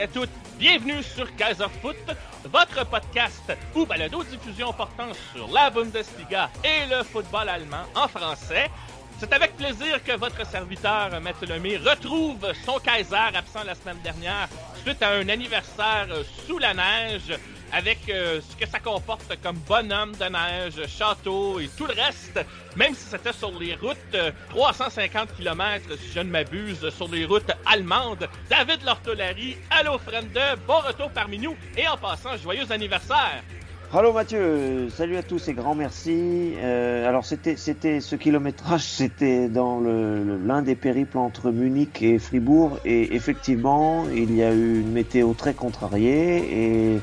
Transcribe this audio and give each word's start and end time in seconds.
À 0.00 0.06
toutes. 0.06 0.30
Bienvenue 0.58 1.02
sur 1.02 1.34
Kaiser 1.34 1.66
Foot, 1.82 1.96
votre 2.44 2.86
podcast 2.88 3.52
ou 3.74 3.84
balado 3.84 4.22
diffusion 4.22 4.72
portant 4.72 5.08
sur 5.32 5.48
la 5.48 5.70
Bundesliga 5.70 6.50
et 6.62 6.86
le 6.88 7.02
football 7.02 7.48
allemand 7.48 7.84
en 7.96 8.06
français. 8.06 8.70
C'est 9.18 9.32
avec 9.32 9.56
plaisir 9.56 10.02
que 10.04 10.16
votre 10.16 10.46
serviteur, 10.46 11.10
Mathieu 11.20 11.48
Lemay, 11.48 11.78
retrouve 11.78 12.52
son 12.64 12.78
Kaiser 12.78 13.16
absent 13.34 13.64
la 13.64 13.74
semaine 13.74 13.98
dernière 14.04 14.48
suite 14.84 15.02
à 15.02 15.14
un 15.14 15.28
anniversaire 15.28 16.06
sous 16.46 16.58
la 16.58 16.74
neige 16.74 17.36
avec 17.72 17.98
euh, 18.08 18.40
ce 18.40 18.56
que 18.56 18.70
ça 18.70 18.78
comporte 18.78 19.36
comme 19.42 19.56
bonhomme 19.68 20.12
de 20.12 20.24
neige, 20.24 20.86
château 20.88 21.60
et 21.60 21.68
tout 21.76 21.86
le 21.86 21.94
reste, 21.94 22.40
même 22.76 22.94
si 22.94 23.04
c'était 23.08 23.32
sur 23.32 23.52
les 23.58 23.74
routes 23.74 23.96
euh, 24.14 24.30
350 24.50 25.36
km, 25.36 25.84
si 25.98 26.12
je 26.12 26.20
ne 26.20 26.30
m'abuse, 26.30 26.88
sur 26.90 27.08
les 27.08 27.24
routes 27.24 27.50
allemandes. 27.66 28.28
David 28.48 28.84
Lortolari, 28.84 29.56
allô 29.70 29.98
friend, 29.98 30.38
bon 30.66 30.78
retour 30.80 31.10
parmi 31.10 31.38
nous 31.38 31.56
et 31.76 31.86
en 31.88 31.96
passant, 31.96 32.36
joyeux 32.36 32.70
anniversaire! 32.70 33.42
Allô 33.90 34.12
Mathieu, 34.12 34.90
salut 34.90 35.16
à 35.16 35.22
tous 35.22 35.48
et 35.48 35.54
grand 35.54 35.74
merci. 35.74 36.52
Euh, 36.58 37.08
alors 37.08 37.24
c'était 37.24 37.56
ce 37.56 38.16
kilométrage, 38.16 38.82
c'était 38.82 39.48
dans 39.48 39.80
l'un 39.80 40.60
des 40.60 40.74
périples 40.74 41.16
entre 41.16 41.50
Munich 41.50 42.02
et 42.02 42.18
Fribourg 42.18 42.78
et 42.84 43.14
effectivement 43.14 44.04
il 44.14 44.36
y 44.36 44.42
a 44.42 44.52
eu 44.52 44.80
une 44.80 44.92
météo 44.92 45.32
très 45.32 45.54
contrariée 45.54 46.92
et 46.94 47.00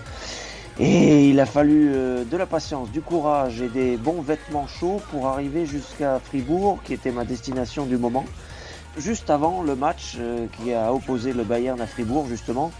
et 0.78 1.30
il 1.30 1.40
a 1.40 1.46
fallu 1.46 1.92
euh, 1.94 2.26
de 2.26 2.36
la 2.36 2.46
patience, 2.46 2.92
du 2.92 3.02
courage 3.02 3.62
et 3.62 3.70
des 3.70 3.96
bons 3.96 4.22
vêtements 4.22 4.68
chauds 4.68 5.02
pour 5.10 5.28
arriver 5.28 5.66
jusqu'à 5.66 6.20
Fribourg 6.20 6.80
qui 6.84 6.94
était 6.94 7.12
ma 7.12 7.24
destination 7.24 7.86
du 7.86 7.98
moment. 7.98 8.26
Juste 8.98 9.30
avant 9.30 9.64
le 9.64 9.76
match 9.76 10.16
euh, 10.20 10.48
qui 10.58 10.74
a 10.74 10.94
opposé 10.94 11.32
le 11.32 11.44
Bayern 11.44 11.80
à 11.80 11.88
Fribourg 11.88 12.28
justement. 12.28 12.72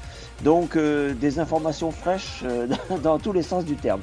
Donc 0.44 0.76
euh, 0.76 1.14
des 1.14 1.40
informations 1.40 1.92
fraîches 1.92 2.44
dans 3.02 3.18
tous 3.18 3.32
les 3.32 3.44
sens 3.44 3.64
du 3.64 3.76
terme. 3.76 4.02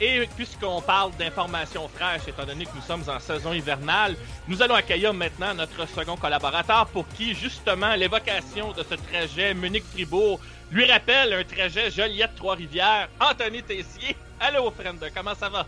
Et 0.00 0.28
puisqu'on 0.36 0.80
parle 0.80 1.12
d'informations 1.16 1.88
fraîches, 1.88 2.26
étant 2.26 2.44
donné 2.44 2.64
que 2.64 2.74
nous 2.74 2.82
sommes 2.82 3.04
en 3.08 3.20
saison 3.20 3.52
hivernale, 3.52 4.16
nous 4.48 4.60
allons 4.60 4.74
accueillir 4.74 5.14
maintenant 5.14 5.54
notre 5.54 5.86
second 5.86 6.16
collaborateur 6.16 6.86
pour 6.86 7.06
qui, 7.06 7.34
justement, 7.34 7.94
l'évocation 7.94 8.72
de 8.72 8.82
ce 8.82 8.96
trajet 8.96 9.54
Munich-Fribourg 9.54 10.40
lui 10.72 10.90
rappelle 10.90 11.32
un 11.34 11.44
trajet 11.44 11.90
Joliette-Trois-Rivières. 11.90 13.08
Anthony 13.20 13.62
Tessier, 13.62 14.16
allô, 14.40 14.70
friend, 14.70 14.98
comment 15.14 15.34
ça 15.34 15.48
va? 15.48 15.66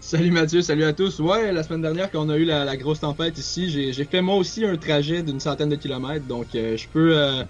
Salut 0.00 0.30
Mathieu, 0.30 0.62
salut 0.62 0.84
à 0.84 0.92
tous. 0.92 1.20
Ouais, 1.20 1.52
la 1.52 1.62
semaine 1.62 1.82
dernière, 1.82 2.10
quand 2.10 2.24
on 2.24 2.28
a 2.28 2.36
eu 2.36 2.44
la, 2.44 2.76
grosse 2.76 3.00
tempête 3.00 3.36
ici, 3.38 3.92
j'ai 3.92 4.04
fait 4.04 4.20
moi 4.20 4.36
aussi 4.36 4.64
un 4.64 4.76
trajet 4.76 5.22
d'une 5.22 5.40
centaine 5.40 5.68
de 5.68 5.76
kilomètres, 5.76 6.26
donc 6.26 6.46
euh, 6.54 6.76
je 6.76 6.86
peux 6.88 7.16
euh, 7.16 7.42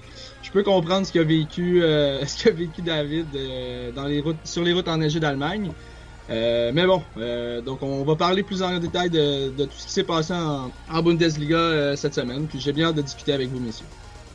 je 0.42 0.50
peux 0.50 0.62
comprendre 0.62 1.06
ce 1.06 1.12
qu'a 1.12 1.22
vécu 1.22 1.80
euh, 1.82 2.24
vécu 2.46 2.82
David 2.82 3.26
dans 3.94 4.06
les 4.06 4.20
routes 4.20 4.36
sur 4.44 4.62
les 4.62 4.72
routes 4.72 4.88
enneigées 4.88 5.20
d'Allemagne. 5.20 5.70
Mais 6.28 6.86
bon, 6.86 7.02
donc 7.64 7.82
on 7.82 8.04
va 8.04 8.16
parler 8.16 8.42
plus 8.42 8.62
en 8.62 8.78
détail 8.78 9.10
de, 9.10 9.64
tout 9.64 9.70
ce 9.76 9.86
qui 9.86 9.92
s'est 9.92 10.04
passé 10.04 10.32
en, 10.32 11.02
Bundesliga 11.02 11.94
cette 11.96 12.14
semaine, 12.14 12.46
puis 12.46 12.58
j'ai 12.58 12.72
bien 12.72 12.88
hâte 12.88 12.96
de 12.96 13.02
discuter 13.02 13.32
avec 13.32 13.48
vous, 13.48 13.60
messieurs. 13.60 13.86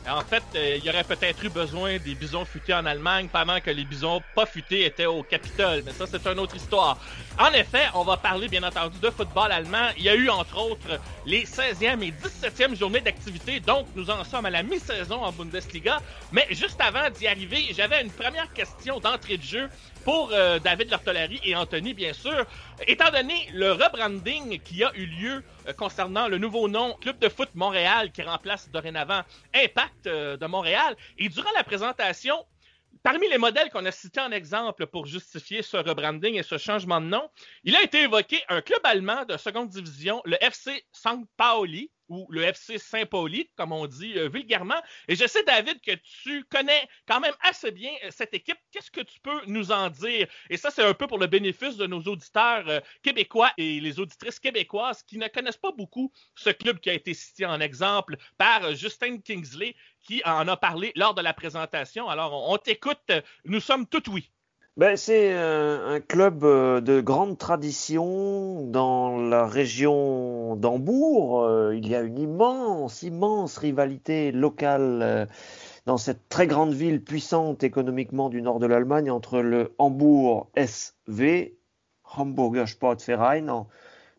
En 0.08 0.22
fait, 0.22 0.42
euh, 0.56 0.76
il 0.78 0.84
y 0.84 0.88
aurait 0.88 1.04
peut-être 1.04 1.44
eu 1.44 1.48
besoin 1.48 1.98
des 1.98 2.16
bisons 2.16 2.44
futés 2.44 2.74
en 2.74 2.84
Allemagne 2.86 3.28
pendant 3.32 3.60
que 3.60 3.70
les 3.70 3.84
bisons 3.84 4.20
pas 4.34 4.46
futés 4.46 4.84
étaient 4.84 5.06
au 5.06 5.22
Capitole, 5.22 5.82
mais 5.86 5.92
ça 5.92 6.06
c'est 6.06 6.26
une 6.26 6.40
autre 6.40 6.56
histoire. 6.56 6.98
En 7.38 7.52
effet, 7.52 7.84
on 7.94 8.02
va 8.02 8.16
parler 8.16 8.48
bien 8.48 8.64
entendu 8.64 8.98
de 8.98 9.10
football 9.10 9.52
allemand. 9.52 9.90
Il 9.96 10.02
y 10.02 10.08
a 10.08 10.16
eu 10.16 10.28
entre 10.28 10.58
autres 10.58 10.98
les 11.24 11.44
16e 11.44 12.02
et 12.02 12.12
17e 12.12 12.76
journées 12.76 13.00
d'activité, 13.00 13.60
donc 13.60 13.86
nous 13.94 14.10
en 14.10 14.24
sommes 14.24 14.46
à 14.46 14.50
la 14.50 14.64
mi-saison 14.64 15.22
en 15.22 15.30
Bundesliga. 15.30 16.00
Mais 16.32 16.48
juste 16.50 16.80
avant 16.80 17.08
d'y 17.10 17.28
arriver, 17.28 17.68
j'avais 17.72 18.02
une 18.02 18.10
première 18.10 18.52
question 18.52 18.98
d'entrée 18.98 19.36
de 19.36 19.42
jeu 19.42 19.68
pour 20.04 20.30
euh, 20.32 20.58
David 20.58 20.90
Lortolari 20.90 21.40
et 21.44 21.54
Anthony, 21.54 21.94
bien 21.94 22.12
sûr. 22.12 22.46
Étant 22.86 23.10
donné 23.10 23.48
le 23.52 23.72
rebranding 23.72 24.60
qui 24.60 24.82
a 24.82 24.92
eu 24.94 25.06
lieu 25.06 25.44
euh, 25.68 25.72
concernant 25.72 26.28
le 26.28 26.38
nouveau 26.38 26.68
nom 26.68 26.94
Club 27.00 27.18
de 27.18 27.28
foot 27.28 27.50
Montréal 27.54 28.10
qui 28.12 28.22
remplace 28.22 28.68
dorénavant 28.70 29.22
Impact 29.54 30.06
euh, 30.06 30.36
de 30.36 30.46
Montréal, 30.46 30.96
et 31.18 31.28
durant 31.28 31.50
la 31.56 31.64
présentation, 31.64 32.36
Parmi 33.02 33.28
les 33.28 33.38
modèles 33.38 33.68
qu'on 33.70 33.84
a 33.84 33.90
cités 33.90 34.20
en 34.20 34.30
exemple 34.30 34.86
pour 34.86 35.06
justifier 35.06 35.62
ce 35.62 35.76
rebranding 35.76 36.36
et 36.36 36.44
ce 36.44 36.56
changement 36.56 37.00
de 37.00 37.06
nom, 37.06 37.28
il 37.64 37.74
a 37.74 37.82
été 37.82 38.02
évoqué 38.02 38.40
un 38.48 38.60
club 38.60 38.78
allemand 38.84 39.24
de 39.24 39.36
seconde 39.36 39.70
division, 39.70 40.22
le 40.24 40.36
FC 40.40 40.84
St. 40.92 41.18
Pauli, 41.36 41.90
ou 42.08 42.26
le 42.30 42.42
FC 42.42 42.78
Saint-Pauli, 42.78 43.50
comme 43.56 43.72
on 43.72 43.86
dit 43.86 44.18
euh, 44.18 44.28
vulgairement. 44.28 44.80
Et 45.08 45.16
je 45.16 45.26
sais, 45.26 45.42
David, 45.44 45.80
que 45.80 45.92
tu 46.22 46.44
connais 46.44 46.88
quand 47.06 47.20
même 47.20 47.34
assez 47.40 47.70
bien 47.70 47.90
euh, 48.04 48.10
cette 48.10 48.34
équipe. 48.34 48.58
Qu'est-ce 48.70 48.90
que 48.90 49.00
tu 49.00 49.20
peux 49.20 49.40
nous 49.46 49.72
en 49.72 49.90
dire? 49.90 50.28
Et 50.50 50.56
ça, 50.56 50.70
c'est 50.70 50.84
un 50.84 50.94
peu 50.94 51.06
pour 51.06 51.18
le 51.18 51.26
bénéfice 51.26 51.76
de 51.76 51.86
nos 51.86 52.02
auditeurs 52.02 52.68
euh, 52.68 52.80
québécois 53.02 53.52
et 53.56 53.80
les 53.80 53.98
auditrices 53.98 54.38
québécoises 54.38 55.02
qui 55.02 55.18
ne 55.18 55.28
connaissent 55.28 55.56
pas 55.56 55.72
beaucoup 55.72 56.12
ce 56.34 56.50
club 56.50 56.80
qui 56.80 56.90
a 56.90 56.94
été 56.94 57.14
cité 57.14 57.46
en 57.46 57.60
exemple 57.60 58.16
par 58.38 58.74
Justin 58.74 59.18
Kingsley, 59.18 59.74
qui 60.00 60.22
en 60.24 60.46
a 60.48 60.56
parlé 60.56 60.92
lors 60.96 61.14
de 61.14 61.22
la 61.22 61.32
présentation. 61.32 62.08
Alors, 62.08 62.32
on, 62.32 62.54
on 62.54 62.58
t'écoute. 62.58 63.12
Nous 63.44 63.60
sommes 63.60 63.86
tout 63.86 64.10
oui. 64.10 64.30
Ben, 64.78 64.96
c'est 64.96 65.34
un, 65.34 66.00
club 66.00 66.44
euh, 66.44 66.80
de 66.80 67.02
grande 67.02 67.36
tradition 67.36 68.64
dans 68.66 69.18
la 69.18 69.46
région 69.46 70.56
d'Hambourg. 70.56 71.42
Euh, 71.42 71.76
Il 71.76 71.86
y 71.86 71.94
a 71.94 72.00
une 72.00 72.18
immense, 72.18 73.02
immense 73.02 73.58
rivalité 73.58 74.32
locale 74.32 75.00
euh, 75.02 75.26
dans 75.84 75.98
cette 75.98 76.26
très 76.30 76.46
grande 76.46 76.72
ville 76.72 77.04
puissante 77.04 77.62
économiquement 77.62 78.30
du 78.30 78.40
nord 78.40 78.60
de 78.60 78.66
l'Allemagne 78.66 79.10
entre 79.10 79.40
le 79.40 79.74
Hambourg 79.76 80.48
SV, 80.54 81.58
Hamburger 82.16 82.66
Sportverein 82.66 83.66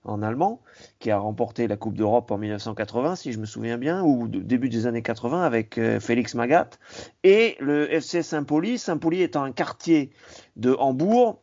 en 0.05 0.21
allemand, 0.21 0.61
qui 0.99 1.11
a 1.11 1.17
remporté 1.17 1.67
la 1.67 1.77
Coupe 1.77 1.95
d'Europe 1.95 2.31
en 2.31 2.37
1980, 2.37 3.15
si 3.15 3.31
je 3.31 3.39
me 3.39 3.45
souviens 3.45 3.77
bien, 3.77 4.03
ou 4.03 4.27
début 4.27 4.69
des 4.69 4.87
années 4.87 5.01
80 5.01 5.43
avec 5.43 5.77
euh, 5.77 5.99
Félix 5.99 6.35
Magath, 6.35 6.79
et 7.23 7.55
le 7.59 7.91
FC 7.93 8.21
Saint-Pauli. 8.21 8.77
Saint-Pauli 8.77 9.21
étant 9.21 9.43
un 9.43 9.51
quartier 9.51 10.11
de 10.55 10.73
Hambourg, 10.73 11.41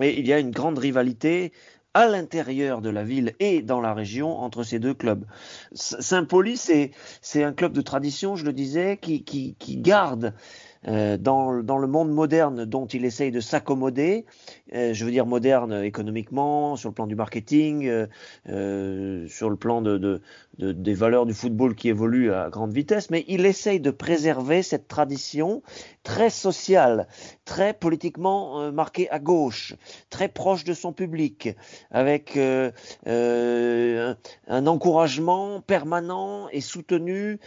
et 0.00 0.18
il 0.18 0.26
y 0.26 0.32
a 0.32 0.38
une 0.38 0.52
grande 0.52 0.78
rivalité 0.78 1.52
à 1.94 2.06
l'intérieur 2.06 2.80
de 2.80 2.90
la 2.90 3.02
ville 3.02 3.34
et 3.40 3.62
dans 3.62 3.80
la 3.80 3.94
région 3.94 4.38
entre 4.38 4.62
ces 4.62 4.78
deux 4.78 4.94
clubs. 4.94 5.24
Saint-Pauli, 5.72 6.56
c'est 6.56 7.42
un 7.42 7.52
club 7.52 7.72
de 7.72 7.80
tradition, 7.80 8.36
je 8.36 8.44
le 8.44 8.52
disais, 8.52 8.98
qui, 9.00 9.24
qui, 9.24 9.76
garde 9.78 10.34
dans, 10.84 11.62
dans, 11.62 11.78
le 11.78 11.86
monde 11.86 12.10
moderne 12.10 12.64
dont 12.64 12.86
il 12.86 13.04
essaye 13.04 13.30
de 13.30 13.40
s'accommoder, 13.40 14.24
euh, 14.74 14.92
je 14.92 15.04
veux 15.04 15.10
dire 15.10 15.26
moderne 15.26 15.84
économiquement, 15.84 16.76
sur 16.76 16.90
le 16.90 16.94
plan 16.94 17.06
du 17.06 17.14
marketing, 17.14 17.86
euh, 17.86 18.06
euh, 18.48 19.26
sur 19.28 19.50
le 19.50 19.56
plan 19.56 19.80
de, 19.80 19.96
de, 19.98 20.20
de, 20.58 20.72
des 20.72 20.94
valeurs 20.94 21.26
du 21.26 21.34
football 21.34 21.74
qui 21.74 21.88
évoluent 21.88 22.32
à 22.32 22.50
grande 22.50 22.72
vitesse, 22.72 23.10
mais 23.10 23.24
il 23.28 23.46
essaye 23.46 23.80
de 23.80 23.90
préserver 23.90 24.62
cette 24.62 24.88
tradition 24.88 25.62
très 26.02 26.30
sociale, 26.30 27.08
très 27.44 27.72
politiquement 27.72 28.60
euh, 28.60 28.72
marquée 28.72 29.08
à 29.10 29.18
gauche, 29.18 29.74
très 30.10 30.28
proche 30.28 30.64
de 30.64 30.74
son 30.74 30.92
public, 30.92 31.50
avec 31.90 32.36
un, 32.36 32.72
un 34.46 34.66
encouragement 34.66 35.60
permanent 35.60 36.48
et 36.50 36.60
soutenu 36.60 37.38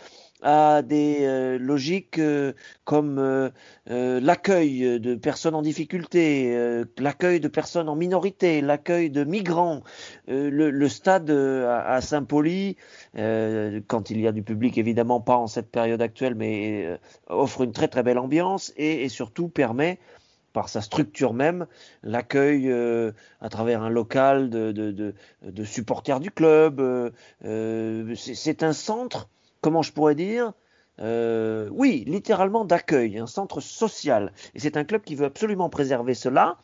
à 0.42 0.82
des 0.82 1.20
euh, 1.22 1.58
logiques 1.60 2.18
euh, 2.18 2.54
comme 2.84 3.20
euh, 3.20 3.50
l'accueil 3.88 5.00
de 5.00 5.16
personnes 5.16 5.56
en 5.56 5.62
difficulté, 5.62 6.84
l'accueil 6.98 7.40
de 7.40 7.48
personnes 7.48 7.90
en 7.90 7.96
minorité, 7.96 8.62
l'accueil 8.62 9.10
de 9.10 9.24
migrants. 9.24 9.82
Le, 10.28 10.88
stade 10.88 11.30
à, 11.30 12.02
Saint-Pauli, 12.02 12.78
quand 13.16 14.10
il 14.10 14.20
y 14.20 14.28
a 14.28 14.32
du 14.32 14.44
public, 14.44 14.78
évidemment 14.78 15.22
pas 15.22 15.38
en 15.38 15.48
cette 15.48 15.70
période 15.70 16.02
actuelle, 16.02 16.36
mais 16.36 17.00
offre 17.28 17.62
une 17.62 17.72
très 17.72 17.88
très 17.88 18.04
belle 18.04 18.18
ambiance 18.18 18.74
et, 18.78 19.10
surtout 19.10 19.48
permet 19.48 20.00
par 20.54 20.70
sa 20.70 20.82
structure 20.82 21.34
même, 21.34 21.66
l'accueil 22.04 22.72
à 23.42 23.50
travers 23.50 23.82
un 23.84 23.90
local 23.90 24.50
de, 24.50 25.14
supporters 25.64 26.20
du 26.20 26.32
club. 26.32 27.12
C'est 28.16 28.64
un 28.64 28.74
centre 28.74 29.28
comment 29.62 29.82
je 29.82 29.94
pourrais 29.94 30.16
dire, 30.16 30.54
euh, 31.00 31.70
oui, 31.72 32.04
littéralement 32.08 32.66
d'accueil, 32.66 33.18
un 33.18 33.28
centre 33.28 33.62
social. 33.62 34.34
Et 34.54 34.60
c'est 34.60 34.78
un 34.78 34.84
club 34.84 35.04
qui 35.04 35.16
veut 35.16 35.26
absolument 35.26 35.70
préserver 35.70 36.14
cela. 36.14 36.58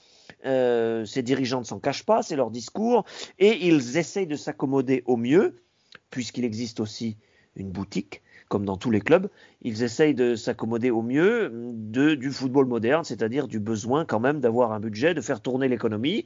Euh, 0.45 1.05
ses 1.05 1.23
dirigeants 1.23 1.59
ne 1.59 1.65
s'en 1.65 1.79
cachent 1.79 2.05
pas, 2.05 2.21
c'est 2.21 2.35
leur 2.35 2.51
discours, 2.51 3.05
et 3.39 3.65
ils 3.65 3.97
essayent 3.97 4.27
de 4.27 4.35
s'accommoder 4.35 5.03
au 5.05 5.17
mieux, 5.17 5.61
puisqu'il 6.09 6.45
existe 6.45 6.79
aussi 6.79 7.17
une 7.55 7.71
boutique 7.71 8.21
comme 8.49 8.65
dans 8.65 8.77
tous 8.77 8.91
les 8.91 9.01
clubs, 9.01 9.27
ils 9.61 9.83
essayent 9.83 10.13
de 10.13 10.35
s'accommoder 10.35 10.91
au 10.91 11.01
mieux 11.01 11.51
du 11.51 12.31
football 12.31 12.65
moderne, 12.65 13.03
c'est-à-dire 13.03 13.47
du 13.47 13.59
besoin 13.59 14.05
quand 14.05 14.19
même 14.19 14.39
d'avoir 14.39 14.71
un 14.71 14.79
budget, 14.79 15.13
de 15.13 15.21
faire 15.21 15.41
tourner 15.41 15.67
l'économie. 15.67 16.25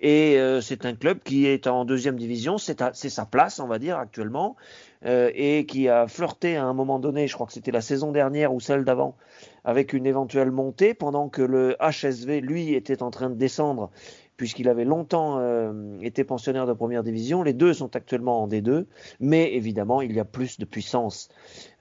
Et 0.00 0.38
euh, 0.38 0.60
c'est 0.60 0.84
un 0.84 0.94
club 0.94 1.20
qui 1.24 1.46
est 1.46 1.66
en 1.66 1.84
deuxième 1.84 2.16
division, 2.16 2.58
c'est 2.58 2.82
sa 2.92 3.24
place, 3.24 3.60
on 3.60 3.66
va 3.66 3.78
dire, 3.78 3.98
actuellement, 3.98 4.56
euh, 5.04 5.30
et 5.34 5.66
qui 5.66 5.88
a 5.88 6.06
flirté 6.06 6.56
à 6.56 6.64
un 6.64 6.74
moment 6.74 6.98
donné, 6.98 7.26
je 7.26 7.34
crois 7.34 7.46
que 7.46 7.52
c'était 7.52 7.72
la 7.72 7.80
saison 7.80 8.12
dernière 8.12 8.52
ou 8.52 8.60
celle 8.60 8.84
d'avant, 8.84 9.16
avec 9.64 9.92
une 9.92 10.06
éventuelle 10.06 10.50
montée, 10.50 10.94
pendant 10.94 11.28
que 11.28 11.42
le 11.42 11.76
HSV, 11.80 12.40
lui, 12.40 12.74
était 12.74 13.02
en 13.02 13.10
train 13.10 13.30
de 13.30 13.36
descendre 13.36 13.90
puisqu'il 14.36 14.68
avait 14.68 14.84
longtemps 14.84 15.38
euh, 15.38 15.98
été 16.00 16.24
pensionnaire 16.24 16.66
de 16.66 16.72
première 16.72 17.02
division. 17.02 17.42
Les 17.42 17.52
deux 17.52 17.74
sont 17.74 17.94
actuellement 17.96 18.42
en 18.42 18.48
D2, 18.48 18.86
mais 19.20 19.54
évidemment, 19.54 20.00
il 20.00 20.12
y 20.12 20.20
a 20.20 20.24
plus 20.24 20.58
de 20.58 20.64
puissance 20.64 21.28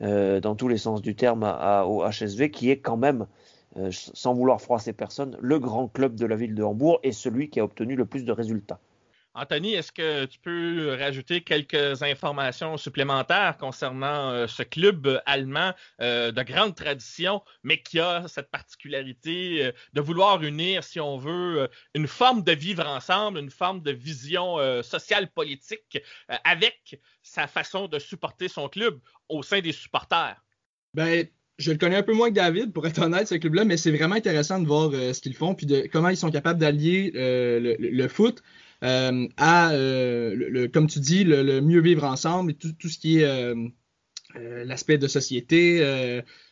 euh, 0.02 0.40
dans 0.40 0.56
tous 0.56 0.68
les 0.68 0.78
sens 0.78 1.02
du 1.02 1.16
terme 1.16 1.44
au 1.88 2.04
HSV, 2.04 2.52
qui 2.52 2.70
est 2.70 2.78
quand 2.78 2.98
même, 2.98 3.26
euh, 3.78 3.90
sans 3.92 4.34
vouloir 4.34 4.62
froisser 4.62 4.94
personne, 4.94 5.38
le 5.40 5.60
grand 5.60 5.88
club 5.88 6.16
de 6.16 6.26
la 6.26 6.36
ville 6.36 6.56
de 6.56 6.64
Hambourg 6.64 7.00
et 7.04 7.12
celui 7.12 7.50
qui 7.50 7.60
a 7.60 7.64
obtenu 7.64 7.96
le 7.96 8.06
plus 8.06 8.26
de 8.26 8.32
résultats. 8.32 8.80
Anthony, 9.34 9.76
est-ce 9.76 9.94
que 9.94 10.26
tu 10.26 10.40
peux 10.40 10.98
rajouter 11.00 11.40
quelques 11.42 12.04
informations 12.04 12.76
supplémentaires 12.76 13.56
concernant 13.58 14.32
euh, 14.32 14.48
ce 14.48 14.62
club 14.62 15.22
allemand 15.26 15.72
euh, 16.02 16.34
de 16.34 16.44
grande 16.44 16.76
tradition, 16.76 17.42
mais 17.64 17.82
qui 17.82 18.00
a 18.00 18.28
cette 18.28 18.52
particularité 18.52 19.68
euh, 19.68 19.72
de 19.94 20.02
vouloir 20.02 20.44
unir, 20.44 20.84
si 20.84 21.00
on 21.00 21.18
veut, 21.18 21.70
une 21.96 22.08
forme 22.08 22.44
de 22.44 22.52
vivre 22.52 22.86
ensemble, 22.86 23.40
une 23.40 23.50
forme 23.50 23.82
de 23.82 23.92
vision 23.92 24.58
sociale 24.84 25.30
politique 25.30 26.02
avec 26.44 27.00
sa 27.22 27.48
façon 27.48 27.88
de 27.88 28.00
supporter 28.00 28.48
son 28.48 28.68
club 28.68 29.00
au 29.30 29.44
sein 29.44 29.62
des 29.62 29.72
supporters? 29.72 30.44
Ben, 30.94 31.26
je 31.58 31.72
le 31.72 31.78
connais 31.78 31.98
un 31.98 32.04
peu 32.04 32.14
moins 32.14 32.30
que 32.30 32.36
David, 32.36 32.74
pour 32.74 32.86
être 32.88 33.02
honnête, 33.02 33.28
ce 33.28 33.36
club-là, 33.36 33.66
mais 33.66 33.78
c'est 33.78 33.92
vraiment 33.92 34.16
intéressant 34.16 34.60
de 34.60 34.68
voir 34.68 34.92
ce 34.92 35.20
qu'ils 35.22 35.36
font, 35.36 35.56
puis 35.56 35.66
de 35.66 35.88
comment 35.92 36.10
ils 36.10 36.18
sont 36.18 36.32
capables 36.32 36.60
d'allier 36.60 37.12
le, 37.14 37.76
le, 37.80 38.08
foot 38.08 38.42
euh, 38.84 39.28
à, 39.38 39.72
euh, 39.72 40.34
le, 40.36 40.68
comme 40.68 40.88
tu 40.88 41.00
dis, 41.00 41.24
le, 41.24 41.62
mieux 41.62 41.82
vivre 41.82 42.04
ensemble 42.04 42.52
et 42.52 42.54
tout, 42.56 42.74
tout 42.74 42.90
ce 42.90 42.98
qui 42.98 43.20
est 43.20 43.26
euh, 43.26 43.56
l'aspect 44.66 44.98
de 44.98 45.08
société, 45.08 45.80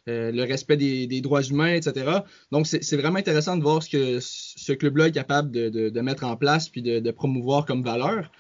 le 0.07 0.43
respect 0.43 0.77
des, 0.77 1.21
droits 1.21 1.41
humains, 1.41 1.73
etc. 1.73 2.19
Donc, 2.51 2.67
c'est 2.67 2.97
vraiment 2.97 3.19
intéressant 3.19 3.57
de 3.57 3.63
voir 3.63 3.81
ce 3.81 3.89
que 3.89 4.19
ce 4.21 4.73
club-là 4.73 5.07
est 5.07 5.11
capable 5.11 5.51
de, 5.51 5.69
de, 5.89 6.01
mettre 6.01 6.25
en 6.25 6.35
place 6.35 6.69
puis 6.69 6.81
de, 6.81 7.11
promouvoir 7.11 7.65
comme 7.65 7.83
valeur. 7.83 8.31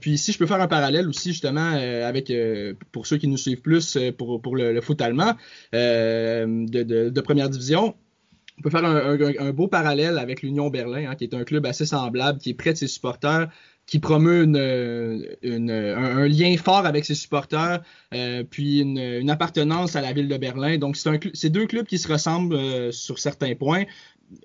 Puis 0.00 0.18
si 0.18 0.30
je 0.30 0.38
peux 0.38 0.46
faire 0.46 0.60
un 0.60 0.68
parallèle 0.68 1.08
aussi 1.08 1.30
justement 1.30 1.70
avec 1.70 2.32
pour 2.92 3.06
ceux 3.06 3.16
qui 3.16 3.28
nous 3.28 3.38
suivent 3.38 3.62
plus 3.62 3.98
pour, 4.18 4.40
pour 4.42 4.56
le, 4.56 4.80
foot 4.80 5.00
allemand 5.00 5.34
de, 5.72 6.82
de, 7.08 7.20
première 7.22 7.48
division, 7.48 7.94
on 8.58 8.62
peut 8.62 8.70
faire 8.70 8.84
un, 8.84 8.96
un, 8.96 9.46
un 9.48 9.52
beau 9.52 9.68
parallèle 9.68 10.18
avec 10.18 10.42
l'Union 10.42 10.70
Berlin, 10.70 11.10
hein, 11.10 11.14
qui 11.14 11.24
est 11.24 11.34
un 11.34 11.44
club 11.44 11.66
assez 11.66 11.86
semblable, 11.86 12.38
qui 12.38 12.50
est 12.50 12.54
près 12.54 12.72
de 12.72 12.78
ses 12.78 12.88
supporters, 12.88 13.48
qui 13.86 13.98
promeut 14.00 14.42
une, 14.42 15.26
une, 15.42 15.70
un, 15.70 16.26
lien 16.26 16.56
fort 16.56 16.86
avec 16.86 17.04
ses 17.04 17.14
supporters, 17.14 17.82
euh, 18.14 18.42
puis 18.48 18.80
une, 18.80 18.98
une, 18.98 19.30
appartenance 19.30 19.94
à 19.94 20.00
la 20.00 20.12
ville 20.12 20.28
de 20.28 20.36
Berlin. 20.36 20.78
Donc, 20.78 20.96
c'est 20.96 21.50
deux 21.50 21.66
clubs 21.66 21.86
qui 21.86 21.98
se 21.98 22.10
ressemblent 22.10 22.56
euh, 22.56 22.90
sur 22.90 23.18
certains 23.18 23.54
points. 23.54 23.84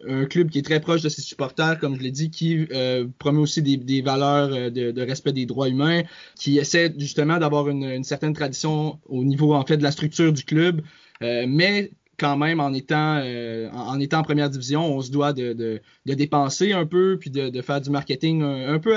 Un 0.08 0.26
club 0.26 0.52
qui 0.52 0.60
est 0.60 0.64
très 0.64 0.80
proche 0.80 1.02
de 1.02 1.10
ses 1.10 1.24
supporters, 1.24 1.80
comme 1.80 1.96
je 1.96 2.04
l'ai 2.04 2.12
dit, 2.12 2.30
qui 2.30 2.68
euh, 2.72 3.08
promeut 3.18 3.42
aussi 3.42 3.64
des, 3.64 3.78
des 3.78 4.04
valeurs 4.04 4.54
euh, 4.54 4.70
de, 4.70 4.92
de, 4.92 5.02
respect 5.02 5.34
des 5.34 5.48
droits 5.48 5.70
humains, 5.70 6.04
qui 6.36 6.60
essaie 6.60 6.94
justement 6.96 7.40
d'avoir 7.40 7.68
une, 7.68 7.84
une, 7.84 8.04
certaine 8.04 8.34
tradition 8.34 9.00
au 9.08 9.24
niveau 9.24 9.56
en 9.56 9.66
fait 9.66 9.78
de 9.78 9.84
la 9.84 9.92
structure 9.92 10.32
du 10.32 10.44
club, 10.44 10.82
euh, 11.24 11.46
mais 11.48 11.92
quand 12.22 12.38
même 12.38 12.60
en 12.60 12.72
étant 12.72 13.18
euh, 13.18 13.68
en, 13.72 14.00
étant 14.00 14.20
en 14.20 14.24
première 14.24 14.52
division, 14.52 14.96
on 14.96 15.02
se 15.02 15.10
doit 15.10 15.34
de, 15.34 15.82
dépenser 16.06 16.72
un 16.72 16.86
peu 16.86 17.18
puis 17.20 17.32
de, 17.32 17.62
faire 17.64 17.82
du 17.82 17.90
marketing 17.90 18.44
un, 18.44 18.78
peu 18.78 18.94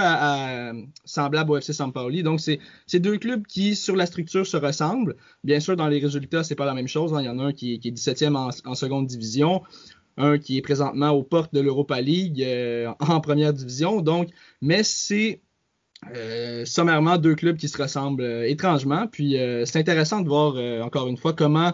semblable 1.07 1.51
au 1.51 1.57
FC 1.57 1.73
San 1.73 1.91
Pauli. 1.91 2.23
Donc 2.23 2.41
c'est 2.41 3.01
deux 3.01 3.17
clubs 3.17 3.47
qui 3.47 3.77
sur 3.77 3.97
la 3.97 4.05
structure 4.05 4.47
se 4.47 4.59
ressemblent. 4.59 5.17
Bien 5.43 5.59
sûr 5.59 5.75
dans 5.75 5.89
les 5.89 6.01
résultats 6.01 6.45
c'est 6.45 6.55
pas 6.55 6.67
la 6.67 6.75
même 6.75 6.87
chose. 6.87 7.15
Hein. 7.15 7.23
Il 7.23 7.25
y 7.25 7.29
en 7.31 7.39
a 7.39 7.45
un 7.45 7.53
qui, 7.55 7.73
est 7.73 7.91
17e 7.91 8.37
en, 8.37 8.75
seconde 8.75 9.07
division, 9.07 9.63
un 10.19 10.37
qui 10.37 10.59
est 10.59 10.63
présentement 10.63 11.09
aux 11.09 11.23
portes 11.23 11.55
de 11.55 11.61
l'Europa 11.61 12.03
League 12.03 12.43
euh, 12.43 12.93
en 13.01 13.23
première 13.23 13.55
division. 13.55 14.03
Donc 14.03 14.29
mais 14.61 14.83
c'est 14.83 15.41
euh, 16.15 16.67
sommairement 16.67 17.17
deux 17.17 17.37
clubs 17.37 17.57
qui 17.57 17.69
se 17.69 17.81
ressemblent 17.81 18.45
étrangement. 18.45 19.07
Puis 19.07 19.39
c'est 19.65 19.79
intéressant 19.79 20.21
de 20.21 20.29
voir 20.29 20.57
encore 20.85 21.09
une 21.09 21.17
fois 21.17 21.33
comment 21.33 21.73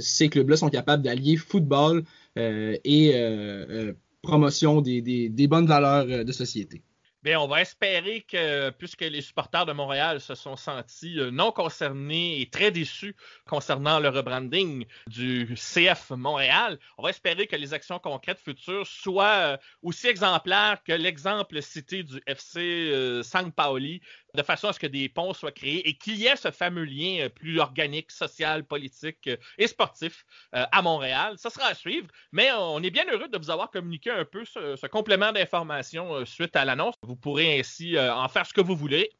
ces 0.00 0.28
clubs-là 0.28 0.56
sont 0.56 0.70
capables 0.70 1.02
d'allier 1.02 1.36
football 1.36 2.04
euh, 2.38 2.76
et 2.84 3.12
euh, 3.14 3.92
promotion 4.22 4.80
des, 4.80 5.02
des, 5.02 5.28
des, 5.28 5.48
bonnes 5.48 5.66
valeurs 5.66 6.24
de 6.24 6.32
société. 6.32 6.82
Bien, 7.22 7.38
on 7.40 7.48
va 7.48 7.60
espérer 7.60 8.22
que, 8.22 8.70
puisque 8.70 9.02
les 9.02 9.20
supporters 9.20 9.66
de 9.66 9.72
Montréal 9.72 10.22
se 10.22 10.34
sont 10.34 10.56
sentis 10.56 11.18
non 11.32 11.52
concernés 11.52 12.40
et 12.40 12.48
très 12.48 12.70
déçus 12.70 13.14
concernant 13.46 14.00
le 14.00 14.08
rebranding 14.08 14.86
du 15.06 15.54
CF 15.54 16.12
Montréal, 16.12 16.78
on 16.96 17.02
va 17.02 17.10
espérer 17.10 17.46
que 17.46 17.56
les 17.56 17.74
actions 17.74 17.98
concrètes 17.98 18.38
futures 18.38 18.86
soient 18.86 19.58
aussi 19.82 20.06
exemplaires 20.06 20.82
que 20.82 20.92
l'exemple 20.92 21.60
cité 21.60 22.04
du 22.04 22.22
FC 22.26 23.20
San 23.22 23.52
Paoli 23.52 24.00
de 24.34 24.42
façon 24.42 24.68
à 24.68 24.72
ce 24.72 24.80
que 24.80 24.86
des 24.86 25.08
ponts 25.08 25.34
soient 25.34 25.52
créés 25.52 25.88
et 25.88 25.94
qu'il 25.94 26.16
y 26.16 26.26
ait 26.26 26.36
ce 26.36 26.50
fameux 26.50 26.84
lien 26.84 27.20
euh, 27.20 27.28
plus 27.28 27.58
organique, 27.58 28.10
social, 28.10 28.64
politique 28.64 29.26
euh, 29.26 29.36
et 29.58 29.66
sportif 29.66 30.24
euh, 30.54 30.64
à 30.70 30.82
Montréal. 30.82 31.34
Ça 31.36 31.50
sera 31.50 31.66
à 31.66 31.74
suivre, 31.74 32.08
mais 32.32 32.50
on 32.52 32.82
est 32.82 32.90
bien 32.90 33.04
heureux 33.10 33.28
de 33.28 33.38
vous 33.38 33.50
avoir 33.50 33.70
communiqué 33.70 34.10
un 34.10 34.24
peu 34.24 34.44
ce, 34.44 34.76
ce 34.76 34.86
complément 34.86 35.32
d'information 35.32 36.24
suite 36.24 36.56
à 36.56 36.64
l'annonce. 36.64 36.94
Vous 37.02 37.16
pourrez 37.16 37.60
ainsi 37.60 37.98
en 37.98 38.28
faire 38.28 38.46
ce 38.46 38.52
que 38.52 38.60
vous 38.60 38.76
voulez 38.76 39.10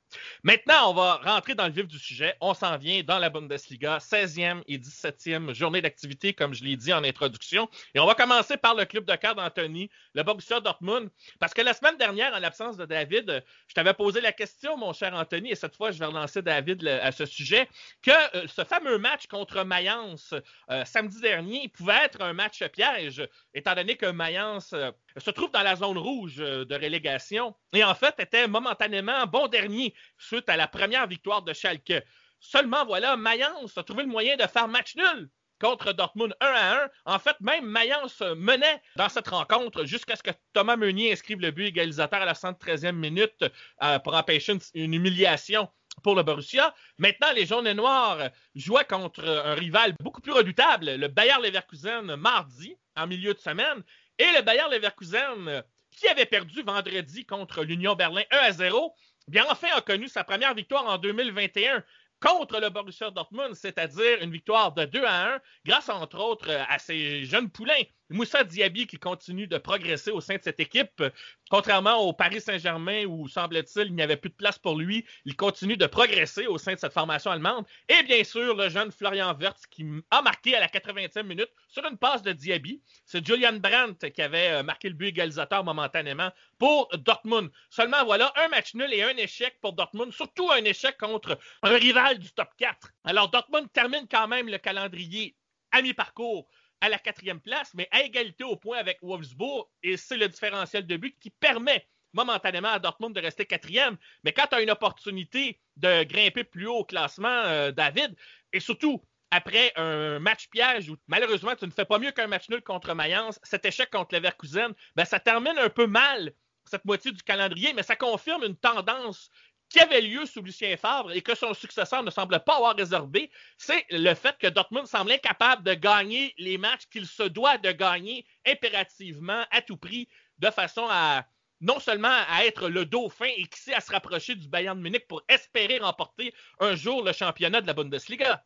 Maintenant, 0.42 0.90
on 0.90 0.94
va 0.94 1.16
rentrer 1.16 1.54
dans 1.54 1.66
le 1.66 1.72
vif 1.72 1.86
du 1.86 1.98
sujet. 1.98 2.34
On 2.40 2.54
s'en 2.54 2.76
vient 2.78 3.02
dans 3.02 3.18
la 3.18 3.30
Bundesliga, 3.30 3.98
16e 3.98 4.62
et 4.66 4.78
17e 4.78 5.54
journée 5.54 5.82
d'activité, 5.82 6.32
comme 6.32 6.54
je 6.54 6.64
l'ai 6.64 6.76
dit 6.76 6.92
en 6.92 7.04
introduction. 7.04 7.68
Et 7.94 8.00
on 8.00 8.06
va 8.06 8.14
commencer 8.14 8.56
par 8.56 8.74
le 8.74 8.84
club 8.84 9.04
de 9.04 9.14
cœur 9.16 9.34
d'Anthony, 9.34 9.90
le 10.14 10.22
Borussia 10.22 10.60
Dortmund. 10.60 11.10
Parce 11.38 11.54
que 11.54 11.62
la 11.62 11.74
semaine 11.74 11.96
dernière, 11.96 12.34
en 12.34 12.38
l'absence 12.38 12.76
de 12.76 12.86
David, 12.86 13.44
je 13.68 13.74
t'avais 13.74 13.94
posé 13.94 14.20
la 14.20 14.32
question, 14.32 14.76
mon 14.76 14.92
cher 14.92 15.14
Anthony, 15.14 15.52
et 15.52 15.54
cette 15.54 15.76
fois, 15.76 15.90
je 15.90 15.98
vais 15.98 16.06
relancer 16.06 16.42
David 16.42 16.86
à 16.86 17.12
ce 17.12 17.26
sujet, 17.26 17.68
que 18.02 18.10
euh, 18.36 18.46
ce 18.46 18.64
fameux 18.64 18.98
match 18.98 19.26
contre 19.26 19.62
Mayence 19.64 20.34
euh, 20.70 20.84
samedi 20.84 21.20
dernier 21.20 21.68
pouvait 21.68 22.04
être 22.04 22.22
un 22.22 22.32
match 22.32 22.64
piège, 22.68 23.26
étant 23.54 23.74
donné 23.74 23.96
que 23.96 24.06
Mayence 24.06 24.72
euh, 24.72 24.90
se 25.16 25.30
trouve 25.30 25.50
dans 25.50 25.62
la 25.62 25.76
zone 25.76 25.98
rouge 25.98 26.36
de 26.36 26.74
relégation 26.74 27.54
et 27.72 27.82
en 27.84 27.94
fait 27.94 28.14
était 28.18 28.46
momentanément 28.46 29.26
bon 29.26 29.48
dernier 29.48 29.94
suite 30.18 30.48
à 30.48 30.56
la 30.56 30.68
première 30.68 31.06
victoire 31.06 31.42
de 31.42 31.52
Schalke. 31.52 32.04
Seulement, 32.40 32.84
voilà, 32.86 33.16
Mayence 33.16 33.76
a 33.76 33.82
trouvé 33.82 34.02
le 34.02 34.08
moyen 34.08 34.36
de 34.36 34.46
faire 34.46 34.68
match 34.68 34.96
nul 34.96 35.28
contre 35.60 35.92
Dortmund 35.92 36.34
1 36.40 36.46
à 36.46 36.84
1. 36.84 36.88
En 37.04 37.18
fait, 37.18 37.36
même 37.40 37.66
Mayence 37.66 38.22
menait 38.36 38.82
dans 38.96 39.08
cette 39.08 39.28
rencontre 39.28 39.84
jusqu'à 39.84 40.16
ce 40.16 40.22
que 40.22 40.30
Thomas 40.52 40.76
Meunier 40.76 41.12
inscrive 41.12 41.40
le 41.40 41.50
but 41.50 41.66
égalisateur 41.66 42.22
à 42.22 42.24
la 42.24 42.32
113e 42.32 42.92
minute 42.92 43.44
euh, 43.82 43.98
pour 43.98 44.14
empêcher 44.14 44.52
une, 44.52 44.60
une 44.74 44.94
humiliation 44.94 45.68
pour 46.02 46.14
le 46.14 46.22
Borussia. 46.22 46.74
Maintenant, 46.98 47.32
les 47.34 47.46
jaunes 47.46 47.66
et 47.66 47.74
noirs 47.74 48.30
jouaient 48.54 48.84
contre 48.84 49.22
un 49.24 49.54
rival 49.54 49.94
beaucoup 50.00 50.20
plus 50.20 50.32
redoutable, 50.32 50.94
le 50.94 51.08
Bayer 51.08 51.36
Leverkusen, 51.42 52.16
mardi, 52.16 52.76
en 52.96 53.06
milieu 53.06 53.34
de 53.34 53.38
semaine. 53.38 53.82
Et 54.18 54.26
le 54.36 54.42
Bayer 54.42 54.64
Leverkusen, 54.70 55.62
qui 55.90 56.08
avait 56.08 56.26
perdu 56.26 56.62
vendredi 56.62 57.26
contre 57.26 57.64
l'Union 57.64 57.94
Berlin 57.94 58.22
1 58.30 58.36
à 58.38 58.52
0, 58.52 58.94
bien 59.28 59.44
enfin 59.48 59.68
a 59.74 59.80
connu 59.80 60.08
sa 60.08 60.24
première 60.24 60.54
victoire 60.54 60.86
en 60.86 60.98
2021 60.98 61.84
contre 62.20 62.60
le 62.60 62.68
Borussia 62.68 63.10
Dortmund, 63.10 63.54
c'est-à-dire 63.54 64.22
une 64.22 64.30
victoire 64.30 64.72
de 64.72 64.84
2 64.84 65.04
à 65.04 65.34
1, 65.34 65.40
grâce 65.64 65.88
entre 65.88 66.18
autres 66.18 66.50
à 66.68 66.78
ses 66.78 67.24
jeunes 67.24 67.50
poulains. 67.50 67.82
Moussa 68.10 68.42
Diaby 68.42 68.86
qui 68.86 68.98
continue 68.98 69.46
de 69.46 69.56
progresser 69.56 70.10
au 70.10 70.20
sein 70.20 70.36
de 70.36 70.42
cette 70.42 70.58
équipe, 70.58 71.02
contrairement 71.48 71.96
au 71.98 72.12
Paris 72.12 72.40
Saint-Germain 72.40 73.04
où, 73.06 73.28
semble-t-il, 73.28 73.86
il 73.86 73.94
n'y 73.94 74.02
avait 74.02 74.16
plus 74.16 74.30
de 74.30 74.34
place 74.34 74.58
pour 74.58 74.76
lui, 74.76 75.06
il 75.24 75.36
continue 75.36 75.76
de 75.76 75.86
progresser 75.86 76.46
au 76.46 76.58
sein 76.58 76.74
de 76.74 76.78
cette 76.78 76.92
formation 76.92 77.30
allemande. 77.30 77.64
Et 77.88 78.02
bien 78.02 78.24
sûr, 78.24 78.56
le 78.56 78.68
jeune 78.68 78.90
Florian 78.90 79.36
Wirtz 79.38 79.66
qui 79.66 79.86
a 80.10 80.22
marqué 80.22 80.56
à 80.56 80.60
la 80.60 80.66
80e 80.66 81.22
minute 81.22 81.50
sur 81.68 81.84
une 81.86 81.96
passe 81.96 82.22
de 82.22 82.32
Diaby. 82.32 82.82
C'est 83.04 83.24
Julian 83.24 83.54
Brandt 83.54 84.10
qui 84.10 84.22
avait 84.22 84.50
euh, 84.50 84.62
marqué 84.62 84.88
le 84.88 84.94
but 84.94 85.08
égalisateur 85.08 85.62
momentanément 85.62 86.30
pour 86.58 86.88
Dortmund. 86.98 87.50
Seulement, 87.70 88.04
voilà, 88.04 88.32
un 88.36 88.48
match 88.48 88.74
nul 88.74 88.92
et 88.92 89.02
un 89.02 89.16
échec 89.16 89.56
pour 89.60 89.72
Dortmund, 89.72 90.12
surtout 90.12 90.50
un 90.50 90.64
échec 90.64 90.96
contre 90.98 91.38
un 91.62 91.76
rival 91.76 92.18
du 92.18 92.30
top 92.32 92.48
4. 92.58 92.90
Alors, 93.04 93.30
Dortmund 93.30 93.70
termine 93.72 94.06
quand 94.10 94.26
même 94.26 94.48
le 94.48 94.58
calendrier 94.58 95.36
à 95.72 95.82
mi-parcours 95.82 96.48
à 96.80 96.88
la 96.88 96.98
quatrième 96.98 97.40
place, 97.40 97.72
mais 97.74 97.88
à 97.90 98.02
égalité 98.02 98.44
au 98.44 98.56
point 98.56 98.78
avec 98.78 98.98
Wolfsburg, 99.02 99.68
et 99.82 99.96
c'est 99.96 100.16
le 100.16 100.28
différentiel 100.28 100.86
de 100.86 100.96
but 100.96 101.16
qui 101.20 101.30
permet 101.30 101.86
momentanément 102.12 102.68
à 102.68 102.78
Dortmund 102.78 103.14
de 103.14 103.20
rester 103.20 103.46
quatrième. 103.46 103.96
Mais 104.24 104.32
quand 104.32 104.46
tu 104.48 104.56
as 104.56 104.62
une 104.62 104.70
opportunité 104.70 105.60
de 105.76 106.04
grimper 106.04 106.44
plus 106.44 106.66
haut 106.66 106.78
au 106.78 106.84
classement, 106.84 107.28
euh, 107.28 107.70
David, 107.70 108.16
et 108.52 108.60
surtout 108.60 109.02
après 109.30 109.72
un 109.76 110.18
match 110.18 110.48
piège 110.48 110.90
où 110.90 110.96
malheureusement 111.06 111.54
tu 111.54 111.64
ne 111.64 111.70
fais 111.70 111.84
pas 111.84 111.98
mieux 111.98 112.10
qu'un 112.10 112.26
match 112.26 112.48
nul 112.48 112.62
contre 112.62 112.94
Mayence, 112.94 113.38
cet 113.44 113.64
échec 113.64 113.90
contre 113.90 114.14
Leverkusen, 114.14 114.72
ben, 114.96 115.04
ça 115.04 115.20
termine 115.20 115.56
un 115.58 115.68
peu 115.68 115.86
mal 115.86 116.32
cette 116.64 116.84
moitié 116.84 117.10
du 117.12 117.22
calendrier, 117.22 117.72
mais 117.72 117.82
ça 117.82 117.96
confirme 117.96 118.44
une 118.44 118.56
tendance 118.56 119.30
qui 119.70 119.80
avait 119.80 120.00
lieu 120.00 120.26
sous 120.26 120.42
Lucien 120.42 120.76
Favre 120.76 121.12
et 121.12 121.22
que 121.22 121.34
son 121.34 121.54
successeur 121.54 122.02
ne 122.02 122.10
semble 122.10 122.40
pas 122.40 122.56
avoir 122.56 122.76
réservé, 122.76 123.30
c'est 123.56 123.86
le 123.90 124.12
fait 124.14 124.36
que 124.38 124.48
Dortmund 124.48 124.86
semble 124.86 125.12
incapable 125.12 125.62
de 125.62 125.74
gagner 125.74 126.34
les 126.38 126.58
matchs 126.58 126.86
qu'il 126.90 127.06
se 127.06 127.22
doit 127.22 127.56
de 127.56 127.70
gagner 127.70 128.26
impérativement 128.46 129.44
à 129.50 129.62
tout 129.62 129.76
prix, 129.76 130.08
de 130.38 130.50
façon 130.50 130.86
à 130.90 131.24
non 131.60 131.78
seulement 131.78 132.08
à 132.08 132.44
être 132.44 132.68
le 132.68 132.84
dauphin 132.84 133.28
et 133.36 133.44
qui 133.44 133.60
sait 133.60 133.74
à 133.74 133.80
se 133.80 133.92
rapprocher 133.92 134.34
du 134.34 134.48
Bayern 134.48 134.76
de 134.76 134.82
Munich 134.82 135.06
pour 135.06 135.22
espérer 135.28 135.78
remporter 135.78 136.32
un 136.58 136.74
jour 136.74 137.04
le 137.04 137.12
championnat 137.12 137.60
de 137.60 137.66
la 137.66 137.74
Bundesliga. 137.74 138.42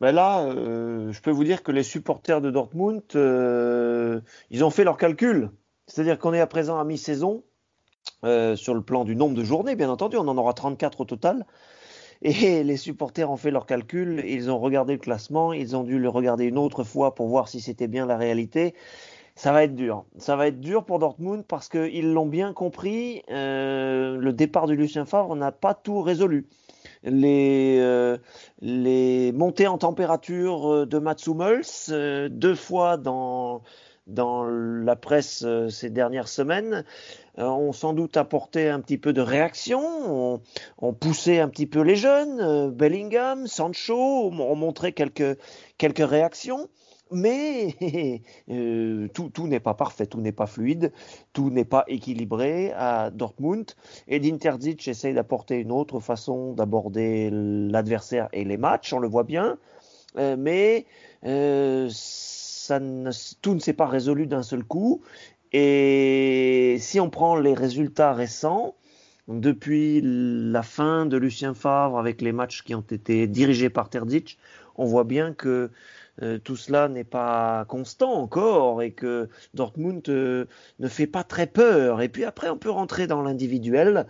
Ben 0.00 0.12
là, 0.12 0.44
euh, 0.44 1.12
je 1.12 1.20
peux 1.20 1.30
vous 1.30 1.44
dire 1.44 1.62
que 1.62 1.72
les 1.72 1.82
supporters 1.82 2.40
de 2.40 2.50
Dortmund, 2.50 3.02
euh, 3.16 4.20
ils 4.50 4.64
ont 4.64 4.70
fait 4.70 4.84
leur 4.84 4.96
calcul. 4.96 5.50
C'est-à-dire 5.86 6.18
qu'on 6.18 6.32
est 6.32 6.40
à 6.40 6.46
présent 6.46 6.78
à 6.78 6.84
mi-saison, 6.84 7.44
euh, 8.24 8.54
sur 8.56 8.74
le 8.74 8.82
plan 8.82 9.04
du 9.04 9.16
nombre 9.16 9.34
de 9.34 9.44
journées, 9.44 9.76
bien 9.76 9.90
entendu, 9.90 10.16
on 10.16 10.28
en 10.28 10.36
aura 10.36 10.52
34 10.52 11.00
au 11.00 11.04
total. 11.04 11.46
Et 12.22 12.32
les 12.64 12.76
supporters 12.76 13.30
ont 13.30 13.36
fait 13.36 13.50
leur 13.50 13.66
calcul, 13.66 14.22
ils 14.26 14.50
ont 14.50 14.58
regardé 14.58 14.94
le 14.94 14.98
classement, 14.98 15.52
ils 15.52 15.76
ont 15.76 15.84
dû 15.84 15.98
le 15.98 16.08
regarder 16.08 16.44
une 16.44 16.58
autre 16.58 16.84
fois 16.84 17.14
pour 17.14 17.28
voir 17.28 17.48
si 17.48 17.60
c'était 17.60 17.88
bien 17.88 18.06
la 18.06 18.16
réalité. 18.16 18.74
Ça 19.36 19.52
va 19.52 19.64
être 19.64 19.74
dur. 19.74 20.04
Ça 20.18 20.36
va 20.36 20.48
être 20.48 20.60
dur 20.60 20.84
pour 20.84 20.98
Dortmund 20.98 21.46
parce 21.46 21.70
qu'ils 21.70 22.12
l'ont 22.12 22.26
bien 22.26 22.52
compris. 22.52 23.22
Euh, 23.30 24.18
le 24.18 24.32
départ 24.34 24.66
de 24.66 24.74
Lucien 24.74 25.06
Favre 25.06 25.34
n'a 25.34 25.50
pas 25.50 25.72
tout 25.72 26.02
résolu. 26.02 26.46
Les, 27.04 27.78
euh, 27.80 28.18
montées 29.32 29.66
en 29.66 29.78
température 29.78 30.86
de 30.86 30.98
Mats 30.98 31.16
Hummels, 31.26 32.28
deux 32.30 32.54
fois 32.54 32.98
dans, 32.98 33.62
dans 34.10 34.44
la 34.44 34.96
presse 34.96 35.42
euh, 35.44 35.68
ces 35.68 35.90
dernières 35.90 36.28
semaines, 36.28 36.84
euh, 37.38 37.44
ont 37.44 37.72
sans 37.72 37.92
doute 37.92 38.16
apporté 38.16 38.68
un 38.68 38.80
petit 38.80 38.98
peu 38.98 39.12
de 39.12 39.20
réaction, 39.20 39.80
ont, 39.80 40.40
ont 40.78 40.92
poussé 40.92 41.38
un 41.38 41.48
petit 41.48 41.66
peu 41.66 41.80
les 41.80 41.96
jeunes, 41.96 42.40
euh, 42.40 42.70
Bellingham, 42.70 43.46
Sancho 43.46 44.30
ont 44.30 44.56
montré 44.56 44.92
quelques, 44.92 45.38
quelques 45.78 46.08
réactions. 46.08 46.68
Mais 47.12 47.74
tout, 49.14 49.30
tout 49.30 49.48
n'est 49.48 49.58
pas 49.58 49.74
parfait, 49.74 50.06
tout 50.06 50.20
n'est 50.20 50.30
pas 50.30 50.46
fluide, 50.46 50.92
tout 51.32 51.50
n'est 51.50 51.64
pas 51.64 51.84
équilibré 51.88 52.72
à 52.76 53.10
Dortmund. 53.10 53.72
Et 54.06 54.20
Dinterzic 54.20 54.86
essaye 54.86 55.12
d'apporter 55.12 55.56
une 55.56 55.72
autre 55.72 55.98
façon 55.98 56.52
d'aborder 56.52 57.30
l'adversaire 57.32 58.28
et 58.32 58.44
les 58.44 58.56
matchs, 58.56 58.92
on 58.92 59.00
le 59.00 59.08
voit 59.08 59.24
bien. 59.24 59.58
Mais 60.16 60.86
euh, 61.26 61.88
tout 63.42 63.54
ne 63.54 63.60
s'est 63.60 63.72
pas 63.72 63.86
résolu 63.86 64.26
d'un 64.26 64.42
seul 64.42 64.64
coup. 64.64 65.02
Et 65.52 66.76
si 66.78 67.00
on 67.00 67.10
prend 67.10 67.36
les 67.36 67.54
résultats 67.54 68.12
récents, 68.12 68.76
depuis 69.30 70.00
la 70.02 70.62
fin 70.62 71.06
de 71.06 71.16
Lucien 71.16 71.54
Favre 71.54 71.98
avec 71.98 72.20
les 72.20 72.32
matchs 72.32 72.62
qui 72.62 72.74
ont 72.74 72.80
été 72.80 73.26
dirigés 73.26 73.70
par 73.70 73.88
Terzic, 73.88 74.38
on 74.76 74.84
voit 74.84 75.04
bien 75.04 75.32
que 75.32 75.70
euh, 76.22 76.38
tout 76.38 76.56
cela 76.56 76.88
n'est 76.88 77.04
pas 77.04 77.64
constant 77.68 78.12
encore 78.12 78.82
et 78.82 78.92
que 78.92 79.28
Dortmund 79.54 80.06
euh, 80.08 80.46
ne 80.80 80.88
fait 80.88 81.06
pas 81.06 81.22
très 81.22 81.46
peur. 81.46 82.02
Et 82.02 82.08
puis 82.08 82.24
après, 82.24 82.50
on 82.50 82.58
peut 82.58 82.70
rentrer 82.70 83.06
dans 83.06 83.22
l'individuel 83.22 84.06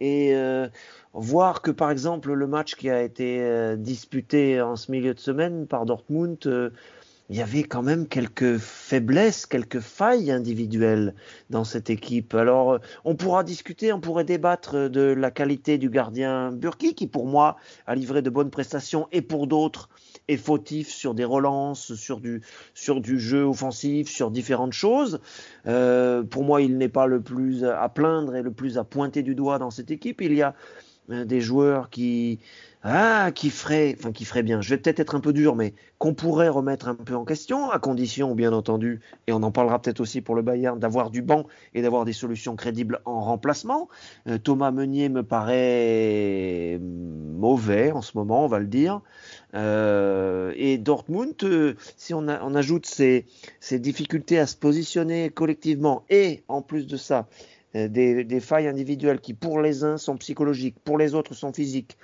et 0.00 0.34
euh, 0.34 0.68
voir 1.14 1.62
que 1.62 1.70
par 1.70 1.90
exemple 1.90 2.32
le 2.32 2.46
match 2.46 2.76
qui 2.76 2.90
a 2.90 3.02
été 3.02 3.74
disputé 3.76 4.60
en 4.60 4.76
ce 4.76 4.92
milieu 4.92 5.14
de 5.14 5.18
semaine 5.18 5.66
par 5.66 5.86
Dortmund, 5.86 6.38
il 7.30 7.36
y 7.36 7.42
avait 7.42 7.62
quand 7.62 7.82
même 7.82 8.08
quelques 8.08 8.56
faiblesses, 8.56 9.44
quelques 9.44 9.80
failles 9.80 10.30
individuelles 10.30 11.14
dans 11.50 11.64
cette 11.64 11.90
équipe. 11.90 12.34
Alors, 12.34 12.72
euh, 12.72 12.78
on 13.04 13.16
pourra 13.16 13.44
discuter, 13.44 13.92
on 13.92 14.00
pourrait 14.00 14.24
débattre 14.24 14.88
de 14.88 15.02
la 15.02 15.30
qualité 15.30 15.76
du 15.76 15.90
gardien 15.90 16.52
Burki, 16.52 16.94
qui 16.94 17.06
pour 17.06 17.26
moi 17.26 17.56
a 17.86 17.94
livré 17.94 18.22
de 18.22 18.30
bonnes 18.30 18.50
prestations, 18.50 19.08
et 19.12 19.20
pour 19.20 19.46
d'autres 19.46 19.90
est 20.28 20.36
fautif 20.36 20.88
sur 20.88 21.14
des 21.14 21.24
relances, 21.24 21.94
sur 21.94 22.20
du, 22.20 22.42
sur 22.74 23.00
du 23.00 23.18
jeu 23.18 23.44
offensif, 23.44 24.08
sur 24.08 24.30
différentes 24.30 24.72
choses. 24.74 25.20
Euh, 25.66 26.22
pour 26.22 26.44
moi, 26.44 26.62
il 26.62 26.78
n'est 26.78 26.88
pas 26.88 27.06
le 27.06 27.20
plus 27.20 27.64
à 27.64 27.88
plaindre 27.88 28.36
et 28.36 28.42
le 28.42 28.52
plus 28.52 28.78
à 28.78 28.84
pointer 28.84 29.22
du 29.22 29.34
doigt 29.34 29.58
dans 29.58 29.70
cette 29.70 29.90
équipe. 29.90 30.20
Il 30.20 30.34
y 30.34 30.42
a 30.42 30.48
euh, 30.48 30.52
des 31.08 31.40
joueurs 31.40 31.90
qui 31.90 32.38
ah 32.84 33.32
qui 33.34 33.50
feraient 33.50 33.96
enfin 33.98 34.12
qui 34.12 34.24
feraient 34.24 34.44
bien. 34.44 34.60
Je 34.60 34.70
vais 34.70 34.76
peut-être 34.76 35.00
être 35.00 35.16
un 35.16 35.20
peu 35.20 35.32
dur 35.32 35.56
mais 35.56 35.74
qu'on 35.98 36.14
pourrait 36.14 36.48
remettre 36.48 36.86
un 36.86 36.94
peu 36.94 37.14
en 37.16 37.24
question 37.24 37.70
à 37.70 37.80
condition 37.80 38.36
bien 38.36 38.52
entendu 38.52 39.00
et 39.26 39.32
on 39.32 39.42
en 39.42 39.50
parlera 39.50 39.80
peut-être 39.82 39.98
aussi 39.98 40.20
pour 40.20 40.36
le 40.36 40.42
Bayern 40.42 40.78
d'avoir 40.78 41.10
du 41.10 41.20
banc 41.20 41.44
et 41.74 41.82
d'avoir 41.82 42.04
des 42.04 42.12
solutions 42.12 42.54
crédibles 42.54 43.00
en 43.04 43.20
remplacement. 43.20 43.88
Euh, 44.28 44.38
Thomas 44.38 44.70
Meunier 44.70 45.08
me 45.08 45.24
paraît 45.24 46.78
mauvais 46.80 47.90
en 47.90 48.02
ce 48.02 48.16
moment 48.16 48.44
on 48.44 48.48
va 48.48 48.60
le 48.60 48.66
dire. 48.66 49.00
Euh, 49.54 50.52
et 50.56 50.78
Dortmund 50.78 51.34
euh, 51.42 51.74
si 51.96 52.14
on, 52.14 52.28
on 52.28 52.54
ajoute 52.54 52.86
ces, 52.86 53.26
ces 53.58 53.80
difficultés 53.80 54.38
à 54.38 54.46
se 54.46 54.56
positionner 54.56 55.30
collectivement 55.30 56.04
et 56.10 56.44
en 56.46 56.62
plus 56.62 56.86
de 56.86 56.96
ça 56.96 57.26
euh, 57.28 57.57
des, 57.74 58.24
des 58.24 58.40
failles 58.40 58.66
individuelles 58.66 59.20
qui 59.20 59.34
pour 59.34 59.60
les 59.60 59.84
uns 59.84 59.98
sont 59.98 60.16
psychologiques, 60.16 60.76
pour 60.84 60.98
les 60.98 61.14
autres 61.14 61.34
sont 61.34 61.52
physiques, 61.52 61.98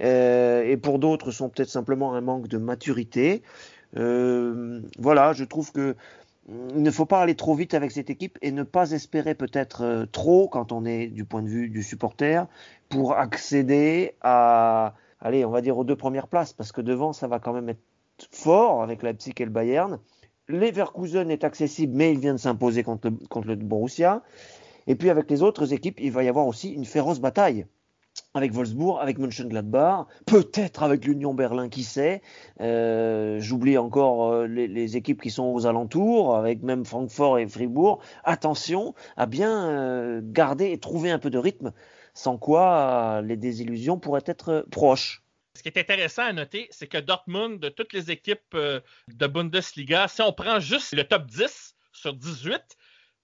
euh, 0.00 0.64
et 0.64 0.76
pour 0.76 0.98
d'autres 0.98 1.30
sont 1.30 1.48
peut-être 1.48 1.68
simplement 1.68 2.14
un 2.14 2.20
manque 2.20 2.48
de 2.48 2.58
maturité. 2.58 3.42
Euh, 3.96 4.80
voilà, 4.98 5.32
je 5.32 5.44
trouve 5.44 5.70
que 5.72 5.94
mm, 6.48 6.68
il 6.76 6.82
ne 6.82 6.90
faut 6.90 7.06
pas 7.06 7.20
aller 7.20 7.36
trop 7.36 7.54
vite 7.54 7.74
avec 7.74 7.92
cette 7.92 8.10
équipe 8.10 8.38
et 8.42 8.50
ne 8.50 8.64
pas 8.64 8.90
espérer 8.90 9.34
peut-être 9.34 9.82
euh, 9.82 10.06
trop 10.06 10.48
quand 10.48 10.72
on 10.72 10.84
est 10.84 11.06
du 11.06 11.24
point 11.24 11.42
de 11.42 11.48
vue 11.48 11.68
du 11.68 11.82
supporter 11.82 12.46
pour 12.88 13.16
accéder 13.16 14.14
à, 14.20 14.94
allez, 15.20 15.44
on 15.44 15.50
va 15.50 15.60
dire 15.60 15.78
aux 15.78 15.84
deux 15.84 15.96
premières 15.96 16.28
places 16.28 16.52
parce 16.52 16.72
que 16.72 16.80
devant 16.80 17.12
ça 17.12 17.28
va 17.28 17.38
quand 17.38 17.52
même 17.52 17.68
être 17.68 17.80
fort 18.30 18.82
avec 18.82 19.02
Leipzig 19.02 19.34
et 19.38 19.44
le 19.44 19.50
Bayern. 19.50 19.98
Leverkusen 20.46 21.30
est 21.30 21.42
accessible, 21.42 21.94
mais 21.96 22.12
il 22.12 22.18
vient 22.18 22.34
de 22.34 22.38
s'imposer 22.38 22.82
contre 22.82 23.10
le 23.46 23.56
Borussia. 23.56 24.22
Et 24.86 24.94
puis 24.94 25.10
avec 25.10 25.30
les 25.30 25.42
autres 25.42 25.72
équipes, 25.72 25.98
il 26.00 26.12
va 26.12 26.24
y 26.24 26.28
avoir 26.28 26.46
aussi 26.46 26.70
une 26.70 26.84
féroce 26.84 27.20
bataille. 27.20 27.66
Avec 28.32 28.52
Wolfsburg, 28.52 29.00
avec 29.00 29.18
Mönchengladbach, 29.18 30.06
peut-être 30.26 30.84
avec 30.84 31.04
l'Union 31.04 31.34
Berlin, 31.34 31.68
qui 31.68 31.82
sait. 31.82 32.22
Euh, 32.60 33.40
J'oublie 33.40 33.76
encore 33.76 34.32
euh, 34.32 34.46
les, 34.46 34.96
équipes 34.96 35.20
qui 35.20 35.30
sont 35.30 35.44
aux 35.44 35.66
alentours, 35.66 36.36
avec 36.36 36.62
même 36.62 36.84
Francfort 36.84 37.38
et 37.38 37.48
Fribourg. 37.48 38.00
Attention 38.22 38.94
à 39.16 39.26
bien 39.26 39.68
euh, 39.68 40.20
garder 40.22 40.70
et 40.70 40.78
trouver 40.78 41.10
un 41.10 41.18
peu 41.18 41.30
de 41.30 41.38
rythme, 41.38 41.72
sans 42.12 42.38
quoi 42.38 43.20
les 43.22 43.36
désillusions 43.36 43.98
pourraient 43.98 44.22
être 44.26 44.64
proches. 44.70 45.24
Ce 45.56 45.62
qui 45.62 45.68
est 45.68 45.78
intéressant 45.78 46.22
à 46.22 46.32
noter, 46.32 46.68
c'est 46.70 46.88
que 46.88 46.98
Dortmund, 46.98 47.60
de 47.60 47.68
toutes 47.68 47.92
les 47.92 48.10
équipes 48.12 48.56
de 48.56 49.26
Bundesliga, 49.26 50.06
si 50.08 50.22
on 50.22 50.32
prend 50.32 50.58
juste 50.60 50.92
le 50.92 51.04
top 51.04 51.26
10 51.26 51.74
sur 51.92 52.14
18, 52.14 52.60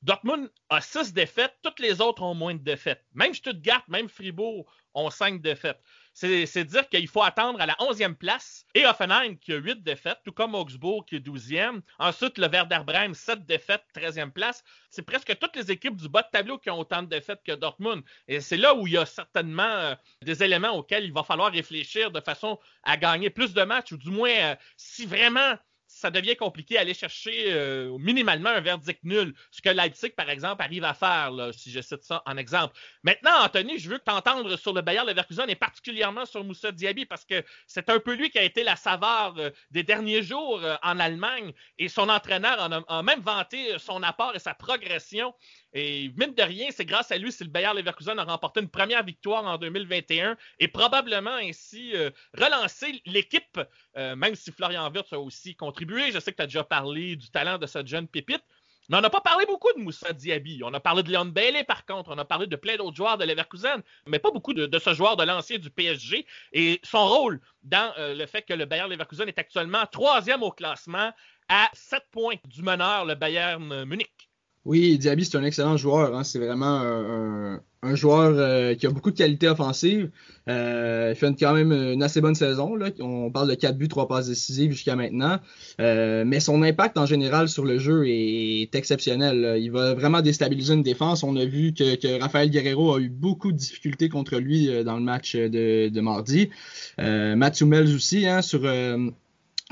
Dortmund 0.02 0.50
a 0.71 0.80
6 0.80 1.12
défaites, 1.12 1.54
toutes 1.62 1.78
les 1.78 2.00
autres 2.00 2.23
ont 2.23 2.35
moins 2.35 2.54
de 2.54 2.62
défaites. 2.62 3.04
Même 3.12 3.35
Stuttgart, 3.35 3.85
même 3.87 4.09
Fribourg 4.09 4.73
ont 4.95 5.11
5 5.11 5.42
défaites. 5.42 5.78
C'est 6.14 6.47
c'est 6.47 6.64
dire 6.64 6.88
qu'il 6.88 7.07
faut 7.07 7.23
attendre 7.23 7.61
à 7.61 7.66
la 7.66 7.75
11e 7.75 8.14
place 8.14 8.64
et 8.75 8.87
Offenheim 8.87 9.37
qui 9.37 9.52
a 9.52 9.57
8 9.57 9.83
défaites, 9.83 10.19
tout 10.25 10.33
comme 10.33 10.54
Augsbourg 10.54 11.04
qui 11.04 11.16
est 11.16 11.26
12e. 11.26 11.83
Ensuite, 11.99 12.38
le 12.38 12.49
Werder 12.49 12.80
Bremen, 12.85 13.14
7 13.14 13.45
défaites, 13.45 13.85
13e 13.95 14.30
place. 14.30 14.64
C'est 14.88 15.02
presque 15.02 15.38
toutes 15.38 15.54
les 15.57 15.71
équipes 15.71 15.97
du 15.97 16.09
bas 16.09 16.23
de 16.23 16.28
tableau 16.33 16.59
qui 16.59 16.71
ont 16.71 16.78
autant 16.78 17.02
de 17.02 17.09
défaites 17.09 17.42
que 17.45 17.52
Dortmund. 17.52 18.02
Et 18.26 18.40
c'est 18.40 18.57
là 18.57 18.75
où 18.75 18.87
il 18.87 18.95
y 18.95 18.99
a 18.99 19.04
certainement 19.04 19.62
euh, 19.62 19.95
des 20.23 20.42
éléments 20.42 20.73
auxquels 20.73 21.04
il 21.04 21.12
va 21.12 21.23
falloir 21.23 21.52
réfléchir 21.52 22.11
de 22.11 22.21
façon 22.21 22.59
à 22.85 22.97
gagner 22.97 23.28
plus 23.28 23.52
de 23.52 23.62
matchs, 23.62 23.92
ou 23.92 23.99
du 23.99 24.11
moins, 24.11 24.30
euh, 24.30 24.54
si 24.76 25.04
vraiment 25.04 25.57
ça 26.00 26.11
devient 26.11 26.35
compliqué 26.35 26.78
aller 26.78 26.95
chercher 26.95 27.52
euh, 27.52 27.97
minimalement 27.99 28.49
un 28.49 28.61
verdict 28.61 29.04
nul, 29.04 29.35
ce 29.50 29.61
que 29.61 29.69
Leipzig, 29.69 30.11
par 30.11 30.30
exemple, 30.30 30.62
arrive 30.62 30.85
à 30.85 30.95
faire, 30.95 31.30
là, 31.30 31.52
si 31.52 31.71
je 31.71 31.80
cite 31.80 32.02
ça 32.02 32.23
en 32.25 32.38
exemple. 32.38 32.75
Maintenant, 33.02 33.45
Anthony, 33.45 33.78
je 33.78 33.90
veux 33.90 33.99
t'entendre 33.99 34.57
sur 34.57 34.73
le 34.73 34.80
Bayer 34.80 35.02
Leverkusen 35.07 35.49
et 35.50 35.54
particulièrement 35.54 36.25
sur 36.25 36.42
Moussa 36.42 36.73
Diaby 36.73 37.04
parce 37.04 37.26
que 37.26 37.45
c'est 37.66 37.90
un 37.90 37.99
peu 37.99 38.14
lui 38.14 38.30
qui 38.30 38.38
a 38.38 38.42
été 38.42 38.62
la 38.62 38.76
saveur 38.76 39.35
euh, 39.38 39.50
des 39.71 39.83
derniers 39.83 40.23
jours 40.23 40.61
euh, 40.62 40.76
en 40.83 40.99
Allemagne 40.99 41.52
et 41.78 41.88
son 41.88 42.09
entraîneur 42.09 42.59
en 42.61 42.73
a 42.73 43.02
même 43.02 43.21
vanté 43.21 43.78
son 43.78 44.02
apport 44.02 44.35
et 44.35 44.38
sa 44.38 44.54
progression. 44.54 45.35
Et 45.73 46.11
mine 46.17 46.35
de 46.35 46.43
rien, 46.43 46.69
c'est 46.71 46.85
grâce 46.85 47.12
à 47.12 47.19
lui 47.19 47.31
si 47.31 47.45
le 47.45 47.50
Bayer 47.50 47.73
Leverkusen 47.75 48.19
a 48.19 48.25
remporté 48.25 48.61
une 48.61 48.69
première 48.69 49.05
victoire 49.05 49.45
en 49.45 49.57
2021 49.57 50.37
et 50.59 50.69
probablement 50.69 51.37
ainsi 51.37 51.95
euh, 51.95 52.11
relancé 52.37 53.00
l'équipe, 53.07 53.61
euh, 53.97 54.17
même 54.17 54.35
si 54.35 54.50
Florian 54.50 54.91
Wirtz 54.91 55.12
a 55.12 55.21
aussi 55.21 55.55
contribué. 55.55 56.11
Je 56.11 56.19
sais 56.19 56.33
que 56.33 56.37
tu 56.37 56.43
as 56.43 56.47
déjà 56.47 56.65
parlé 56.65 57.15
du 57.15 57.31
talent 57.31 57.59
de 57.59 57.67
cette 57.67 57.87
jeune 57.87 58.09
pépite. 58.09 58.43
Mais 58.89 58.97
on 58.97 59.00
n'a 59.03 59.11
pas 59.11 59.21
parlé 59.21 59.47
beaucoup 59.47 59.73
de 59.77 59.81
Moussa 59.81 60.12
Diaby. 60.12 60.62
On 60.65 60.75
a 60.75 60.81
parlé 60.81 61.05
de 61.05 61.12
Leon 61.12 61.27
Bailey, 61.27 61.62
par 61.62 61.87
contre. 61.87 62.11
On 62.12 62.19
a 62.19 62.25
parlé 62.25 62.49
de 62.49 62.57
plein 62.57 62.77
d'autres 62.77 62.97
joueurs 62.97 63.19
de 63.19 63.25
Leverkusen, 63.25 63.81
mais 64.07 64.19
pas 64.19 64.33
beaucoup 64.33 64.53
de, 64.53 64.79
ce 64.81 64.95
joueur 64.95 65.17
de 65.17 65.23
l'ancien 65.23 65.59
du 65.59 65.71
PSG. 65.71 66.27
Et 66.53 66.81
son 66.83 67.07
rôle 67.07 67.41
dans 67.62 67.95
euh, 67.99 68.15
le 68.15 68.27
fait 68.27 68.43
que 68.43 68.53
le 68.53 68.65
Bayer 68.65 68.89
Leverkusen 68.89 69.29
est 69.29 69.39
actuellement 69.39 69.87
troisième 69.87 70.43
au 70.43 70.50
classement 70.50 71.12
à 71.49 71.71
7 71.73 72.03
points 72.11 72.37
du 72.47 72.62
meneur, 72.62 73.05
le 73.05 73.15
Bayern 73.15 73.85
Munich. 73.85 74.30
Oui, 74.67 74.99
Diaby, 74.99 75.25
c'est 75.25 75.38
un 75.38 75.45
excellent 75.45 75.76
joueur. 75.79 76.14
Hein. 76.14 76.23
C'est 76.23 76.38
vraiment 76.38 76.67
un, 76.67 77.55
un, 77.55 77.61
un 77.83 77.95
joueur 77.95 78.35
euh, 78.37 78.75
qui 78.75 78.87
a 78.87 78.90
beaucoup 78.90 79.11
de 79.11 79.17
qualité 79.17 79.49
offensive. 79.49 80.11
Euh, 80.49 81.12
il 81.14 81.17
fait 81.17 81.35
quand 81.38 81.55
même 81.55 81.73
une 81.73 82.02
assez 82.02 82.21
bonne 82.21 82.35
saison. 82.35 82.75
Là. 82.75 82.90
On 83.00 83.31
parle 83.31 83.49
de 83.49 83.55
4 83.55 83.79
buts, 83.79 83.88
3 83.88 84.07
passes 84.07 84.29
décisives 84.29 84.73
jusqu'à 84.73 84.97
maintenant. 84.97 85.38
Euh, 85.81 86.25
mais 86.26 86.40
son 86.40 86.62
impact 86.62 86.99
en 86.99 87.07
général 87.07 87.49
sur 87.49 87.64
le 87.64 87.79
jeu 87.79 88.07
est 88.07 88.75
exceptionnel. 88.75 89.40
Là. 89.40 89.57
Il 89.57 89.71
va 89.71 89.95
vraiment 89.95 90.21
déstabiliser 90.21 90.75
une 90.75 90.83
défense. 90.83 91.23
On 91.23 91.37
a 91.37 91.45
vu 91.47 91.73
que, 91.73 91.95
que 91.95 92.21
Rafael 92.21 92.50
Guerrero 92.50 92.95
a 92.95 93.00
eu 93.00 93.09
beaucoup 93.09 93.52
de 93.52 93.57
difficultés 93.57 94.11
contre 94.11 94.37
lui 94.37 94.69
euh, 94.69 94.85
dans 94.85 94.97
le 94.97 95.02
match 95.02 95.37
de, 95.37 95.88
de 95.88 96.00
mardi. 96.02 96.50
Euh, 96.99 97.35
Matthew 97.35 97.62
Mills 97.62 97.95
aussi, 97.95 98.26
hein, 98.26 98.43
sur 98.43 98.61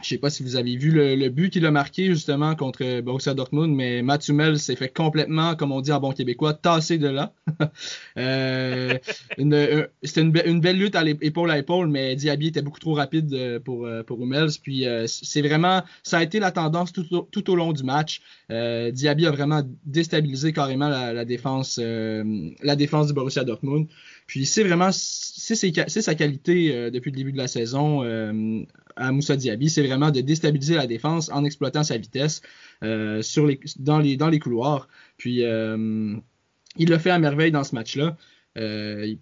je 0.02 0.08
sais 0.08 0.18
pas 0.18 0.30
si 0.30 0.42
vous 0.42 0.56
avez 0.56 0.76
vu 0.76 0.90
le, 0.90 1.16
le 1.16 1.28
but 1.28 1.50
qu'il 1.50 1.66
a 1.66 1.70
marqué 1.70 2.06
justement 2.06 2.54
contre 2.54 3.00
Borussia 3.00 3.34
Dortmund, 3.34 3.74
mais 3.74 4.02
Mathieu 4.02 4.32
Mel 4.32 4.58
s'est 4.58 4.76
fait 4.76 4.88
complètement, 4.88 5.56
comme 5.56 5.72
on 5.72 5.80
dit 5.80 5.90
en 5.90 6.00
bon 6.00 6.12
québécois, 6.12 6.54
tasser 6.54 6.98
de 6.98 7.08
là. 7.08 7.32
euh, 8.18 8.96
une, 9.38 9.88
C'était 10.02 10.20
une, 10.20 10.40
une, 10.46 10.60
belle 10.60 10.78
lutte 10.78 10.94
à 10.94 11.04
épaule 11.08 11.50
à 11.50 11.58
épaule, 11.58 11.88
mais 11.88 12.14
Diaby 12.14 12.48
était 12.48 12.62
beaucoup 12.62 12.78
trop 12.78 12.94
rapide 12.94 13.32
euh, 13.34 13.58
pour, 13.58 13.86
euh, 13.86 14.02
pour 14.04 14.22
Hummels. 14.22 14.50
Puis 14.62 14.86
euh, 14.86 15.06
c'est 15.08 15.42
vraiment, 15.42 15.82
ça 16.02 16.18
a 16.18 16.22
été 16.22 16.38
la 16.38 16.52
tendance 16.52 16.92
tout, 16.92 17.06
au, 17.14 17.22
tout 17.22 17.50
au 17.50 17.56
long 17.56 17.72
du 17.72 17.82
match. 17.82 18.20
Euh, 18.50 18.90
Diaby 18.92 19.26
a 19.26 19.30
vraiment 19.32 19.62
déstabilisé 19.84 20.52
carrément 20.52 20.88
la, 20.88 21.12
la 21.12 21.24
défense, 21.24 21.78
la 21.78 22.76
défense 22.76 23.08
du 23.08 23.14
Borussia 23.14 23.44
Dortmund. 23.44 23.88
Puis 24.28 24.44
c'est 24.44 24.62
vraiment 24.62 24.90
c'est 24.92 26.02
sa 26.02 26.14
qualité 26.14 26.76
euh, 26.76 26.90
depuis 26.90 27.10
le 27.10 27.16
début 27.16 27.32
de 27.32 27.38
la 27.38 27.48
saison 27.48 28.04
euh, 28.04 28.62
à 28.94 29.10
Moussa 29.10 29.36
Diaby, 29.36 29.70
c'est 29.70 29.84
vraiment 29.84 30.10
de 30.10 30.20
déstabiliser 30.20 30.74
la 30.74 30.86
défense 30.86 31.30
en 31.32 31.44
exploitant 31.44 31.82
sa 31.82 31.96
vitesse 31.96 32.42
euh, 32.84 33.22
sur 33.22 33.46
les, 33.46 33.58
dans, 33.78 33.98
les, 33.98 34.18
dans 34.18 34.28
les 34.28 34.38
couloirs. 34.38 34.88
Puis 35.16 35.38
il 35.40 36.88
l'a 36.88 36.98
fait 36.98 37.10
à 37.10 37.18
merveille 37.18 37.50
dans 37.50 37.64
ce 37.64 37.74
match-là. 37.74 38.16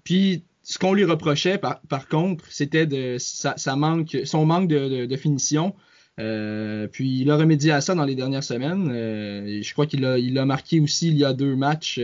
puis 0.03 0.45
ce 0.65 0.79
qu'on 0.79 0.93
lui 0.93 1.05
reprochait 1.05 1.59
par, 1.59 2.09
contre, 2.09 2.45
c'était 2.51 2.87
de 2.87 3.17
sa, 3.19 3.77
manque, 3.77 4.17
son 4.25 4.45
manque 4.45 4.67
de, 4.69 5.17
finition. 5.17 5.77
Puis 6.17 7.21
il 7.21 7.31
a 7.31 7.37
remédié 7.37 7.71
à 7.71 7.81
ça 7.81 7.95
dans 7.95 8.05
les 8.05 8.17
dernières 8.17 8.45
semaines. 8.45 8.91
Je 8.91 9.73
crois 9.73 9.87
qu'il 9.87 10.05
a, 10.05 10.19
il 10.19 10.37
a 10.39 10.45
marqué 10.45 10.81
aussi 10.81 11.09
il 11.09 11.17
y 11.17 11.25
a 11.25 11.33
deux 11.33 11.55
matchs 11.55 12.01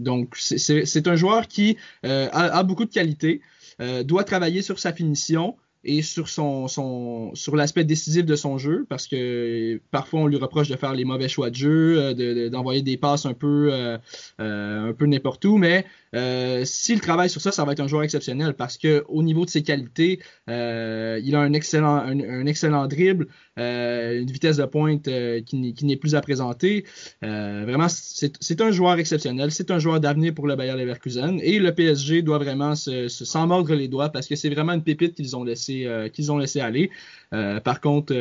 donc, 0.00 0.34
c'est 0.36 1.08
un 1.08 1.16
joueur 1.16 1.46
qui 1.46 1.76
euh, 2.04 2.28
a, 2.32 2.62
beaucoup 2.62 2.84
de 2.84 2.90
qualité, 2.90 3.40
euh, 3.80 4.02
doit 4.02 4.24
travailler 4.24 4.62
sur 4.62 4.78
sa 4.78 4.92
finition 4.92 5.56
et 5.82 6.02
sur 6.02 6.28
son, 6.28 6.68
son 6.68 7.34
sur 7.34 7.56
l'aspect 7.56 7.84
décisif 7.84 8.26
de 8.26 8.36
son 8.36 8.58
jeu 8.58 8.84
parce 8.90 9.06
que 9.06 9.80
parfois 9.90 10.20
on 10.20 10.26
lui 10.26 10.36
reproche 10.36 10.68
de 10.68 10.76
faire 10.76 10.92
les 10.92 11.06
mauvais 11.06 11.28
choix 11.28 11.48
de 11.48 11.54
jeu, 11.54 12.14
d'envoyer 12.50 12.82
de, 12.82 12.84
de, 12.84 12.90
des 12.90 12.96
passes 12.98 13.24
un 13.24 13.32
peu 13.32 13.98
euh, 14.40 14.92
n'importe 15.00 15.44
où, 15.46 15.56
mais 15.56 15.86
euh, 16.14 16.64
s'il 16.64 17.00
travaille 17.00 17.30
sur 17.30 17.40
ça, 17.40 17.52
ça 17.52 17.64
va 17.64 17.72
être 17.72 17.80
un 17.80 17.86
joueur 17.86 18.02
exceptionnel 18.02 18.54
parce 18.54 18.76
que 18.78 19.04
au 19.08 19.22
niveau 19.22 19.44
de 19.44 19.50
ses 19.50 19.62
qualités, 19.62 20.20
euh, 20.48 21.20
il 21.22 21.34
a 21.34 21.40
un 21.40 21.52
excellent, 21.52 21.96
un 21.96 22.46
excellent 22.46 22.86
dribble, 22.86 23.28
euh, 23.60 24.20
une 24.20 24.30
vitesse 24.30 24.56
de 24.56 24.64
pointe 24.64 25.06
euh, 25.08 25.40
qui 25.42 25.84
n'est 25.84 25.96
plus 25.96 26.14
à 26.14 26.20
présenter. 26.20 26.84
Euh, 27.22 27.64
vraiment, 27.66 27.88
c'est 27.88 28.60
un 28.60 28.70
joueur 28.70 28.98
exceptionnel. 28.98 29.50
C'est 29.50 29.70
un 29.70 29.78
joueur 29.78 30.00
d'avenir 30.00 30.34
pour 30.34 30.46
le 30.46 30.56
Bayer 30.56 30.74
Leverkusen 30.76 31.38
et 31.42 31.58
le 31.58 31.74
PSG 31.74 32.22
doit 32.22 32.38
vraiment 32.38 32.74
se, 32.74 33.08
se 33.08 33.24
s'en 33.24 33.46
mordre 33.46 33.74
les 33.74 33.88
doigts 33.88 34.08
parce 34.08 34.26
que 34.26 34.36
c'est 34.36 34.50
vraiment 34.50 34.72
une 34.72 34.82
pépite 34.82 35.14
qu'ils 35.14 35.36
ont 35.36 35.44
laissé 35.44 35.86
ont 36.30 36.38
laissé 36.38 36.60
aller. 36.60 36.90
par 37.30 37.80
contre 37.80 38.14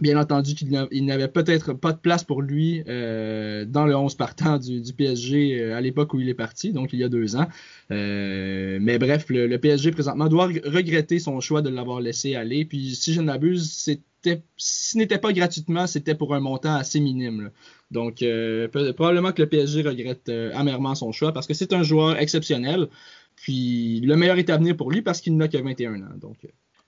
Bien 0.00 0.18
entendu 0.18 0.54
qu'il 0.54 0.70
n'avait 1.04 1.28
peut-être 1.28 1.74
pas 1.74 1.92
de 1.92 1.98
place 1.98 2.24
pour 2.24 2.40
lui 2.40 2.82
euh, 2.88 3.66
dans 3.66 3.84
le 3.84 3.94
11 3.94 4.14
partant 4.14 4.56
du, 4.56 4.80
PSG 4.94 5.60
euh, 5.60 5.76
à 5.76 5.82
l'époque 5.82 6.14
où 6.14 6.20
il 6.20 6.28
est 6.30 6.34
parti, 6.34 6.72
donc 6.72 6.94
il 6.94 7.00
y 7.00 7.04
a 7.04 7.10
deux 7.10 7.36
ans. 7.36 7.46
Euh, 7.90 8.78
mais 8.80 8.98
bref, 8.98 9.26
le, 9.28 9.54
PSG 9.58 9.90
présentement 9.90 10.28
doit 10.28 10.46
regretter 10.46 11.18
son 11.18 11.40
choix 11.40 11.60
de 11.60 11.68
l'avoir 11.68 12.00
laissé 12.00 12.34
aller. 12.34 12.64
Puis 12.64 12.94
si 12.94 13.12
je 13.12 13.20
ne 13.20 13.26
m'abuse, 13.26 13.70
c'était, 13.70 14.42
si 14.56 14.92
ce 14.92 14.98
n'était 14.98 15.18
pas 15.18 15.34
gratuitement, 15.34 15.86
c'était 15.86 16.14
pour 16.14 16.34
un 16.34 16.40
montant 16.40 16.76
assez 16.76 16.98
minime. 16.98 17.50
Donc 17.90 18.24
probablement 18.96 19.32
que 19.32 19.42
le 19.42 19.48
PSG 19.48 19.82
regrette 19.82 20.30
amèrement 20.54 20.94
son 20.94 21.12
choix 21.12 21.32
parce 21.32 21.46
que 21.46 21.52
c'est 21.52 21.74
un 21.74 21.82
joueur 21.82 22.18
exceptionnel. 22.18 22.88
Puis 23.36 24.00
le 24.00 24.16
meilleur 24.16 24.38
est 24.38 24.48
à 24.48 24.56
venir 24.56 24.76
pour 24.76 24.90
lui 24.90 25.02
parce 25.02 25.20
qu'il 25.20 25.36
n'a 25.36 25.48
que 25.48 25.58
21 25.58 26.02
ans. 26.02 26.16
Donc 26.18 26.38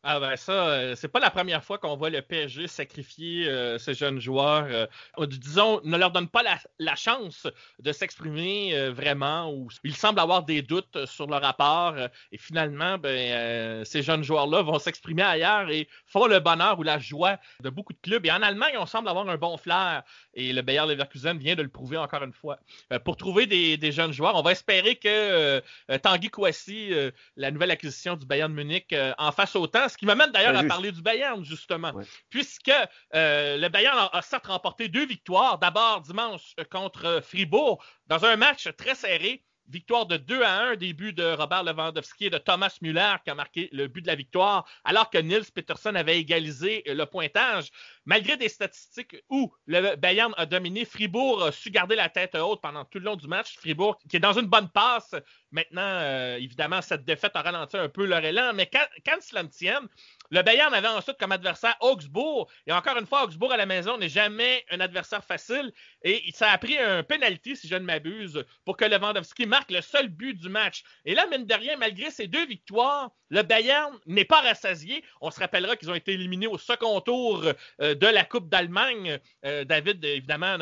ah 0.04 0.18
ben 0.18 0.34
ça, 0.34 0.52
euh, 0.66 0.94
c'est 0.96 1.06
pas 1.06 1.20
la 1.20 1.30
première 1.30 1.62
fois 1.62 1.78
qu'on 1.78 1.96
voit 1.96 2.10
le 2.10 2.22
PSG 2.22 2.66
sacrifier 2.66 3.48
euh, 3.48 3.78
ces 3.78 3.94
jeunes 3.94 4.18
joueurs. 4.18 4.66
Euh, 4.68 5.26
disons, 5.26 5.80
ne 5.84 5.96
leur 5.96 6.10
donne 6.10 6.28
pas 6.28 6.42
la, 6.80 6.96
chance 6.96 7.46
de 7.78 7.92
s'exprimer 7.92 8.90
vraiment 8.90 9.66
ils 9.84 9.96
semblent 9.96 10.20
avoir 10.20 10.42
des 10.42 10.60
doutes 10.60 11.06
sur 11.06 11.26
leur 11.26 11.40
rapport 11.40 11.94
et 12.30 12.38
finalement, 12.38 12.98
ben, 12.98 13.84
ces 13.84 14.02
jeunes 14.02 14.22
joueurs-là 14.22 14.62
vont 14.62 14.78
s'exprimer 14.78 15.22
ailleurs 15.22 15.70
et 15.70 15.88
font 16.06 16.26
le 16.26 16.38
bonheur 16.38 16.78
ou 16.78 16.82
la 16.82 16.98
joie 16.98 17.38
de 17.60 17.70
beaucoup 17.70 17.92
de 17.92 17.98
clubs. 18.02 18.26
Et 18.26 18.30
en 18.30 18.42
Allemagne, 18.42 18.74
on 18.78 18.86
semble 18.86 19.08
avoir 19.08 19.28
un 19.28 19.36
bon 19.36 19.56
flair 19.56 20.02
et 20.34 20.52
le 20.52 20.62
Bayer 20.62 20.84
Leverkusen 20.86 21.38
vient 21.38 21.54
de 21.54 21.62
le 21.62 21.68
prouver 21.68 21.96
encore 21.96 22.22
une 22.22 22.32
fois. 22.32 22.58
pour 23.04 23.16
trouver 23.16 23.46
des, 23.46 23.76
des, 23.76 23.92
jeunes 23.92 24.12
joueurs, 24.12 24.34
on 24.36 24.42
va 24.42 24.52
espérer 24.52 24.96
que 24.96 25.62
Tanguy 26.02 26.28
Kouassi, 26.28 26.92
la 27.36 27.50
nouvelle 27.50 27.70
acquisition 27.70 28.16
du 28.16 28.26
Bayern 28.26 28.52
Munich, 28.52 28.94
en 29.18 29.32
fasse 29.32 29.56
autant 29.56 29.88
ce 29.92 29.98
qui 29.98 30.06
m'amène 30.06 30.30
d'ailleurs 30.30 30.56
à 30.56 30.64
parler 30.64 30.90
du 30.90 31.02
Bayern, 31.02 31.44
justement. 31.44 31.92
Ouais. 31.92 32.04
Puisque 32.30 32.72
euh, 33.14 33.56
le 33.56 33.68
Bayern 33.68 33.96
a, 33.98 34.16
a 34.16 34.22
certes 34.22 34.46
remporté 34.46 34.88
deux 34.88 35.06
victoires. 35.06 35.58
D'abord 35.58 36.00
dimanche 36.00 36.54
contre 36.70 37.20
Fribourg, 37.22 37.84
dans 38.06 38.24
un 38.24 38.36
match 38.36 38.68
très 38.76 38.94
serré. 38.94 39.44
Victoire 39.68 40.06
de 40.06 40.16
2 40.16 40.42
à 40.42 40.60
1, 40.70 40.76
début 40.76 41.12
de 41.12 41.24
Robert 41.24 41.64
Lewandowski 41.64 42.26
et 42.26 42.30
de 42.30 42.38
Thomas 42.38 42.76
Müller 42.82 43.16
qui 43.24 43.30
a 43.30 43.34
marqué 43.34 43.68
le 43.72 43.88
but 43.88 44.02
de 44.02 44.06
la 44.06 44.14
victoire, 44.14 44.68
alors 44.84 45.08
que 45.10 45.18
Nils 45.18 45.50
Peterson 45.54 45.94
avait 45.94 46.18
égalisé 46.18 46.82
le 46.86 47.04
pointage. 47.04 47.70
Malgré 48.04 48.36
des 48.36 48.48
statistiques 48.48 49.16
où 49.30 49.52
le 49.66 49.96
Bayern 49.96 50.34
a 50.36 50.46
dominé, 50.46 50.84
Fribourg 50.84 51.44
a 51.44 51.52
su 51.52 51.70
garder 51.70 51.94
la 51.94 52.08
tête 52.08 52.34
haute 52.34 52.60
pendant 52.60 52.84
tout 52.84 52.98
le 52.98 53.04
long 53.04 53.16
du 53.16 53.28
match. 53.28 53.56
Fribourg 53.58 53.98
qui 54.08 54.16
est 54.16 54.20
dans 54.20 54.38
une 54.38 54.46
bonne 54.46 54.68
passe. 54.68 55.14
Maintenant, 55.52 55.80
euh, 55.82 56.36
évidemment, 56.36 56.82
cette 56.82 57.04
défaite 57.04 57.32
a 57.34 57.42
ralenti 57.42 57.76
un 57.76 57.88
peu 57.88 58.04
leur 58.04 58.24
élan, 58.24 58.52
mais 58.54 58.66
quand, 58.66 58.86
quand 59.06 59.20
cela 59.20 59.44
tienne, 59.44 59.86
Le 60.32 60.40
Bayern 60.42 60.72
avait 60.72 60.88
ensuite 60.88 61.18
comme 61.18 61.30
adversaire 61.30 61.76
Augsbourg. 61.80 62.50
Et 62.66 62.72
encore 62.72 62.96
une 62.96 63.04
fois, 63.06 63.24
Augsbourg 63.24 63.52
à 63.52 63.58
la 63.58 63.66
maison 63.66 63.98
n'est 63.98 64.08
jamais 64.08 64.64
un 64.70 64.80
adversaire 64.80 65.22
facile. 65.22 65.70
Et 66.04 66.22
ça 66.32 66.50
a 66.50 66.56
pris 66.56 66.78
un 66.78 67.02
penalty, 67.02 67.54
si 67.54 67.68
je 67.68 67.74
ne 67.74 67.84
m'abuse, 67.84 68.42
pour 68.64 68.78
que 68.78 68.86
Lewandowski 68.86 69.44
marque 69.44 69.70
le 69.70 69.82
seul 69.82 70.08
but 70.08 70.32
du 70.32 70.48
match. 70.48 70.84
Et 71.04 71.14
là, 71.14 71.26
mine 71.30 71.44
de 71.44 71.54
rien, 71.54 71.76
malgré 71.76 72.10
ces 72.10 72.28
deux 72.28 72.46
victoires, 72.46 73.10
le 73.28 73.42
Bayern 73.42 73.94
n'est 74.06 74.24
pas 74.24 74.40
rassasié. 74.40 75.04
On 75.20 75.30
se 75.30 75.38
rappellera 75.38 75.76
qu'ils 75.76 75.90
ont 75.90 75.94
été 75.94 76.12
éliminés 76.14 76.46
au 76.46 76.56
second 76.56 76.98
tour 77.02 77.44
euh, 77.82 77.94
de 77.94 78.06
la 78.06 78.24
Coupe 78.24 78.48
d'Allemagne. 78.48 79.18
Euh, 79.44 79.64
David, 79.64 80.02
évidemment, 80.02 80.56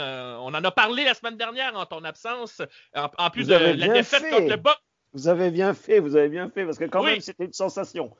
on 0.44 0.52
en 0.52 0.64
a 0.64 0.70
parlé 0.72 1.04
la 1.04 1.14
semaine 1.14 1.37
dernière 1.37 1.76
en 1.76 1.87
ton 1.87 2.02
absence. 2.02 2.61
En, 2.96 3.30
plus 3.30 3.44
Vous 3.44 3.50
de 3.50 3.54
avez 3.54 3.74
la 3.74 3.87
bien 3.87 3.94
défaite 3.94 4.22
fait. 4.22 4.30
contre 4.30 4.48
le 4.50 4.56
Boc. 4.56 4.76
Vous 5.12 5.28
avez 5.28 5.50
bien 5.52 5.74
fait, 5.74 6.00
vous 6.00 6.16
avez 6.16 6.28
bien 6.28 6.48
fait, 6.50 6.64
parce 6.64 6.78
que 6.78 6.85
quand 6.85 7.02
Oui. 7.04 7.12
même, 7.12 7.20
c'était 7.20 7.44
une 7.44 7.52
sensation. 7.52 8.16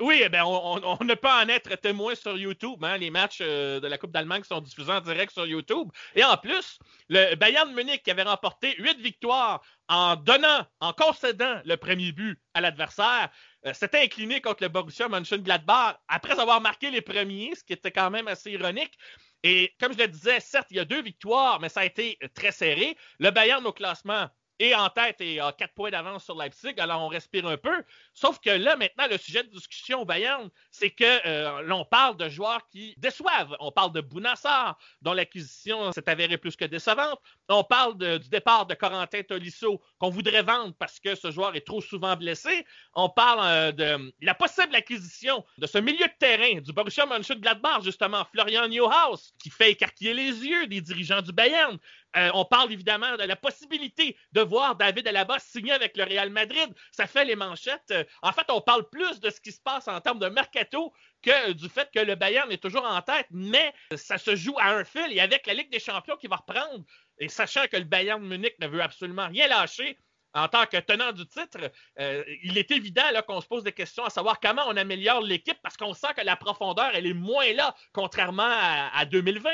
Oui, 0.00 0.22
eh 0.24 0.40
on 0.40 0.98
ne 1.04 1.14
peut 1.14 1.28
en 1.28 1.48
être 1.48 1.74
témoin 1.76 2.14
sur 2.14 2.36
YouTube. 2.36 2.82
hein, 2.84 2.98
les 2.98 3.10
matchs 3.10 3.38
euh, 3.40 3.80
de 3.80 3.86
la 3.86 3.98
Coupe 3.98 4.12
d'Allemagne 4.12 4.42
sont 4.44 4.60
diffusés 4.60 4.92
en 4.92 5.00
direct 5.00 5.32
sur 5.32 5.46
YouTube. 5.46 5.88
Et 6.14 6.24
en 6.24 6.36
plus, 6.36 6.78
le 7.08 7.34
Bayern 7.36 7.72
Munich 7.74 8.02
qui 8.02 8.10
avait 8.10 8.22
remporté 8.22 8.74
huit 8.78 8.98
victoires 9.00 9.62
en 9.88 10.16
donnant, 10.16 10.66
en 10.80 10.92
concédant 10.92 11.60
le 11.64 11.76
premier 11.76 12.12
but 12.12 12.40
à 12.54 12.60
l'adversaire, 12.60 13.30
euh, 13.66 13.72
s'était 13.72 14.02
incliné 14.02 14.40
contre 14.40 14.62
le 14.62 14.68
Borussia 14.68 15.08
Mönchengladbach 15.08 15.96
après 16.08 16.38
avoir 16.38 16.60
marqué 16.60 16.90
les 16.90 17.02
premiers, 17.02 17.54
ce 17.54 17.64
qui 17.64 17.72
était 17.72 17.92
quand 17.92 18.10
même 18.10 18.28
assez 18.28 18.50
ironique. 18.50 18.96
Et 19.42 19.74
comme 19.80 19.92
je 19.92 19.98
le 19.98 20.08
disais, 20.08 20.40
certes, 20.40 20.68
il 20.70 20.76
y 20.76 20.80
a 20.80 20.84
deux 20.84 21.02
victoires, 21.02 21.60
mais 21.60 21.68
ça 21.68 21.80
a 21.80 21.84
été 21.84 22.18
euh, 22.22 22.28
très 22.34 22.52
serré. 22.52 22.96
Le 23.18 23.30
Bayern 23.30 23.66
au 23.66 23.72
classement 23.72 24.28
est 24.58 24.74
en 24.74 24.88
tête 24.88 25.20
et 25.20 25.40
a 25.40 25.52
quatre 25.52 25.74
points 25.74 25.90
d'avance 25.90 26.24
sur 26.24 26.36
Leipzig, 26.36 26.74
alors 26.78 27.02
on 27.02 27.08
respire 27.08 27.46
un 27.46 27.56
peu. 27.56 27.82
Sauf 28.14 28.38
que 28.38 28.50
là, 28.50 28.76
maintenant, 28.76 29.06
le 29.10 29.18
sujet 29.18 29.42
de 29.42 29.48
discussion 29.48 30.02
au 30.02 30.04
Bayern, 30.04 30.48
c'est 30.70 30.90
que 30.90 31.26
euh, 31.26 31.62
l'on 31.62 31.84
parle 31.84 32.16
de 32.16 32.28
joueurs 32.28 32.66
qui 32.68 32.94
déçoivent. 32.98 33.56
On 33.60 33.72
parle 33.72 33.92
de 33.92 34.00
Bounassar, 34.00 34.78
dont 35.00 35.12
l'acquisition 35.12 35.92
s'est 35.92 36.08
avérée 36.08 36.38
plus 36.38 36.56
que 36.56 36.64
décevante. 36.64 37.20
On 37.48 37.64
parle 37.64 37.96
du 38.18 38.28
départ 38.28 38.66
de 38.66 38.74
Corentin 38.74 39.22
Tolisso, 39.22 39.80
qu'on 39.98 40.10
voudrait 40.10 40.42
vendre 40.42 40.74
parce 40.78 41.00
que 41.00 41.14
ce 41.14 41.30
joueur 41.30 41.56
est 41.56 41.66
trop 41.66 41.80
souvent 41.80 42.16
blessé. 42.16 42.64
On 42.94 43.08
parle 43.08 43.40
euh, 43.42 43.72
de 43.72 44.12
la 44.20 44.34
possible 44.34 44.74
acquisition 44.74 45.44
de 45.58 45.66
ce 45.66 45.78
milieu 45.78 46.06
de 46.06 46.12
terrain 46.18 46.60
du 46.60 46.72
Borussia 46.72 47.06
Mönchengladbach, 47.06 47.82
justement, 47.82 48.24
Florian 48.32 48.68
Neuhaus, 48.68 49.32
qui 49.42 49.50
fait 49.50 49.72
écarquiller 49.72 50.14
les 50.14 50.44
yeux 50.44 50.66
des 50.66 50.80
dirigeants 50.80 51.22
du 51.22 51.32
Bayern. 51.32 51.78
Euh, 52.16 52.30
on 52.34 52.44
parle 52.44 52.72
évidemment 52.72 53.16
de 53.16 53.22
la 53.22 53.36
possibilité 53.36 54.16
de 54.32 54.40
voir 54.42 54.76
David 54.76 55.08
Alaba 55.08 55.38
signer 55.38 55.72
avec 55.72 55.96
le 55.96 56.04
Real 56.04 56.30
Madrid. 56.30 56.72
Ça 56.90 57.06
fait 57.06 57.24
les 57.24 57.36
manchettes. 57.36 57.90
Euh, 57.90 58.04
En 58.22 58.32
fait, 58.32 58.50
on 58.50 58.60
parle 58.60 58.88
plus 58.90 59.20
de 59.20 59.30
ce 59.30 59.40
qui 59.40 59.52
se 59.52 59.60
passe 59.60 59.88
en 59.88 60.00
termes 60.00 60.18
de 60.18 60.28
mercato 60.28 60.92
que 61.22 61.52
du 61.52 61.68
fait 61.68 61.90
que 61.92 62.00
le 62.00 62.14
Bayern 62.14 62.50
est 62.52 62.62
toujours 62.62 62.84
en 62.84 63.00
tête, 63.00 63.26
mais 63.30 63.72
ça 63.94 64.18
se 64.18 64.36
joue 64.36 64.56
à 64.58 64.70
un 64.70 64.84
fil 64.84 65.06
et 65.10 65.20
avec 65.20 65.46
la 65.46 65.54
Ligue 65.54 65.70
des 65.70 65.80
Champions 65.80 66.16
qui 66.16 66.26
va 66.26 66.36
reprendre, 66.36 66.84
et 67.18 67.28
sachant 67.28 67.66
que 67.68 67.76
le 67.76 67.84
Bayern 67.84 68.22
Munich 68.22 68.56
ne 68.60 68.66
veut 68.66 68.82
absolument 68.82 69.28
rien 69.28 69.46
lâcher, 69.46 69.98
en 70.34 70.48
tant 70.48 70.66
que 70.66 70.78
tenant 70.78 71.12
du 71.12 71.26
titre, 71.26 71.58
euh, 72.00 72.24
il 72.42 72.56
est 72.58 72.70
évident 72.70 73.02
qu'on 73.26 73.40
se 73.40 73.46
pose 73.46 73.62
des 73.64 73.72
questions 73.72 74.04
à 74.04 74.10
savoir 74.10 74.40
comment 74.40 74.62
on 74.66 74.76
améliore 74.76 75.20
l'équipe 75.20 75.58
parce 75.62 75.76
qu'on 75.76 75.92
sent 75.94 76.08
que 76.16 76.22
la 76.24 76.36
profondeur, 76.36 76.90
elle 76.94 77.06
est 77.06 77.12
moins 77.14 77.52
là, 77.52 77.74
contrairement 77.92 78.42
à, 78.48 78.90
à 78.94 79.04
2020. 79.04 79.50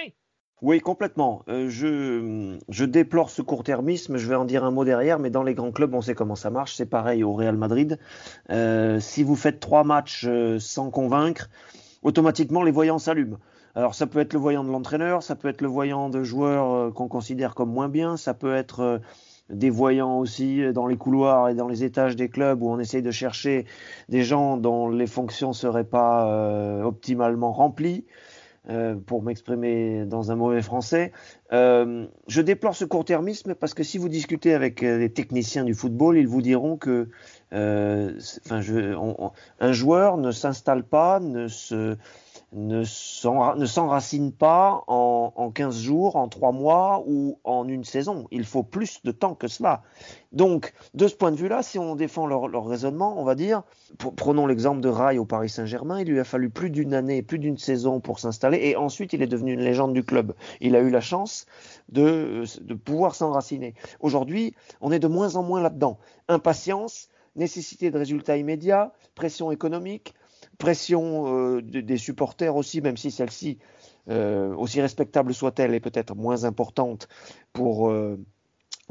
Oui, 0.61 0.81
complètement. 0.81 1.45
Euh, 1.49 1.69
je, 1.69 2.59
je 2.69 2.85
déplore 2.85 3.31
ce 3.31 3.43
court-termisme, 3.43 4.17
je 4.17 4.29
vais 4.29 4.35
en 4.35 4.45
dire 4.45 4.65
un 4.65 4.73
mot 4.73 4.85
derrière, 4.85 5.21
mais 5.21 5.31
dans 5.31 5.45
les 5.45 5.55
grands 5.55 5.71
clubs, 5.71 5.95
on 5.95 6.03
sait 6.03 6.17
comment 6.17 6.35
ça 6.35 6.51
marche. 6.51 6.75
C'est 6.75 6.87
pareil 6.87 7.23
au 7.23 7.33
Real 7.33 7.57
Madrid. 7.57 7.99
Euh, 8.51 8.99
si 8.99 9.23
vous 9.23 9.37
faites 9.37 9.61
trois 9.61 9.85
matchs 9.85 10.25
euh, 10.27 10.59
sans 10.59 10.91
convaincre, 10.91 11.49
automatiquement 12.03 12.65
les 12.65 12.73
voyants 12.73 12.99
s'allument. 12.99 13.39
Alors 13.77 13.95
ça 13.95 14.09
peut 14.09 14.19
être 14.19 14.33
le 14.33 14.41
voyant 14.41 14.65
de 14.65 14.71
l'entraîneur, 14.71 15.23
ça 15.23 15.37
peut 15.37 15.47
être 15.47 15.61
le 15.61 15.69
voyant 15.69 16.09
de 16.09 16.25
joueurs 16.25 16.93
qu'on 16.93 17.07
considère 17.07 17.55
comme 17.55 17.71
moins 17.71 17.89
bien, 17.89 18.17
ça 18.17 18.35
peut 18.35 18.55
être 18.55 19.01
des 19.51 19.71
voyants 19.71 20.19
aussi 20.19 20.73
dans 20.73 20.89
les 20.89 20.97
couloirs 20.97 21.51
et 21.51 21.55
dans 21.55 21.69
les 21.69 21.85
étages 21.85 22.17
des 22.17 22.29
clubs 22.29 22.61
où 22.61 22.71
on 22.71 22.81
essaye 22.81 23.03
de 23.03 23.13
chercher 23.13 23.67
des 24.09 24.25
gens 24.25 24.57
dont 24.57 24.89
les 24.89 25.07
fonctions 25.07 25.53
seraient 25.53 25.85
pas 25.85 26.83
optimalement 26.83 27.53
remplies 27.53 28.05
euh, 28.71 28.95
pour 28.95 29.23
m'exprimer 29.23 30.05
dans 30.05 30.31
un 30.31 30.37
mauvais 30.37 30.63
français. 30.63 31.13
Euh, 31.53 32.07
je 32.27 32.43
déplore 32.43 32.75
ce 32.75 32.85
court-termisme 32.85 33.55
parce 33.55 33.73
que 33.73 33.83
si 33.83 33.97
vous 33.97 34.09
discutez 34.09 34.53
avec 34.53 34.83
euh, 34.83 34.99
les 34.99 35.11
techniciens 35.11 35.65
du 35.65 35.75
football, 35.75 36.19
ils 36.19 36.29
vous 36.29 36.43
diront 36.43 36.77
que 36.77 37.09
euh, 37.55 38.19
un 38.51 39.73
joueur 39.73 40.19
ne 40.19 40.31
s'installe 40.33 40.85
pas, 40.85 41.19
ne 41.19 41.49
se 41.49 41.97
ne 42.53 42.83
s'enra- 42.85 43.57
ne 43.57 43.67
s'enracine 43.67 44.33
pas 44.33 44.83
en, 44.87 45.33
en 45.37 45.51
15 45.51 45.81
jours, 45.81 46.17
en 46.17 46.29
3 46.29 46.53
mois 46.53 47.05
ou 47.07 47.39
en 47.45 47.69
une 47.69 47.85
saison. 47.85 48.27
Il 48.31 48.45
faut 48.45 48.63
plus 48.63 49.03
de 49.05 49.11
temps 49.11 49.35
que 49.35 49.49
cela. 49.49 49.83
Donc, 50.33 50.73
de 50.95 51.09
ce 51.09 51.15
point 51.15 51.31
de 51.31 51.37
vue-là, 51.37 51.63
si 51.63 51.79
on 51.79 51.95
défend 51.95 52.27
leur, 52.27 52.67
raisonnement, 52.67 53.19
on 53.19 53.25
va 53.25 53.35
dire, 53.35 53.63
prenons 54.17 54.47
l'exemple 54.47 54.81
de 54.81 54.89
Rai 54.89 55.19
au 55.19 55.25
Paris 55.25 55.49
Saint-Germain, 55.51 56.01
il 56.01 56.09
lui 56.09 56.21
a 56.21 56.25
fallu 56.25 56.49
plus 56.51 56.71
d'une 56.71 56.95
année, 56.95 57.23
plus 57.23 57.39
d'une 57.39 57.59
saison 57.59 58.01
pour 58.01 58.19
s'installer, 58.19 58.59
et 58.63 58.77
ensuite 58.77 59.13
il 59.13 59.23
est 59.23 59.27
devenu 59.27 59.53
une 59.53 59.61
légende 59.61 59.93
du 59.93 60.05
club. 60.05 60.35
Il 60.61 60.75
a 60.77 60.81
eu 60.81 60.91
la 60.91 61.01
chance 61.01 61.47
de 61.91 62.45
pouvoir 62.85 63.15
s'enraciner. 63.15 63.75
Aujourd'hui, 64.01 64.55
on 64.81 64.93
est 64.93 64.99
de 64.99 65.09
moins 65.09 65.37
en 65.37 65.43
moins 65.43 65.61
là-dedans. 65.61 65.99
Impatience, 66.29 67.09
nécessité 67.37 67.91
de 67.91 67.99
résultats 67.99 68.37
immédiats, 68.37 68.93
pression 69.15 69.51
économique, 69.51 70.15
pression 70.59 71.57
euh, 71.57 71.63
de- 71.63 71.81
des 71.81 71.97
supporters 71.97 72.55
aussi, 72.57 72.81
même 72.81 72.97
si 72.97 73.11
celle-ci, 73.11 73.59
euh, 74.11 74.55
aussi 74.55 74.81
respectable 74.81 75.33
soit-elle, 75.33 75.75
est 75.75 75.81
peut-être 75.81 76.15
moins 76.15 76.45
importante 76.45 77.09
pour 77.53 77.91
euh, 77.91 78.19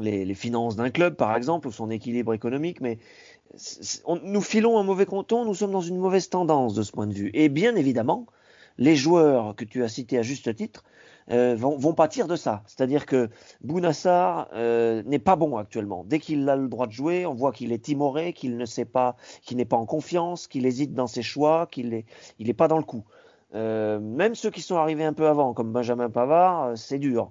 les, 0.00 0.34
finances 0.34 0.76
d'un 0.76 0.90
club, 0.90 1.16
par 1.16 1.36
exemple, 1.36 1.68
ou 1.68 1.72
son 1.72 1.90
équilibre 1.90 2.34
économique, 2.34 2.80
mais 2.80 2.98
nous 4.24 4.40
filons 4.40 4.78
un 4.78 4.82
mauvais 4.82 5.06
canton, 5.06 5.44
nous 5.44 5.54
sommes 5.54 5.72
dans 5.72 5.80
une 5.80 5.98
mauvaise 5.98 6.28
tendance 6.28 6.74
de 6.74 6.82
ce 6.82 6.92
point 6.92 7.06
de 7.06 7.14
vue. 7.14 7.30
Et 7.34 7.48
bien 7.48 7.74
évidemment, 7.76 8.26
les 8.76 8.94
joueurs 8.94 9.56
que 9.56 9.64
tu 9.64 9.82
as 9.82 9.88
cités 9.88 10.18
à 10.18 10.22
juste 10.22 10.54
titre 10.54 10.84
euh, 11.30 11.54
vont, 11.54 11.76
vont 11.76 11.92
pâtir 11.92 12.26
de 12.26 12.36
ça. 12.36 12.62
C'est-à-dire 12.66 13.04
que 13.04 13.28
Bounassar 13.60 14.48
euh, 14.54 15.02
n'est 15.04 15.18
pas 15.18 15.36
bon 15.36 15.56
actuellement. 15.56 16.04
Dès 16.06 16.20
qu'il 16.20 16.48
a 16.48 16.56
le 16.56 16.68
droit 16.68 16.86
de 16.86 16.92
jouer, 16.92 17.26
on 17.26 17.34
voit 17.34 17.52
qu'il 17.52 17.72
est 17.72 17.84
timoré, 17.84 18.32
qu'il 18.32 18.56
ne 18.56 18.64
sait 18.64 18.86
pas, 18.86 19.16
qu'il 19.42 19.58
n'est 19.58 19.66
pas 19.66 19.76
en 19.76 19.84
confiance, 19.84 20.46
qu'il 20.48 20.64
hésite 20.64 20.94
dans 20.94 21.06
ses 21.06 21.22
choix, 21.22 21.68
qu'il 21.70 21.92
est, 21.92 22.06
il 22.38 22.48
est 22.48 22.54
pas 22.54 22.68
dans 22.68 22.78
le 22.78 22.84
coup. 22.84 23.04
Euh, 23.54 23.98
même 23.98 24.34
ceux 24.34 24.50
qui 24.50 24.62
sont 24.62 24.76
arrivés 24.76 25.04
un 25.04 25.12
peu 25.12 25.26
avant, 25.26 25.52
comme 25.52 25.72
Benjamin 25.72 26.08
Pavard, 26.08 26.76
c'est 26.76 26.98
dur. 26.98 27.30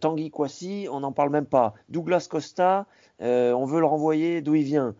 Tanguy 0.00 0.30
Kouassi, 0.30 0.86
on 0.90 1.00
n'en 1.00 1.12
parle 1.12 1.30
même 1.30 1.46
pas. 1.46 1.74
Douglas 1.88 2.26
Costa, 2.30 2.86
on 3.20 3.64
veut 3.64 3.80
le 3.80 3.86
renvoyer 3.86 4.40
d'où 4.40 4.54
il 4.54 4.64
vient. 4.64 4.94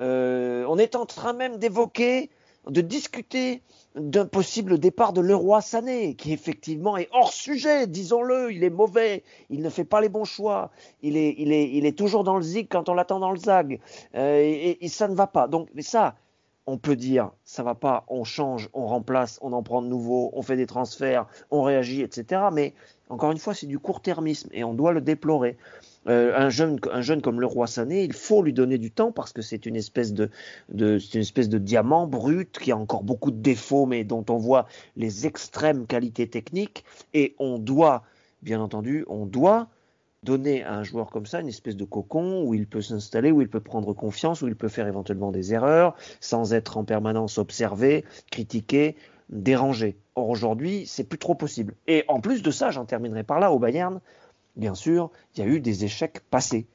On 0.00 0.78
est 0.78 0.96
en 0.96 1.06
train 1.06 1.32
même 1.32 1.58
d'évoquer, 1.58 2.30
de 2.68 2.80
discuter 2.80 3.62
d'un 3.94 4.26
possible 4.26 4.78
départ 4.78 5.12
de 5.12 5.20
Leroy 5.20 5.60
Sané, 5.60 6.14
qui 6.14 6.32
effectivement 6.32 6.96
est 6.96 7.08
hors 7.12 7.32
sujet, 7.32 7.86
disons-le, 7.86 8.52
il 8.52 8.62
est 8.62 8.70
mauvais, 8.70 9.24
il 9.50 9.62
ne 9.62 9.70
fait 9.70 9.84
pas 9.84 10.00
les 10.00 10.08
bons 10.08 10.24
choix, 10.24 10.70
il 11.02 11.16
est, 11.16 11.34
il 11.38 11.52
est, 11.52 11.70
il 11.70 11.86
est 11.86 11.96
toujours 11.96 12.24
dans 12.24 12.36
le 12.36 12.42
zig 12.42 12.68
quand 12.70 12.88
on 12.88 12.94
l'attend 12.94 13.18
dans 13.18 13.32
le 13.32 13.38
zag, 13.38 13.80
euh, 14.14 14.76
et, 14.80 14.88
ça 14.88 15.08
ne 15.08 15.14
va 15.14 15.26
pas. 15.26 15.48
Donc, 15.48 15.68
mais 15.74 15.82
ça, 15.82 16.16
on 16.66 16.76
peut 16.76 16.96
dire, 16.96 17.30
ça 17.44 17.62
va 17.62 17.74
pas, 17.74 18.04
on 18.08 18.24
change, 18.24 18.68
on 18.74 18.86
remplace, 18.86 19.38
on 19.42 19.52
en 19.52 19.62
prend 19.62 19.80
de 19.80 19.88
nouveaux, 19.88 20.30
on 20.34 20.42
fait 20.42 20.56
des 20.56 20.66
transferts, 20.66 21.26
on 21.50 21.62
réagit, 21.62 22.02
etc. 22.02 22.42
Mais 22.52 22.74
encore 23.08 23.32
une 23.32 23.38
fois, 23.38 23.54
c'est 23.54 23.66
du 23.66 23.78
court-termisme 23.78 24.50
et 24.52 24.64
on 24.64 24.74
doit 24.74 24.92
le 24.92 25.00
déplorer. 25.00 25.56
Euh, 26.08 26.32
un, 26.36 26.48
jeune, 26.48 26.78
un 26.90 27.02
jeune 27.02 27.20
comme 27.20 27.40
le 27.40 27.46
roi 27.46 27.66
Sané, 27.66 28.02
il 28.02 28.12
faut 28.12 28.42
lui 28.42 28.52
donner 28.52 28.78
du 28.78 28.90
temps 28.90 29.12
parce 29.12 29.32
que 29.32 29.42
c'est 29.42 29.66
une 29.66 29.76
espèce 29.76 30.14
de, 30.14 30.30
une 30.72 30.98
espèce 31.14 31.48
de 31.48 31.58
diamant 31.58 32.06
brut 32.06 32.58
qui 32.58 32.72
a 32.72 32.76
encore 32.76 33.02
beaucoup 33.02 33.30
de 33.30 33.40
défauts, 33.40 33.86
mais 33.86 34.04
dont 34.04 34.24
on 34.30 34.36
voit 34.36 34.66
les 34.96 35.26
extrêmes 35.26 35.86
qualités 35.86 36.28
techniques. 36.28 36.84
Et 37.12 37.34
on 37.38 37.58
doit, 37.58 38.04
bien 38.42 38.60
entendu, 38.60 39.04
on 39.08 39.26
doit 39.26 39.68
donner 40.22 40.64
à 40.64 40.74
un 40.74 40.82
joueur 40.82 41.10
comme 41.10 41.26
ça 41.26 41.40
une 41.40 41.48
espèce 41.48 41.76
de 41.76 41.84
cocon 41.84 42.42
où 42.44 42.54
il 42.54 42.66
peut 42.66 42.82
s'installer, 42.82 43.30
où 43.30 43.42
il 43.42 43.48
peut 43.48 43.60
prendre 43.60 43.92
confiance, 43.92 44.42
où 44.42 44.48
il 44.48 44.56
peut 44.56 44.68
faire 44.68 44.86
éventuellement 44.86 45.30
des 45.30 45.52
erreurs 45.52 45.94
sans 46.20 46.54
être 46.54 46.76
en 46.76 46.84
permanence 46.84 47.38
observé, 47.38 48.04
critiqué, 48.30 48.96
dérangé. 49.28 49.96
Or 50.14 50.30
aujourd'hui, 50.30 50.86
c'est 50.86 51.04
plus 51.04 51.18
trop 51.18 51.34
possible. 51.34 51.74
Et 51.86 52.04
en 52.08 52.20
plus 52.20 52.42
de 52.42 52.50
ça, 52.50 52.70
j'en 52.70 52.84
terminerai 52.84 53.22
par 53.22 53.38
là, 53.40 53.52
au 53.52 53.58
Bayern, 53.58 54.00
bien 54.58 54.74
sûr, 54.74 55.10
il 55.34 55.40
y 55.40 55.42
a 55.42 55.46
eu 55.48 55.60
des 55.60 55.84
échecs 55.84 56.20
passés. 56.30 56.68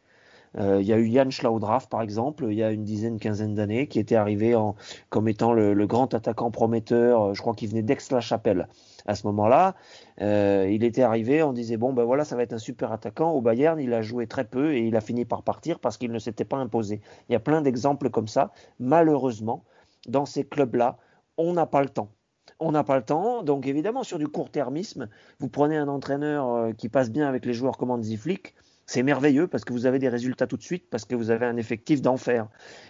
Euh, 0.58 0.82
il 0.82 0.88
y 0.88 0.93
a 0.93 0.98
eu 0.98 1.12
Jan 1.12 1.30
Schlaudraff, 1.32 1.89
par 1.89 2.02
exemple, 2.02 2.46
il 2.50 2.58
y 2.58 2.63
a 2.63 2.72
une 2.72 2.84
dizaine, 2.84 3.19
quinzaine 3.19 3.56
d'années, 3.56 3.88
qui 3.88 4.00
était 4.00 4.15
arrivé 4.15 4.56
en, 4.56 4.76
comme 5.10 5.28
étant 5.28 5.52
le, 5.54 5.74
grand 5.88 6.13
attaquant 6.13 6.52
prometteur. 6.52 7.22
euh, 7.24 7.34
Je 7.34 7.41
crois 7.41 7.56
qu'il 7.56 7.69
venait 7.69 7.82
d'Aix-la-Chapelle. 7.82 8.67
À 9.06 9.15
ce 9.15 9.26
moment-là, 9.28 9.76
euh, 10.22 10.69
il 10.72 10.84
était 10.84 11.02
arrivé, 11.02 11.43
on 11.43 11.54
disait 11.54 11.78
bon 11.78 11.91
ben 11.93 12.04
voilà, 12.06 12.24
ça 12.24 12.36
va 12.36 12.43
être 12.43 12.54
un 12.54 12.58
super 12.60 12.91
attaquant. 12.91 13.32
Au 13.32 13.41
Bayern, 13.41 13.80
il 13.80 13.93
a 13.93 14.02
joué 14.02 14.28
très 14.28 14.46
peu 14.46 14.74
et 14.76 14.82
il 14.88 14.96
a 14.96 15.02
fini 15.02 15.26
par 15.26 15.43
partir 15.43 15.80
parce 15.80 15.98
qu'il 15.98 16.12
ne 16.12 16.19
s'était 16.19 16.46
pas 16.46 16.58
imposé. 16.58 17.02
Il 17.30 17.34
y 17.34 17.36
a 17.36 17.39
plein 17.39 17.62
d'exemples 17.62 18.10
comme 18.10 18.28
ça. 18.28 18.52
Malheureusement, 18.80 19.63
dans 20.08 20.26
ces 20.26 20.46
clubs-là, 20.46 20.98
on 21.38 21.54
n'a 21.54 21.65
pas 21.65 21.82
le 21.82 21.89
temps. 21.89 22.10
On 22.59 22.71
n'a 22.71 22.83
pas 22.83 22.97
le 22.97 23.03
temps. 23.03 23.43
Donc 23.43 23.67
évidemment, 23.67 24.03
sur 24.03 24.19
du 24.19 24.27
court-termisme, 24.27 25.09
vous 25.39 25.49
prenez 25.49 25.77
un 25.77 25.87
entraîneur 25.87 26.49
euh, 26.49 26.71
qui 26.73 26.89
passe 26.89 27.11
bien 27.11 27.27
avec 27.27 27.45
les 27.45 27.53
joueurs 27.53 27.77
comme 27.77 27.91
Hansi 27.91 28.17
Flick, 28.17 28.55
c'est 28.85 29.03
merveilleux 29.03 29.47
parce 29.47 29.63
que 29.63 29.73
vous 29.73 29.85
avez 29.85 29.99
des 29.99 30.09
résultats 30.09 30.47
tout 30.47 30.57
de 30.57 30.63
suite, 30.63 30.89
parce 30.89 31.05
que 31.05 31.15
vous 31.15 31.31
avez 31.31 31.45
un 31.45 31.57
effectif 31.57 32.01
d'enfer. 32.01 32.47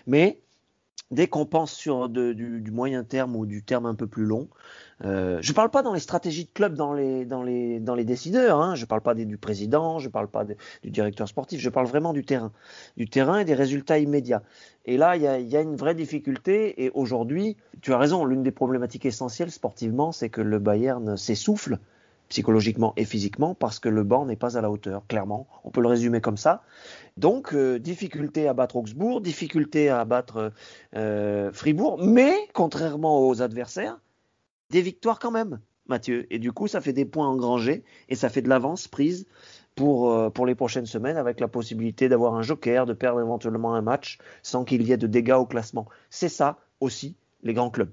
Mais 0.08 0.42
dès 1.14 1.28
qu'on 1.28 1.46
pense 1.46 1.72
sur 1.72 2.10
du, 2.10 2.64
moyen 2.72 3.04
terme 3.04 3.36
ou 3.36 3.46
du 3.46 3.64
terme 3.64 3.86
un 3.86 3.96
peu 3.96 4.08
plus 4.08 4.26
long, 4.26 4.50
euh, 5.06 5.40
je 5.42 5.52
ne 5.52 5.56
parle 5.56 5.70
pas 5.70 5.82
dans 5.82 5.94
les 5.94 6.00
stratégies 6.00 6.46
de 6.46 6.50
club, 6.54 6.76
dans 6.76 6.94
les, 6.94 7.26
dans 7.26 7.44
les, 7.44 7.80
dans 7.80 7.96
les 7.96 8.06
décideurs, 8.06 8.62
hein, 8.62 8.76
je 8.76 8.82
ne 8.82 8.88
parle 8.88 9.02
pas 9.02 9.14
du 9.14 9.38
président, 9.38 10.00
je 10.00 10.08
ne 10.08 10.12
parle 10.12 10.28
pas 10.28 10.46
du 10.46 10.90
directeur 10.90 11.28
sportif, 11.28 11.60
je 11.60 11.70
parle 11.70 11.88
vraiment 11.88 12.14
du 12.14 12.24
terrain, 12.24 12.52
du 12.98 13.08
terrain 13.08 13.40
et 13.40 13.46
des 13.46 13.54
résultats 13.54 14.00
immédiats. 14.00 14.44
Et 14.86 14.98
là, 14.98 15.16
il 15.16 15.48
y 15.48 15.58
a 15.58 15.62
une 15.62 15.76
vraie 15.76 15.96
difficulté, 15.96 16.84
et 16.84 16.92
aujourd'hui, 16.94 17.58
tu 17.82 17.94
as 17.94 17.98
raison, 17.98 18.26
l'une 18.26 18.44
des 18.44 18.52
problématiques 18.52 19.06
essentielles 19.06 19.52
sportivement, 19.52 20.12
c'est 20.12 20.30
que 20.30 20.42
le 20.42 20.60
Bayern 20.60 21.18
s'essouffle 21.18 21.80
psychologiquement 22.30 22.94
et 22.98 23.06
physiquement 23.06 23.54
parce 23.56 23.80
que 23.80 23.90
le 23.90 24.04
banc 24.04 24.26
n'est 24.26 24.36
pas 24.36 24.58
à 24.58 24.62
la 24.62 24.72
hauteur, 24.72 25.06
clairement. 25.08 25.48
On 25.64 25.70
peut 25.70 25.82
le 25.82 25.88
résumer 25.88 26.22
comme 26.22 26.38
ça. 26.38 26.64
Donc, 27.18 27.54
euh, 27.54 27.80
difficulté 27.80 28.48
à 28.48 28.54
battre 28.54 28.76
Augsbourg, 28.76 29.22
difficulté 29.22 29.90
à 29.90 30.04
battre 30.06 30.52
euh, 30.96 31.52
Fribourg, 31.54 32.00
mais 32.04 32.34
contrairement 32.54 33.28
aux 33.28 33.42
adversaires, 33.42 34.00
des 34.70 34.82
victoires 34.82 35.20
quand 35.20 35.32
même, 35.32 35.60
Mathieu. 35.88 36.26
Et 36.34 36.40
du 36.40 36.52
coup, 36.52 36.68
ça 36.68 36.82
fait 36.82 36.94
des 36.94 37.06
points 37.06 37.28
engrangés 37.28 37.84
et 38.10 38.16
ça 38.16 38.30
fait 38.30 38.42
de 38.42 38.50
l'avance 38.50 38.88
prise 38.88 39.28
pour, 39.76 40.12
euh, 40.12 40.30
pour 40.30 40.46
les 40.46 40.56
prochaines 40.56 40.86
semaines 40.86 41.18
avec 41.18 41.40
la 41.40 41.48
possibilité 41.48 42.10
d'avoir 42.10 42.36
un 42.36 42.42
joker, 42.42 42.86
de 42.86 42.94
perdre 42.94 43.22
éventuellement 43.22 43.76
un 43.76 43.82
match 43.82 44.18
sans 44.42 44.66
qu'il 44.66 44.82
y 44.84 44.92
ait 44.92 44.98
de 44.98 45.08
dégâts 45.08 45.38
au 45.38 45.46
classement. 45.46 45.88
C'est 46.10 46.30
ça 46.30 46.58
aussi 46.80 47.16
les 47.44 47.54
grands 47.54 47.70
clubs. 47.70 47.92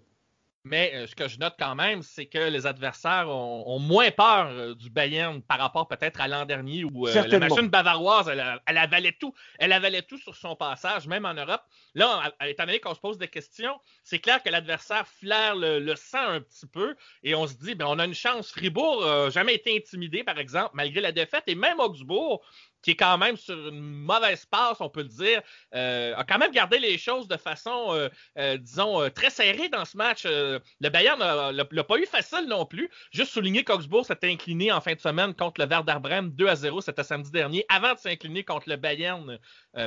Mais 0.64 0.92
euh, 0.94 1.06
ce 1.06 1.14
que 1.14 1.26
je 1.26 1.38
note 1.38 1.54
quand 1.58 1.74
même, 1.74 2.02
c'est 2.02 2.26
que 2.26 2.38
les 2.38 2.66
adversaires 2.66 3.28
ont, 3.28 3.64
ont 3.66 3.78
moins 3.78 4.10
peur 4.10 4.48
euh, 4.48 4.74
du 4.74 4.90
Bayern 4.90 5.40
par 5.40 5.58
rapport 5.58 5.88
peut-être 5.88 6.20
à 6.20 6.28
l'an 6.28 6.44
dernier 6.44 6.84
où 6.84 7.08
euh, 7.08 7.26
la 7.26 7.38
machine 7.38 7.68
bavaroise, 7.68 8.28
elle, 8.28 8.76
avalait 8.76 9.16
tout. 9.18 9.32
Elle 9.58 9.72
avalait 9.72 10.02
tout 10.02 10.18
sur 10.18 10.36
son 10.36 10.56
passage, 10.56 11.06
même 11.06 11.24
en 11.24 11.32
Europe. 11.32 11.62
Là, 11.94 12.30
étant 12.46 12.66
donné 12.66 12.78
qu'on 12.78 12.94
se 12.94 13.00
pose 13.00 13.16
des 13.16 13.28
questions, 13.28 13.80
c'est 14.04 14.18
clair 14.18 14.42
que 14.42 14.50
l'adversaire 14.50 15.06
flaire 15.06 15.56
le, 15.56 15.78
le 15.78 15.96
sang 15.96 16.28
un 16.28 16.40
petit 16.42 16.66
peu 16.66 16.94
et 17.22 17.34
on 17.34 17.46
se 17.46 17.54
dit, 17.54 17.74
ben, 17.74 17.86
on 17.88 17.98
a 17.98 18.04
une 18.04 18.14
chance. 18.14 18.50
Fribourg 18.50 19.02
n'a 19.02 19.30
jamais 19.30 19.54
été 19.54 19.74
intimidé, 19.74 20.24
par 20.24 20.38
exemple, 20.38 20.72
malgré 20.74 21.00
la 21.00 21.12
défaite. 21.12 21.44
Et 21.46 21.54
même 21.54 21.80
Augsbourg, 21.80 22.42
qui 22.82 22.92
est 22.92 22.96
quand 22.96 23.18
même 23.18 23.36
sur 23.36 23.68
une 23.68 23.80
mauvaise 23.80 24.46
passe, 24.46 24.80
on 24.80 24.88
peut 24.88 25.02
le 25.02 25.08
dire, 25.08 25.42
euh, 25.74 26.14
a 26.16 26.24
quand 26.24 26.38
même 26.38 26.50
gardé 26.52 26.78
les 26.78 26.98
choses 26.98 27.28
de 27.28 27.36
façon, 27.36 27.94
euh, 27.94 28.08
euh, 28.38 28.56
disons, 28.56 29.08
très 29.10 29.30
serrée 29.30 29.68
dans 29.68 29.84
ce 29.84 29.96
match. 29.96 30.24
Le 30.24 30.88
Bayern 30.88 31.18
l'a 31.20 31.84
pas 31.84 31.96
eu 31.98 32.06
facile 32.06 32.46
non 32.48 32.66
plus. 32.66 32.90
Juste 33.12 33.32
souligner 33.32 33.64
qu'Augsbourg 33.64 34.06
s'était 34.06 34.30
incliné 34.30 34.72
en 34.72 34.80
fin 34.80 34.94
de 34.94 35.00
semaine 35.00 35.34
contre 35.34 35.60
le 35.60 35.66
Werder 35.66 35.96
Bremen 36.00 36.30
2 36.30 36.46
à 36.46 36.56
0, 36.56 36.80
c'était 36.80 37.04
samedi 37.04 37.30
dernier, 37.30 37.64
avant 37.68 37.94
de 37.94 37.98
s'incliner 37.98 38.44
contre 38.44 38.68
le 38.68 38.76
Bayern 38.76 39.38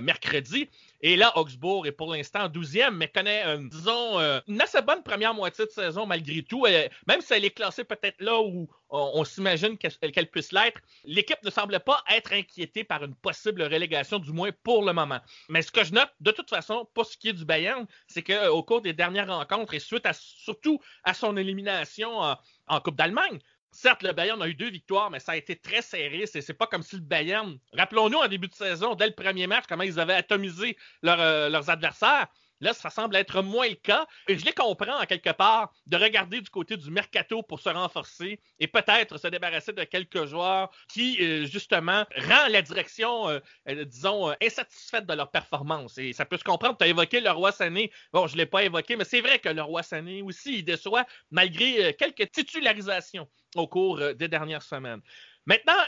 mercredi. 0.01 0.69
Et 1.05 1.17
là, 1.17 1.37
Augsbourg 1.37 1.85
est 1.85 1.91
pour 1.91 2.13
l'instant 2.13 2.47
12e, 2.47 2.91
mais 2.91 3.09
connaît, 3.09 3.45
euh, 3.45 3.57
disons, 3.69 4.19
euh, 4.19 4.39
une 4.47 4.61
assez 4.61 4.81
bonne 4.81 5.03
première 5.03 5.33
moitié 5.33 5.65
de 5.65 5.69
saison 5.69 6.05
malgré 6.05 6.43
tout. 6.43 6.65
Euh, 6.65 6.87
même 7.07 7.19
si 7.19 7.33
elle 7.33 7.43
est 7.43 7.49
classée 7.49 7.83
peut-être 7.83 8.21
là 8.21 8.39
où 8.39 8.69
on, 8.89 9.25
s'imagine 9.25 9.77
qu'elle 9.77 10.29
puisse 10.29 10.53
l'être, 10.53 10.79
l'équipe 11.03 11.43
ne 11.43 11.49
semble 11.49 11.77
pas 11.81 12.01
être 12.09 12.31
inquiétée 12.31 12.85
par 12.85 13.03
une 13.03 13.15
possible 13.15 13.63
relégation, 13.63 14.17
du 14.17 14.31
moins 14.31 14.51
pour 14.63 14.85
le 14.85 14.93
moment. 14.93 15.19
Mais 15.49 15.61
ce 15.61 15.71
que 15.71 15.83
je 15.83 15.91
note, 15.91 16.11
de 16.21 16.31
toute 16.31 16.49
façon, 16.49 16.87
pour 16.93 17.05
ce 17.05 17.17
qui 17.17 17.29
est 17.29 17.33
du 17.33 17.43
Bayern, 17.43 17.85
c'est 18.07 18.21
qu'au 18.21 18.63
cours 18.63 18.81
des 18.81 18.93
dernières 18.93 19.27
rencontres 19.27 19.73
et 19.73 19.79
suite 19.79 20.07
surtout 20.13 20.79
à 21.03 21.13
son 21.13 21.35
élimination 21.35 22.19
en 22.67 22.79
Coupe 22.81 22.95
d'Allemagne, 22.95 23.39
Certes, 23.73 24.03
le 24.03 24.13
Bayern 24.13 24.39
a 24.41 24.47
eu 24.47 24.53
deux 24.53 24.69
victoires, 24.69 25.09
mais 25.09 25.19
ça 25.19 25.31
a 25.31 25.35
été 25.35 25.55
très 25.55 25.81
serré. 25.81 26.25
C'est 26.27 26.41
c'est 26.41 26.53
pas 26.53 26.67
comme 26.67 26.83
si 26.83 26.95
le 26.95 27.01
Bayern. 27.01 27.57
Rappelons-nous 27.73 28.19
en 28.19 28.27
début 28.27 28.47
de 28.47 28.53
saison, 28.53 28.93
dès 28.93 29.07
le 29.07 29.13
premier 29.13 29.47
match, 29.47 29.65
comment 29.67 29.83
ils 29.83 29.99
avaient 29.99 30.13
atomisé 30.13 30.77
euh, 31.05 31.49
leurs 31.49 31.69
adversaires. 31.71 32.27
Là, 32.63 32.73
ça 32.73 32.89
semble 32.89 33.17
être 33.17 33.41
moins 33.41 33.67
le 33.67 33.75
cas. 33.75 34.07
Et 34.29 34.37
je 34.37 34.45
les 34.45 34.53
comprends 34.53 35.01
en 35.01 35.05
quelque 35.05 35.31
part 35.31 35.73
de 35.85 35.97
regarder 35.97 36.39
du 36.39 36.49
côté 36.49 36.77
du 36.77 36.89
mercato 36.91 37.43
pour 37.43 37.59
se 37.59 37.67
renforcer 37.67 38.39
et 38.57 38.67
peut-être 38.67 39.17
se 39.17 39.27
débarrasser 39.27 39.73
de 39.73 39.83
quelques 39.83 40.25
joueurs 40.25 40.71
qui, 40.87 41.17
euh, 41.19 41.45
justement, 41.45 42.05
rend 42.15 42.47
la 42.47 42.61
direction, 42.61 43.27
euh, 43.27 43.39
euh, 43.67 43.83
disons, 43.83 44.33
insatisfaite 44.41 45.05
de 45.05 45.13
leur 45.13 45.29
performance. 45.29 45.97
Et 45.97 46.13
ça 46.13 46.23
peut 46.23 46.37
se 46.37 46.45
comprendre. 46.45 46.77
Tu 46.77 46.85
as 46.85 46.87
évoqué 46.87 47.19
le 47.19 47.31
roi 47.31 47.51
Sané. 47.51 47.91
Bon, 48.13 48.27
je 48.27 48.33
ne 48.33 48.37
l'ai 48.37 48.45
pas 48.45 48.63
évoqué, 48.63 48.95
mais 48.95 49.03
c'est 49.03 49.19
vrai 49.19 49.39
que 49.39 49.49
le 49.49 49.61
roi 49.61 49.83
Sané 49.83 50.21
aussi, 50.21 50.59
il 50.59 50.63
déçoit 50.63 51.05
malgré 51.31 51.93
quelques 51.95 52.31
titularisations 52.31 53.27
au 53.55 53.67
cours 53.67 53.99
des 54.15 54.29
dernières 54.29 54.63
semaines. 54.63 55.01
Maintenant, 55.45 55.83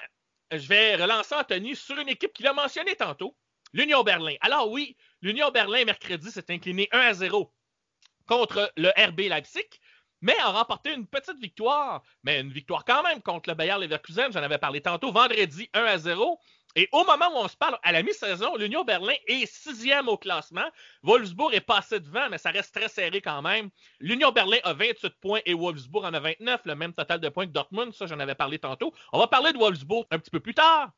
je 0.51 0.67
vais 0.67 0.95
relancer 0.95 1.35
Anthony 1.35 1.73
sur 1.73 1.97
une 1.97 2.09
équipe 2.09 2.33
qu'il 2.33 2.47
a 2.47 2.53
mentionnée 2.53 2.95
tantôt, 2.95 3.35
l'Union 3.75 4.03
Berlin. 4.03 4.35
Alors 4.39 4.71
oui, 4.71 4.95
l'Union 5.21 5.51
Berlin, 5.51 5.83
mercredi, 5.83 6.31
s'est 6.31 6.49
incliné 6.49 6.87
1 6.91 6.99
à 6.99 7.13
0 7.13 7.53
contre 8.25 8.71
le 8.77 8.89
RB 8.97 9.19
Leipzig, 9.29 9.67
mais 10.21 10.35
a 10.39 10.49
remporté 10.49 10.93
une 10.93 11.05
petite 11.05 11.37
victoire, 11.39 12.01
mais 12.23 12.39
une 12.39 12.51
victoire 12.51 12.85
quand 12.85 13.03
même 13.03 13.21
contre 13.21 13.49
le 13.49 13.55
Bayer 13.55 13.75
Leverkusen, 13.77 14.31
j'en 14.31 14.41
avais 14.41 14.57
parlé 14.57 14.81
tantôt, 14.81 15.11
vendredi 15.11 15.69
1 15.73 15.83
à 15.83 15.97
0. 15.97 16.39
Et 16.77 16.89
au 16.93 17.03
moment 17.03 17.27
où 17.33 17.37
on 17.37 17.47
se 17.47 17.55
parle, 17.55 17.77
à 17.83 17.91
la 17.91 18.01
mi-saison, 18.01 18.55
l'Union 18.55 18.83
Berlin 18.83 19.13
est 19.27 19.45
sixième 19.45 20.07
au 20.07 20.17
classement. 20.17 20.69
Wolfsburg 21.03 21.53
est 21.53 21.61
passé 21.61 21.99
devant, 21.99 22.29
mais 22.29 22.37
ça 22.37 22.51
reste 22.51 22.73
très 22.73 22.89
serré 22.89 23.21
quand 23.21 23.41
même. 23.41 23.69
L'Union 23.99 24.31
Berlin 24.31 24.57
a 24.63 24.73
28 24.73 25.13
points 25.21 25.39
et 25.45 25.53
Wolfsburg 25.53 26.05
en 26.05 26.13
a 26.13 26.19
29, 26.19 26.61
le 26.65 26.75
même 26.75 26.93
total 26.93 27.19
de 27.19 27.29
points 27.29 27.45
que 27.45 27.51
Dortmund. 27.51 27.93
Ça, 27.93 28.07
j'en 28.07 28.19
avais 28.19 28.35
parlé 28.35 28.59
tantôt. 28.59 28.93
On 29.13 29.19
va 29.19 29.27
parler 29.27 29.53
de 29.53 29.57
Wolfsburg 29.57 30.05
un 30.11 30.19
petit 30.19 30.31
peu 30.31 30.41
plus 30.41 30.53
tard. 30.53 30.91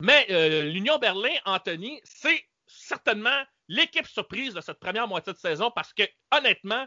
Mais 0.00 0.26
euh, 0.30 0.62
l'Union 0.62 0.98
Berlin, 0.98 1.34
Anthony, 1.44 2.00
c'est 2.04 2.44
certainement 2.66 3.44
l'équipe 3.68 4.06
surprise 4.06 4.54
de 4.54 4.60
cette 4.60 4.80
première 4.80 5.08
moitié 5.08 5.32
de 5.32 5.38
saison 5.38 5.70
parce 5.74 5.92
que, 5.92 6.02
honnêtement, 6.32 6.86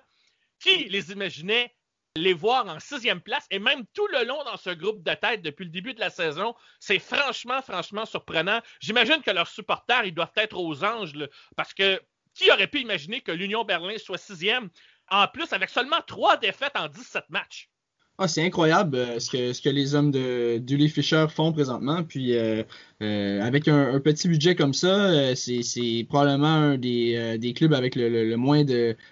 qui 0.60 0.86
les 0.90 1.12
imaginait 1.12 1.74
les 2.16 2.34
voir 2.34 2.68
en 2.68 2.80
sixième 2.80 3.22
place? 3.22 3.46
Et 3.52 3.60
même 3.60 3.86
tout 3.94 4.08
le 4.08 4.26
long 4.26 4.44
dans 4.44 4.58
ce 4.58 4.72
groupe 4.72 5.04
de 5.04 5.14
tête 5.14 5.42
depuis 5.42 5.66
le 5.66 5.72
début 5.72 5.94
de 5.94 6.00
la 6.00 6.10
saison, 6.10 6.56
c'est 6.80 7.00
franchement, 7.00 7.62
franchement 7.62 8.06
surprenant. 8.06 8.62
J'imagine 8.82 9.22
que 9.22 9.32
leurs 9.32 9.48
supporters, 9.48 10.06
ils 10.06 10.14
doivent 10.14 10.32
être 10.36 10.58
aux 10.58 10.84
anges 10.84 11.14
parce 11.56 11.74
que 11.74 12.02
qui 12.34 12.52
aurait 12.52 12.68
pu 12.68 12.82
imaginer 12.82 13.22
que 13.22 13.32
l'Union 13.32 13.64
Berlin 13.64 13.98
soit 13.98 14.18
sixième 14.18 14.70
en 15.10 15.28
plus 15.28 15.54
avec 15.54 15.70
seulement 15.70 16.02
trois 16.06 16.38
défaites 16.38 16.76
en 16.76 16.88
17 16.88 17.30
matchs? 17.30 17.70
Ah, 18.20 18.28
c'est 18.28 18.44
incroyable 18.44 18.96
euh, 18.98 19.20
ce, 19.20 19.30
que, 19.30 19.54
ce 19.54 19.62
que 19.62 19.70
les 19.70 19.94
hommes 19.94 20.10
de 20.10 20.58
Dully 20.58 20.90
Fisher 20.90 21.28
font 21.30 21.54
présentement. 21.54 22.02
Puis 22.04 22.36
euh, 22.36 22.64
euh, 23.04 23.42
avec 23.44 23.68
un, 23.68 23.94
un 23.94 24.00
petit 24.00 24.28
budget 24.28 24.56
comme 24.56 24.74
ça, 24.74 24.88
euh, 24.88 25.36
c'est 25.36 26.06
probablement 26.10 26.48
un 26.48 26.78
des, 26.80 27.14
euh, 27.16 27.38
des 27.38 27.54
clubs 27.54 27.74
avec 27.76 27.96
le, 27.96 28.10
le, 28.10 28.28
le 28.28 28.36
moins 28.36 28.64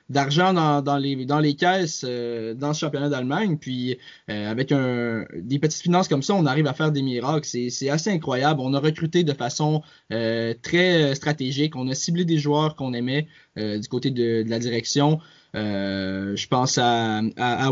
d'argent 0.10 0.54
dans, 0.54 0.82
dans, 0.82 0.98
les, 0.98 1.24
dans 1.28 1.38
les 1.40 1.54
caisses 1.54 2.04
euh, 2.04 2.56
dans 2.56 2.74
ce 2.74 2.80
championnat 2.80 3.10
d'Allemagne. 3.10 3.58
Puis 3.60 4.00
avec 4.28 4.72
un, 4.72 5.26
des 5.36 5.60
petites 5.60 5.84
finances 5.84 6.08
comme 6.08 6.24
ça, 6.24 6.34
on 6.34 6.48
arrive 6.48 6.66
à 6.66 6.74
faire 6.74 6.92
des 6.92 7.04
miracles. 7.04 7.48
C'est 7.48 7.90
assez 7.90 8.10
incroyable. 8.10 8.60
On 8.60 8.74
a 8.74 8.80
recruté 8.80 9.24
de 9.24 9.34
façon 9.34 9.84
très 10.10 11.14
stratégique. 11.14 11.76
On 11.76 11.88
a 11.90 11.94
ciblé 11.94 12.26
des 12.26 12.40
joueurs 12.40 12.76
qu'on 12.76 12.94
aimait 12.94 13.28
du 13.56 13.88
côté 13.88 14.10
de, 14.10 14.42
de 14.42 14.50
la 14.50 14.58
direction. 14.58 15.20
Euh, 15.56 16.36
je 16.36 16.48
pense 16.48 16.78
à, 16.78 17.22
à, 17.38 17.72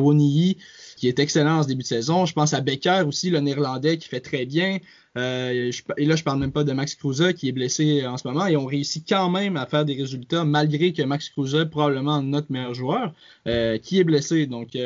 qui 0.95 1.07
est 1.07 1.19
excellent 1.19 1.59
en 1.59 1.63
ce 1.63 1.67
début 1.67 1.83
de 1.83 1.87
saison. 1.87 2.25
Je 2.25 2.33
pense 2.33 2.53
à 2.53 2.61
Becker 2.61 3.03
aussi, 3.05 3.29
le 3.29 3.39
néerlandais, 3.39 3.97
qui 3.97 4.07
fait 4.07 4.21
très 4.21 4.45
bien. 4.45 4.77
Euh, 5.17 5.71
et 5.97 6.05
là, 6.05 6.15
je 6.15 6.23
parle 6.23 6.39
même 6.39 6.51
pas 6.51 6.63
de 6.63 6.71
Max 6.71 6.95
Kruse, 6.95 7.33
qui 7.37 7.49
est 7.49 7.51
blessé 7.51 8.05
en 8.07 8.17
ce 8.17 8.27
moment. 8.27 8.47
Et 8.47 8.55
on 8.55 8.65
réussit 8.65 9.07
quand 9.07 9.29
même 9.29 9.57
à 9.57 9.65
faire 9.65 9.85
des 9.85 9.95
résultats, 9.95 10.45
malgré 10.45 10.93
que 10.93 11.03
Max 11.03 11.29
Kruse, 11.29 11.67
probablement 11.69 12.21
notre 12.21 12.51
meilleur 12.51 12.73
joueur, 12.73 13.13
euh, 13.47 13.77
qui 13.77 13.99
est 13.99 14.03
blessé. 14.03 14.45
Donc, 14.47 14.77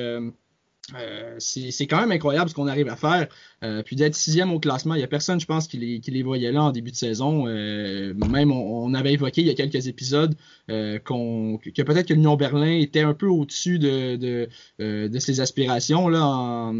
c'est 1.38 1.88
quand 1.88 2.00
même 2.00 2.12
incroyable 2.12 2.50
ce 2.50 2.56
qu'on 2.56 2.68
arrive 2.68 2.90
à 2.90 2.96
faire. 2.96 3.28
Euh, 3.64 3.82
puis 3.82 3.96
d'être 3.96 4.14
sixième 4.14 4.54
au 4.54 4.60
classement, 4.60 4.94
il 4.94 5.00
n'y 5.00 5.04
a 5.04 5.08
personne, 5.08 5.40
je 5.40 5.48
pense, 5.48 5.68
qui 5.68 5.78
les, 5.78 6.00
qui 6.00 6.12
les 6.12 6.22
voyait 6.22 6.52
là 6.52 6.64
en 6.64 6.72
début 6.72 6.92
de 6.92 6.96
saison. 6.96 7.48
Euh, 7.48 8.14
même 8.30 8.52
on, 8.52 8.86
on, 8.86 8.94
avait 8.94 9.14
évoqué 9.14 9.42
il 9.42 9.48
y 9.48 9.50
a 9.50 9.56
quelques 9.56 9.88
épisodes 9.88 10.36
euh, 10.70 11.00
que 11.00 11.82
peut-être 11.82 12.08
que 12.08 12.14
l'Union 12.14 12.36
Berlin 12.36 12.78
était 12.78 13.02
un 13.02 13.16
peu 13.16 13.28
au-dessus 13.28 13.80
de, 13.80 14.16
de, 14.16 15.08
de 15.08 15.20
ses 15.20 15.40
aspirations. 15.40 16.08
Là, 16.08 16.72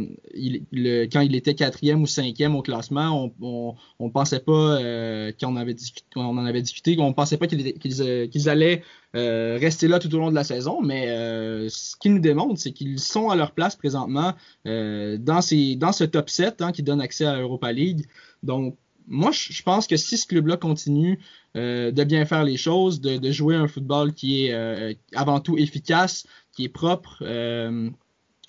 quand 1.12 1.22
il 1.22 1.36
était 1.36 1.56
quatrième 1.56 2.04
ou 2.04 2.08
cinquième 2.08 2.56
au 2.56 2.62
classement, 2.62 3.32
on 3.42 3.76
ne 4.00 4.10
pensait 4.10 4.40
pas 4.40 4.80
euh, 4.80 5.32
qu'on 5.40 5.56
avait 5.56 5.76
on 6.16 6.38
en 6.38 6.46
avait 6.46 6.62
discuté, 6.62 6.96
on 7.00 7.14
pensait 7.14 7.38
pas 7.38 7.48
qu'ils 7.48 8.50
allaient 8.50 8.84
rester 9.14 9.88
là 9.88 9.98
tout 9.98 10.14
au 10.14 10.20
long 10.20 10.30
de 10.30 10.36
la 10.36 10.44
saison, 10.44 10.82
mais 10.82 11.08
ce 11.70 11.96
qu'ils 11.96 12.14
nous 12.14 12.20
démontrent, 12.20 12.60
c'est 12.60 12.72
qu'ils 12.72 13.00
sont 13.00 13.30
à 13.30 13.36
leur 13.36 13.52
place 13.52 13.76
présentement 13.76 14.34
dans, 14.66 15.42
ces, 15.42 15.76
dans 15.76 15.92
ce 15.92 16.04
top 16.04 16.30
7 16.30 16.62
hein, 16.62 16.67
qui 16.72 16.84
donne 16.84 17.02
accès 17.02 17.26
à 17.26 17.38
l'Europa 17.38 17.72
League. 17.72 18.06
Donc, 18.44 18.78
moi, 19.08 19.32
je 19.32 19.64
pense 19.64 19.88
que 19.88 19.96
si 19.96 20.18
ce 20.18 20.28
club-là 20.28 20.58
continue 20.58 21.20
euh, 21.56 21.92
de 21.92 22.04
bien 22.04 22.26
faire 22.26 22.44
les 22.44 22.58
choses, 22.58 23.00
de, 23.00 23.32
jouer 23.32 23.56
un 23.56 23.68
football 23.68 24.14
qui 24.14 24.46
est 24.46 24.54
euh, 24.54 24.94
avant 25.16 25.40
tout 25.40 25.58
efficace, 25.58 26.28
qui 26.52 26.66
est 26.66 26.70
propre, 26.70 27.20
euh, 27.22 27.90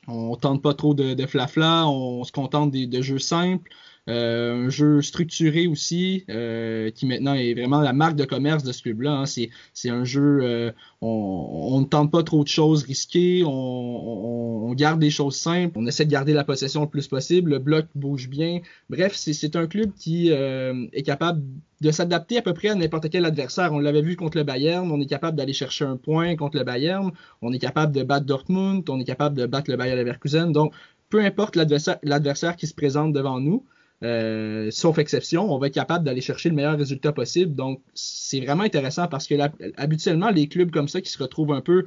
On 0.08 0.36
tente 0.36 0.62
pas 0.62 0.74
trop 0.74 0.94
de, 0.94 1.14
de 1.14 1.26
flafla, 1.26 1.86
on 1.88 2.24
se 2.24 2.32
contente 2.32 2.72
de 2.72 3.02
jeux 3.02 3.18
simples. 3.18 3.70
Euh, 4.08 4.66
un 4.66 4.70
jeu 4.70 5.02
structuré 5.02 5.66
aussi, 5.66 6.24
euh, 6.30 6.90
qui 6.90 7.04
maintenant 7.04 7.34
est 7.34 7.52
vraiment 7.52 7.80
la 7.82 7.92
marque 7.92 8.16
de 8.16 8.24
commerce 8.24 8.64
de 8.64 8.72
ce 8.72 8.82
club-là. 8.82 9.12
Hein. 9.12 9.26
C'est, 9.26 9.50
c'est 9.74 9.90
un 9.90 10.04
jeu, 10.04 10.40
euh, 10.42 10.72
on, 11.02 11.68
on, 11.72 11.80
ne 11.80 11.84
tente 11.84 12.10
pas 12.10 12.22
trop 12.22 12.42
de 12.42 12.48
choses 12.48 12.84
risquées, 12.84 13.42
on, 13.44 13.50
on, 13.50 14.72
garde 14.72 14.98
des 14.98 15.10
choses 15.10 15.36
simples, 15.36 15.78
on 15.78 15.86
essaie 15.86 16.06
de 16.06 16.10
garder 16.10 16.32
la 16.32 16.44
possession 16.44 16.82
le 16.82 16.88
plus 16.88 17.06
possible, 17.06 17.50
le 17.50 17.58
bloc 17.58 17.86
bouge 17.94 18.30
bien. 18.30 18.60
Bref, 18.88 19.14
c'est, 19.14 19.34
c'est 19.34 19.56
un 19.56 19.66
club 19.66 19.92
qui 19.94 20.30
euh, 20.30 20.86
est 20.94 21.02
capable 21.02 21.42
de 21.82 21.90
s'adapter 21.90 22.38
à 22.38 22.42
peu 22.42 22.54
près 22.54 22.68
à 22.68 22.74
n'importe 22.74 23.10
quel 23.10 23.26
adversaire. 23.26 23.74
On 23.74 23.78
l'avait 23.78 24.02
vu 24.02 24.16
contre 24.16 24.38
le 24.38 24.44
Bayern, 24.44 24.90
on 24.90 25.00
est 25.02 25.06
capable 25.06 25.36
d'aller 25.36 25.52
chercher 25.52 25.84
un 25.84 25.98
point 25.98 26.34
contre 26.34 26.56
le 26.56 26.64
Bayern, 26.64 27.10
on 27.42 27.52
est 27.52 27.58
capable 27.58 27.92
de 27.94 28.02
battre 28.02 28.24
Dortmund, 28.24 28.88
on 28.88 28.98
est 29.00 29.04
capable 29.04 29.36
de 29.36 29.44
battre 29.44 29.70
le 29.70 29.76
Bayern 29.76 29.98
Leverkusen. 29.98 30.50
Donc, 30.52 30.72
peu 31.10 31.22
importe 31.22 31.56
l'adversaire, 31.56 31.98
l'adversaire 32.02 32.56
qui 32.56 32.66
se 32.66 32.74
présente 32.74 33.12
devant 33.12 33.38
nous, 33.40 33.64
euh, 34.04 34.70
sauf 34.70 34.98
exception, 34.98 35.52
on 35.52 35.58
va 35.58 35.66
être 35.66 35.74
capable 35.74 36.04
d'aller 36.04 36.20
chercher 36.20 36.48
le 36.48 36.54
meilleur 36.54 36.78
résultat 36.78 37.12
possible. 37.12 37.54
Donc, 37.54 37.82
c'est 37.94 38.40
vraiment 38.40 38.62
intéressant 38.62 39.08
parce 39.08 39.26
que 39.26 39.34
habituellement, 39.76 40.30
les 40.30 40.48
clubs 40.48 40.70
comme 40.70 40.88
ça 40.88 41.00
qui 41.00 41.10
se 41.10 41.22
retrouvent 41.22 41.52
un 41.52 41.60
peu, 41.60 41.86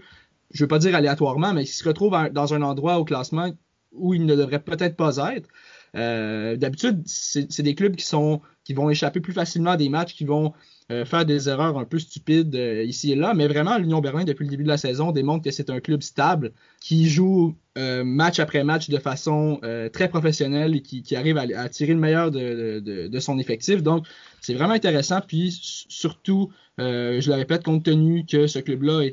je 0.51 0.63
veux 0.63 0.67
pas 0.67 0.79
dire 0.79 0.95
aléatoirement, 0.95 1.53
mais 1.53 1.63
qui 1.63 1.71
se 1.71 1.87
retrouvent 1.87 2.17
dans 2.31 2.53
un 2.53 2.61
endroit 2.61 2.99
au 2.99 3.05
classement 3.05 3.51
où 3.93 4.13
ils 4.13 4.25
ne 4.25 4.35
devraient 4.35 4.63
peut-être 4.63 4.95
pas 4.95 5.17
être. 5.33 5.47
Euh, 5.95 6.55
D'habitude, 6.55 7.01
c'est 7.05 7.63
des 7.63 7.75
clubs 7.75 7.95
qui 7.95 8.05
sont 8.05 8.41
qui 8.63 8.73
vont 8.73 8.89
échapper 8.89 9.21
plus 9.21 9.33
facilement 9.33 9.71
à 9.71 9.77
des 9.77 9.89
matchs, 9.89 10.13
qui 10.13 10.25
vont 10.25 10.53
euh, 10.91 11.05
faire 11.05 11.25
des 11.25 11.47
erreurs 11.47 11.77
un 11.77 11.85
peu 11.85 11.99
stupides 11.99 12.53
euh, 12.53 12.83
ici 12.83 13.13
et 13.13 13.15
là. 13.15 13.33
Mais 13.33 13.47
vraiment, 13.47 13.77
l'Union 13.77 14.01
Berlin, 14.01 14.25
depuis 14.25 14.43
le 14.43 14.49
début 14.49 14.63
de 14.63 14.67
la 14.67 14.77
saison, 14.77 15.11
démontre 15.13 15.43
que 15.43 15.51
c'est 15.51 15.69
un 15.69 15.79
club 15.79 16.01
stable 16.01 16.51
qui 16.81 17.07
joue 17.07 17.55
euh, 17.77 18.03
match 18.03 18.39
après 18.39 18.65
match 18.65 18.89
de 18.89 18.97
façon 18.97 19.61
très 19.93 20.09
professionnelle 20.09 20.75
et 20.75 20.81
qui, 20.81 21.15
arrive 21.15 21.37
à, 21.37 21.69
tirer 21.69 21.93
le 21.93 21.99
meilleur 21.99 22.29
de, 22.31 23.19
son 23.19 23.39
effectif. 23.39 23.81
Donc, 23.81 24.05
c'est 24.41 24.53
vraiment 24.53 24.73
intéressant. 24.73 25.21
Puis, 25.25 25.85
surtout, 25.87 26.51
je 26.77 27.29
le 27.29 27.35
répète, 27.35 27.63
compte 27.63 27.83
tenu 27.83 28.25
que 28.25 28.47
ce 28.47 28.59
club-là 28.59 29.07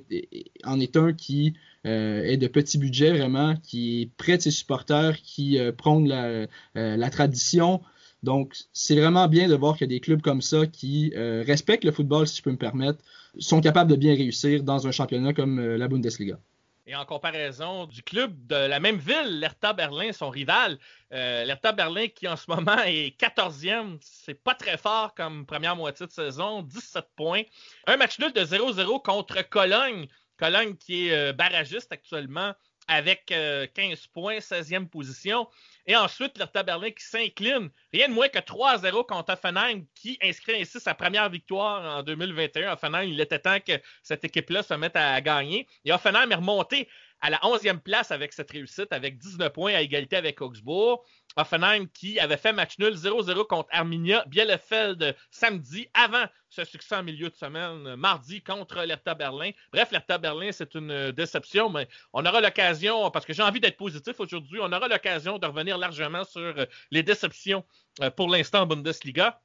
en 0.65 0.81
est 0.81 0.97
un 0.97 1.13
qui 1.13 1.55
est 1.85 2.37
de 2.37 2.47
petit 2.49 2.79
budget 2.79 3.13
vraiment, 3.13 3.55
qui 3.63 4.03
est 4.03 4.11
près 4.17 4.39
de 4.39 4.43
ses 4.43 4.51
supporters, 4.51 5.19
qui 5.23 5.59
prône 5.77 6.09
la, 6.09 6.47
la 6.75 7.11
tradition. 7.11 7.81
Donc, 8.23 8.55
c'est 8.73 8.99
vraiment 8.99 9.29
bien 9.29 9.49
de 9.49 9.55
voir 9.55 9.77
a 9.81 9.87
des 9.87 10.01
clubs 10.01 10.21
comme 10.21 10.43
ça 10.43 10.67
qui 10.67 11.13
euh, 11.17 11.45
respectent 11.47 11.85
le 11.85 11.93
football, 11.93 12.27
si 12.27 12.39
je 12.39 12.43
peux 12.43 12.51
me 12.51 12.57
permettre, 12.57 12.99
sont 13.39 13.61
capables 13.61 13.91
de 13.91 13.97
bien 13.97 14.15
réussir 14.15 14.63
dans 14.63 14.87
un 14.87 14.91
championnat 14.91 15.33
comme 15.33 15.59
euh, 15.59 15.79
la 15.79 15.87
Bundesliga. 15.89 16.39
Et 16.87 16.97
en 16.97 17.05
comparaison 17.05 17.85
du 17.85 18.03
club 18.03 18.35
de 18.47 18.57
la 18.57 18.81
même 18.81 18.97
ville, 18.97 19.39
l'Hertha 19.41 19.75
Berlin, 19.75 20.11
son 20.13 20.31
rival, 20.31 20.79
euh, 21.13 21.45
Berlin 21.77 22.09
qui 22.09 22.27
en 22.27 22.37
ce 22.37 22.51
moment 22.51 22.83
est 22.87 23.15
14e, 23.21 23.99
c'est 24.01 24.43
pas 24.43 24.55
très 24.55 24.79
fort 24.79 25.15
comme 25.15 25.45
première 25.45 25.77
moitié 25.77 26.07
de 26.07 26.13
saison, 26.13 26.63
17 26.63 27.05
points. 27.15 27.43
Un 27.87 27.99
match 27.99 28.19
nul 28.19 28.33
de 28.33 28.41
0-0 28.41 29.03
contre 29.03 29.47
Cologne. 29.49 30.07
Cologne 30.39 30.77
qui 30.77 31.09
est 31.09 31.33
barragiste 31.35 31.93
actuellement 31.93 32.55
avec 32.89 33.27
15 33.27 34.07
points, 34.09 34.39
16e 34.39 34.89
position. 34.89 35.47
Et 35.87 35.95
ensuite, 35.95 36.37
l'Hertha 36.39 36.63
Berlin 36.63 36.91
qui 36.91 37.05
s'incline, 37.05 37.71
rien 37.93 38.09
de 38.09 38.15
moins 38.15 38.29
que 38.29 38.39
3-0 38.39 39.07
contre 39.07 39.33
Offenheim, 39.33 39.85
qui 39.95 40.19
inscrit 40.23 40.61
ainsi 40.61 40.81
sa 40.81 40.95
première 40.95 41.31
victoire 41.31 41.99
en 41.99 42.03
2021. 42.03 42.73
Offenheim, 42.73 43.05
il 43.05 43.21
était 43.21 43.39
temps 43.39 43.61
que 43.61 43.73
cette 44.03 44.25
équipe-là 44.25 44.63
se 44.63 44.75
mette 44.75 44.97
à 44.97 45.21
gagner. 45.21 45.67
Et 45.85 45.93
Offenheim 45.93 46.31
est 46.31 46.35
remonté 46.35 46.89
à 47.21 47.31
la 47.31 47.39
11e 47.39 47.81
place 47.81 48.11
avec 48.11 48.33
cette 48.33 48.51
réussite, 48.51 48.93
avec 48.93 49.19
19 49.19 49.53
points 49.53 49.75
à 49.75 49.81
égalité 49.81 50.17
avec 50.17 50.41
Augsbourg. 50.41 51.05
Offenheim 51.39 51.87
qui 51.87 52.19
avait 52.19 52.37
fait 52.37 52.53
match 52.53 52.79
nul 52.79 52.95
0-0 52.95 53.47
contre 53.47 53.69
Arminia 53.71 54.25
Bielefeld 54.27 55.17
samedi 55.31 55.89
avant 55.95 56.25
ce 56.51 56.65
succès 56.65 56.97
en 56.97 57.05
milieu 57.05 57.31
de 57.31 57.37
semaine 57.37 57.95
mardi 57.95 58.43
contre 58.43 58.83
l'Hertha 58.83 59.15
Berlin. 59.15 59.53
Bref, 59.73 59.93
l'Hertha 59.93 60.19
Berlin, 60.19 60.51
c'est 60.51 60.75
une 60.75 61.13
déception, 61.13 61.71
mais 61.71 61.89
on 62.13 62.27
aura 62.27 62.41
l'occasion, 62.41 63.11
parce 63.13 63.25
que 63.25 63.33
j'ai 63.33 63.43
envie 63.43 63.61
d'être 63.61 63.77
positif 63.77 64.19
aujourd'hui, 64.19 64.59
on 64.61 64.73
aura 64.73 64.89
l'occasion 64.89 65.39
de 65.39 65.47
revenir 65.47 65.79
largement 65.79 66.25
sur 66.25 66.55
les 66.91 67.03
déceptions 67.05 67.65
euh, 68.03 68.11
pour 68.11 68.29
l'instant 68.29 68.63
en 68.63 68.67
Bundesliga. 68.67 69.41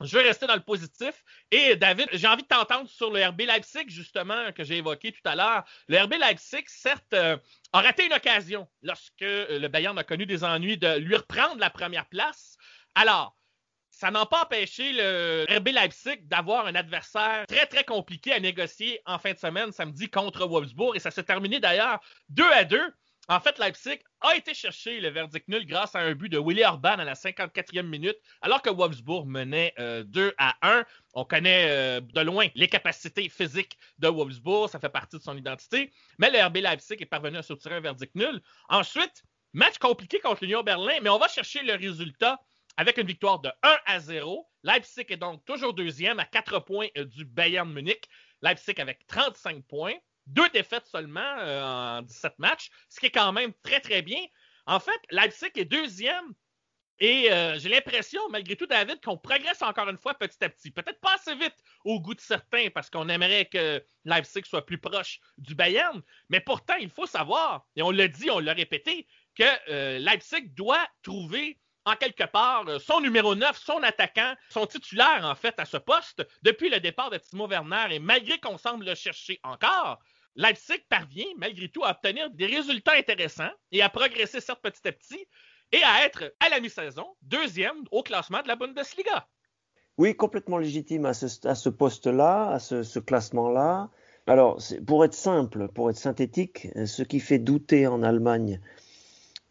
Je 0.00 0.16
vais 0.16 0.22
rester 0.22 0.46
dans 0.46 0.54
le 0.54 0.62
positif. 0.62 1.24
Et 1.50 1.74
David, 1.74 2.08
j'ai 2.12 2.28
envie 2.28 2.42
de 2.42 2.48
t'entendre 2.48 2.88
sur 2.88 3.10
le 3.10 3.24
RB 3.26 3.40
Leipzig, 3.40 3.86
justement, 3.88 4.52
que 4.52 4.62
j'ai 4.62 4.76
évoqué 4.76 5.10
tout 5.10 5.20
à 5.24 5.34
l'heure. 5.34 5.64
Le 5.88 6.00
RB 6.00 6.14
Leipzig, 6.14 6.62
certes, 6.66 7.14
euh, 7.14 7.36
a 7.72 7.80
raté 7.80 8.06
une 8.06 8.12
occasion 8.12 8.68
lorsque 8.82 9.22
euh, 9.22 9.58
le 9.58 9.68
Bayern 9.68 9.98
a 9.98 10.04
connu 10.04 10.24
des 10.24 10.44
ennuis 10.44 10.78
de 10.78 10.98
lui 10.98 11.16
reprendre 11.16 11.58
la 11.58 11.70
première 11.70 12.06
place. 12.06 12.56
Alors, 12.94 13.36
ça 13.90 14.12
n'a 14.12 14.24
pas 14.26 14.44
empêché 14.44 14.92
le 14.92 15.44
RB 15.50 15.68
Leipzig 15.68 16.18
d'avoir 16.22 16.66
un 16.66 16.76
adversaire 16.76 17.44
très, 17.48 17.66
très 17.66 17.82
compliqué 17.82 18.32
à 18.32 18.38
négocier 18.38 19.00
en 19.06 19.18
fin 19.18 19.32
de 19.32 19.38
semaine, 19.38 19.72
samedi, 19.72 20.08
contre 20.08 20.46
Wolfsburg. 20.46 20.94
Et 20.94 21.00
ça 21.00 21.10
s'est 21.10 21.24
terminé 21.24 21.58
d'ailleurs 21.58 21.98
2 22.28 22.44
à 22.52 22.62
2. 22.62 22.80
En 23.30 23.40
fait, 23.40 23.58
Leipzig 23.58 23.98
a 24.22 24.36
été 24.36 24.54
chercher 24.54 25.00
le 25.00 25.10
verdict 25.10 25.48
nul 25.48 25.66
grâce 25.66 25.94
à 25.94 25.98
un 25.98 26.14
but 26.14 26.30
de 26.30 26.38
Willy 26.38 26.64
Orban 26.64 26.98
à 26.98 27.04
la 27.04 27.12
54e 27.12 27.82
minute, 27.82 28.16
alors 28.40 28.62
que 28.62 28.70
Wolfsburg 28.70 29.26
menait 29.26 29.74
2 29.76 29.82
euh, 29.82 30.32
à 30.38 30.56
1. 30.62 30.86
On 31.12 31.26
connaît 31.26 31.66
euh, 31.68 32.00
de 32.00 32.20
loin 32.22 32.46
les 32.54 32.68
capacités 32.68 33.28
physiques 33.28 33.76
de 33.98 34.08
Wolfsburg, 34.08 34.70
ça 34.70 34.80
fait 34.80 34.88
partie 34.88 35.18
de 35.18 35.22
son 35.22 35.36
identité. 35.36 35.92
Mais 36.18 36.30
le 36.30 36.42
RB 36.42 36.56
Leipzig 36.56 36.96
est 37.00 37.06
parvenu 37.06 37.36
à 37.36 37.42
soutirer 37.42 37.74
un 37.74 37.80
verdict 37.80 38.14
nul. 38.14 38.40
Ensuite, 38.70 39.22
match 39.52 39.76
compliqué 39.76 40.20
contre 40.20 40.42
l'Union 40.44 40.62
Berlin, 40.62 40.94
mais 41.02 41.10
on 41.10 41.18
va 41.18 41.28
chercher 41.28 41.62
le 41.62 41.74
résultat 41.74 42.40
avec 42.78 42.96
une 42.96 43.06
victoire 43.06 43.40
de 43.40 43.50
1 43.62 43.76
à 43.84 44.00
0. 44.00 44.48
Leipzig 44.62 45.04
est 45.10 45.18
donc 45.18 45.44
toujours 45.44 45.74
deuxième 45.74 46.18
à 46.18 46.24
4 46.24 46.60
points 46.60 46.88
euh, 46.96 47.04
du 47.04 47.26
Bayern 47.26 47.70
Munich. 47.70 48.08
Leipzig 48.40 48.80
avec 48.80 49.06
35 49.06 49.66
points 49.66 49.94
deux 50.28 50.48
défaites 50.50 50.86
seulement 50.86 51.36
euh, 51.38 51.62
en 51.62 52.02
17 52.02 52.38
matchs, 52.38 52.70
ce 52.88 53.00
qui 53.00 53.06
est 53.06 53.10
quand 53.10 53.32
même 53.32 53.52
très, 53.62 53.80
très 53.80 54.02
bien. 54.02 54.20
En 54.66 54.80
fait, 54.80 55.00
Leipzig 55.10 55.50
est 55.56 55.64
deuxième 55.64 56.34
et 57.00 57.30
euh, 57.30 57.58
j'ai 57.58 57.68
l'impression, 57.68 58.20
malgré 58.28 58.56
tout, 58.56 58.66
David, 58.66 59.00
qu'on 59.00 59.16
progresse 59.16 59.62
encore 59.62 59.88
une 59.88 59.98
fois 59.98 60.14
petit 60.14 60.42
à 60.42 60.48
petit. 60.48 60.70
Peut-être 60.70 61.00
pas 61.00 61.14
assez 61.14 61.34
vite 61.34 61.54
au 61.84 62.00
goût 62.00 62.14
de 62.14 62.20
certains, 62.20 62.70
parce 62.74 62.90
qu'on 62.90 63.08
aimerait 63.08 63.44
que 63.46 63.82
Leipzig 64.04 64.42
soit 64.44 64.66
plus 64.66 64.78
proche 64.78 65.20
du 65.36 65.54
Bayern. 65.54 66.02
Mais 66.28 66.40
pourtant, 66.40 66.74
il 66.80 66.90
faut 66.90 67.06
savoir, 67.06 67.66
et 67.76 67.82
on 67.82 67.92
l'a 67.92 68.08
dit, 68.08 68.30
on 68.30 68.40
l'a 68.40 68.52
répété, 68.52 69.06
que 69.36 69.44
euh, 69.70 69.98
Leipzig 70.00 70.48
doit 70.54 70.86
trouver 71.02 71.60
en 71.84 71.94
quelque 71.94 72.24
part 72.24 72.66
son 72.80 73.00
numéro 73.00 73.34
9, 73.34 73.56
son 73.56 73.82
attaquant, 73.82 74.34
son 74.50 74.66
titulaire 74.66 75.20
en 75.22 75.34
fait 75.34 75.58
à 75.58 75.64
ce 75.64 75.78
poste 75.78 76.26
depuis 76.42 76.68
le 76.68 76.80
départ 76.80 77.10
de 77.10 77.16
Timo 77.16 77.46
Werner. 77.46 77.86
Et 77.92 77.98
malgré 77.98 78.38
qu'on 78.38 78.58
semble 78.58 78.84
le 78.84 78.94
chercher 78.94 79.40
encore, 79.42 80.00
Leipzig 80.38 80.78
parvient 80.88 81.26
malgré 81.36 81.68
tout 81.68 81.82
à 81.84 81.90
obtenir 81.90 82.30
des 82.30 82.46
résultats 82.46 82.94
intéressants 82.96 83.50
et 83.72 83.82
à 83.82 83.88
progresser 83.88 84.40
certes 84.40 84.62
petit 84.62 84.86
à 84.86 84.92
petit 84.92 85.26
et 85.72 85.82
à 85.82 86.06
être 86.06 86.32
à 86.38 86.48
la 86.48 86.60
mi-saison 86.60 87.06
deuxième 87.22 87.74
au 87.90 88.04
classement 88.04 88.40
de 88.42 88.48
la 88.48 88.54
Bundesliga. 88.54 89.26
Oui, 89.98 90.14
complètement 90.14 90.58
légitime 90.58 91.06
à 91.06 91.12
ce, 91.12 91.68
poste-là, 91.68 92.50
à 92.50 92.60
ce, 92.60 92.98
classement-là. 93.00 93.90
Alors, 94.28 94.62
pour 94.86 95.04
être 95.04 95.14
simple, 95.14 95.66
pour 95.74 95.90
être 95.90 95.96
synthétique, 95.96 96.68
ce 96.86 97.02
qui 97.02 97.18
fait 97.18 97.40
douter 97.40 97.88
en 97.88 98.04
Allemagne, 98.04 98.60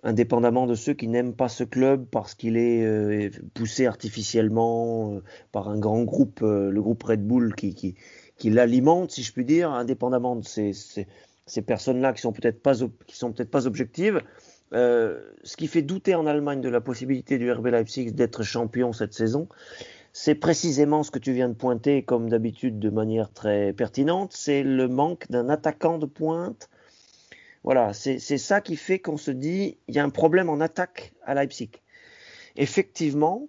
indépendamment 0.03 0.67
de 0.67 0.75
ceux 0.75 0.93
qui 0.93 1.09
n'aiment 1.09 1.35
pas 1.35 1.49
ce 1.49 1.65
club 1.65 2.05
parce 2.09 2.33
qu'il 2.33 2.55
est 2.55 2.83
euh, 2.83 3.29
poussé 3.53 3.87
artificiellement 3.87 5.15
euh, 5.15 5.23
par 5.51 5.67
un 5.67 5.77
grand 5.77 6.03
groupe, 6.03 6.41
euh, 6.43 6.69
le 6.69 6.81
groupe 6.81 7.03
Red 7.03 7.27
Bull, 7.27 7.55
qui, 7.55 7.75
qui, 7.75 7.95
qui 8.37 8.49
l'alimente, 8.49 9.11
si 9.11 9.23
je 9.23 9.33
puis 9.33 9.45
dire, 9.45 9.71
indépendamment 9.71 10.35
de 10.35 10.45
ces, 10.45 11.05
personnes-là 11.65 12.13
qui 12.13 12.21
sont 12.21 12.33
peut-être 12.33 12.61
pas 12.61 12.73
qui 13.05 13.15
sont 13.15 13.31
peut-être 13.31 13.51
pas 13.51 13.67
objectives. 13.67 14.21
Euh, 14.73 15.21
ce 15.43 15.55
qui 15.55 15.67
fait 15.67 15.81
douter 15.81 16.13
en 16.15 16.25
Allemagne 16.25 16.59
de 16.59 16.69
la 16.69 16.81
possibilité 16.81 17.37
du 17.37 17.51
RB 17.51 17.67
Leipzig 17.67 18.11
d'être 18.11 18.43
champion 18.43 18.91
cette 18.91 19.13
saison, 19.13 19.47
c'est 20.11 20.35
précisément 20.35 21.03
ce 21.03 21.11
que 21.11 21.19
tu 21.19 21.31
viens 21.31 21.47
de 21.47 21.53
pointer, 21.53 22.03
comme 22.03 22.29
d'habitude 22.29 22.79
de 22.79 22.89
manière 22.89 23.31
très 23.31 23.71
pertinente, 23.71 24.33
c'est 24.33 24.63
le 24.63 24.87
manque 24.87 25.29
d'un 25.29 25.47
attaquant 25.47 25.99
de 25.99 26.05
pointe. 26.05 26.69
Voilà, 27.63 27.93
c'est 27.93 28.19
ça 28.19 28.61
qui 28.61 28.77
fait 28.77 28.99
qu'on 28.99 29.17
se 29.17 29.31
dit, 29.31 29.77
il 29.87 29.95
y 29.95 29.99
a 29.99 30.03
un 30.03 30.09
problème 30.09 30.49
en 30.49 30.59
attaque 30.59 31.13
à 31.23 31.33
Leipzig. 31.33 31.69
Effectivement, 32.55 33.47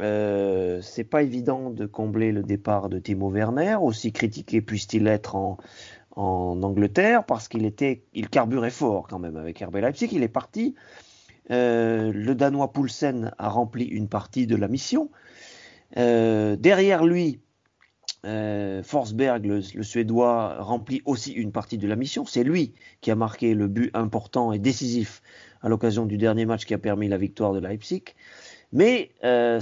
euh, 0.00 0.80
c'est 0.80 1.04
pas 1.04 1.22
évident 1.22 1.70
de 1.70 1.86
combler 1.86 2.32
le 2.32 2.42
départ 2.42 2.88
de 2.88 2.98
Timo 2.98 3.30
Werner, 3.30 3.76
aussi 3.80 4.12
critiqué 4.12 4.62
puisse-t-il 4.62 5.06
être 5.06 5.36
en, 5.36 5.58
Angleterre, 6.16 7.24
parce 7.24 7.48
qu'il 7.48 7.64
était, 7.64 8.02
il 8.12 8.28
carburait 8.28 8.70
fort 8.70 9.06
quand 9.08 9.18
même 9.18 9.36
avec 9.36 9.60
RB 9.60 9.76
Leipzig. 9.76 10.08
Il 10.12 10.22
est 10.22 10.28
parti. 10.28 10.74
Euh, 11.50 12.12
le 12.12 12.34
Danois 12.34 12.72
Poulsen 12.72 13.32
a 13.38 13.48
rempli 13.48 13.84
une 13.84 14.08
partie 14.08 14.46
de 14.46 14.56
la 14.56 14.68
mission. 14.68 15.10
Euh, 15.96 16.56
derrière 16.56 17.04
lui, 17.04 17.40
Forsberg, 18.24 19.46
le, 19.46 19.62
Suédois, 19.62 20.62
remplit 20.62 21.00
aussi 21.06 21.32
une 21.32 21.50
partie 21.50 21.78
de 21.78 21.88
la 21.88 21.96
mission. 21.96 22.26
C'est 22.26 22.44
lui 22.44 22.74
qui 23.00 23.10
a 23.10 23.16
marqué 23.16 23.54
le 23.54 23.66
but 23.66 23.90
important 23.94 24.52
et 24.52 24.58
décisif 24.58 25.22
à 25.62 25.68
l'occasion 25.68 26.04
du 26.04 26.18
dernier 26.18 26.44
match 26.44 26.66
qui 26.66 26.74
a 26.74 26.78
permis 26.78 27.08
la 27.08 27.16
victoire 27.16 27.54
de 27.54 27.58
Leipzig. 27.58 28.04
Mais 28.72 29.10
euh, 29.22 29.60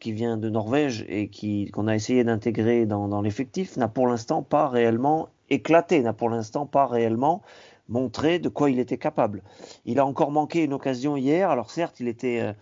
qui 0.00 0.12
vient 0.12 0.36
de 0.36 0.50
Norvège 0.50 1.04
et 1.08 1.28
qui 1.28 1.70
qu'on 1.70 1.86
a 1.86 1.94
essayé 1.94 2.24
d'intégrer 2.24 2.84
dans, 2.86 3.22
l'effectif, 3.22 3.76
n'a 3.76 3.88
pour 3.88 4.06
l'instant 4.06 4.42
pas 4.42 4.68
réellement 4.68 5.28
éclaté, 5.50 6.02
n'a 6.02 6.12
pour 6.12 6.28
l'instant 6.28 6.66
pas 6.66 6.86
réellement 6.86 7.42
montré 7.88 8.38
de 8.38 8.48
quoi 8.48 8.70
il 8.70 8.78
était 8.78 8.98
capable. 8.98 9.42
Il 9.86 9.98
a 9.98 10.06
encore 10.06 10.30
manqué 10.30 10.64
une 10.64 10.72
occasion 10.72 11.16
hier. 11.16 11.50
Alors 11.50 11.70
certes, 11.70 12.00
il 12.00 12.08
était 12.08 12.40
euh, 12.40 12.52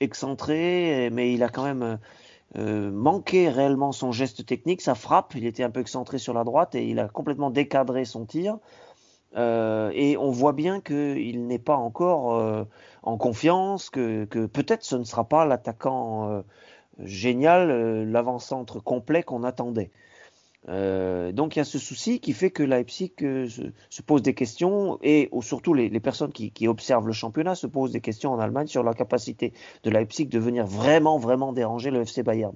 excentré, 0.00 1.08
mais 1.12 1.32
il 1.32 1.42
a 1.42 1.48
quand 1.48 1.64
même 1.64 1.98
euh, 2.56 2.90
manqué 2.90 3.50
réellement 3.50 3.92
son 3.92 4.10
geste 4.10 4.46
technique, 4.46 4.80
sa 4.80 4.94
frappe. 4.94 5.34
Il 5.34 5.44
était 5.44 5.62
un 5.62 5.70
peu 5.70 5.80
excentré 5.80 6.18
sur 6.18 6.32
la 6.32 6.44
droite 6.44 6.74
et 6.74 6.88
il 6.88 6.98
a 6.98 7.08
complètement 7.08 7.50
décadré 7.50 8.04
son 8.04 8.24
tir. 8.24 8.58
Euh, 9.36 9.90
et 9.94 10.16
on 10.16 10.30
voit 10.30 10.52
bien 10.52 10.80
qu'il 10.80 11.46
n'est 11.46 11.58
pas 11.58 11.76
encore 11.76 12.34
euh, 12.34 12.64
en 13.02 13.16
confiance, 13.16 13.90
que, 13.90 14.24
peut-être 14.24 14.84
ce 14.84 14.96
ne 14.96 15.04
sera 15.04 15.24
pas 15.24 15.44
l'attaquant 15.44 16.30
euh, 16.30 16.42
génial, 16.98 18.10
l'avant-centre 18.10 18.80
complet 18.80 19.22
qu'on 19.22 19.44
attendait. 19.44 19.90
Donc 20.66 21.56
il 21.56 21.60
y 21.60 21.62
a 21.62 21.64
ce 21.64 21.78
souci 21.78 22.20
qui 22.20 22.34
fait 22.34 22.50
que 22.50 22.62
Leipzig 22.62 23.12
se, 23.18 23.72
se, 23.88 24.02
pose 24.02 24.20
des 24.20 24.34
questions 24.34 24.98
et 25.02 25.30
ou 25.32 25.40
surtout 25.40 25.72
les, 25.72 25.88
personnes 26.00 26.32
qui, 26.32 26.50
qui, 26.50 26.68
observent 26.68 27.06
le 27.06 27.14
championnat 27.14 27.54
se 27.54 27.66
posent 27.66 27.92
des 27.92 28.02
questions 28.02 28.32
en 28.32 28.38
Allemagne 28.38 28.66
sur 28.66 28.82
la 28.82 28.92
capacité 28.92 29.54
de 29.84 29.90
Leipzig 29.90 30.26
de 30.26 30.38
venir 30.38 30.66
vraiment 30.66 31.16
vraiment 31.16 31.54
déranger 31.54 31.90
le 31.90 32.02
FC 32.02 32.22
Bayern. 32.22 32.54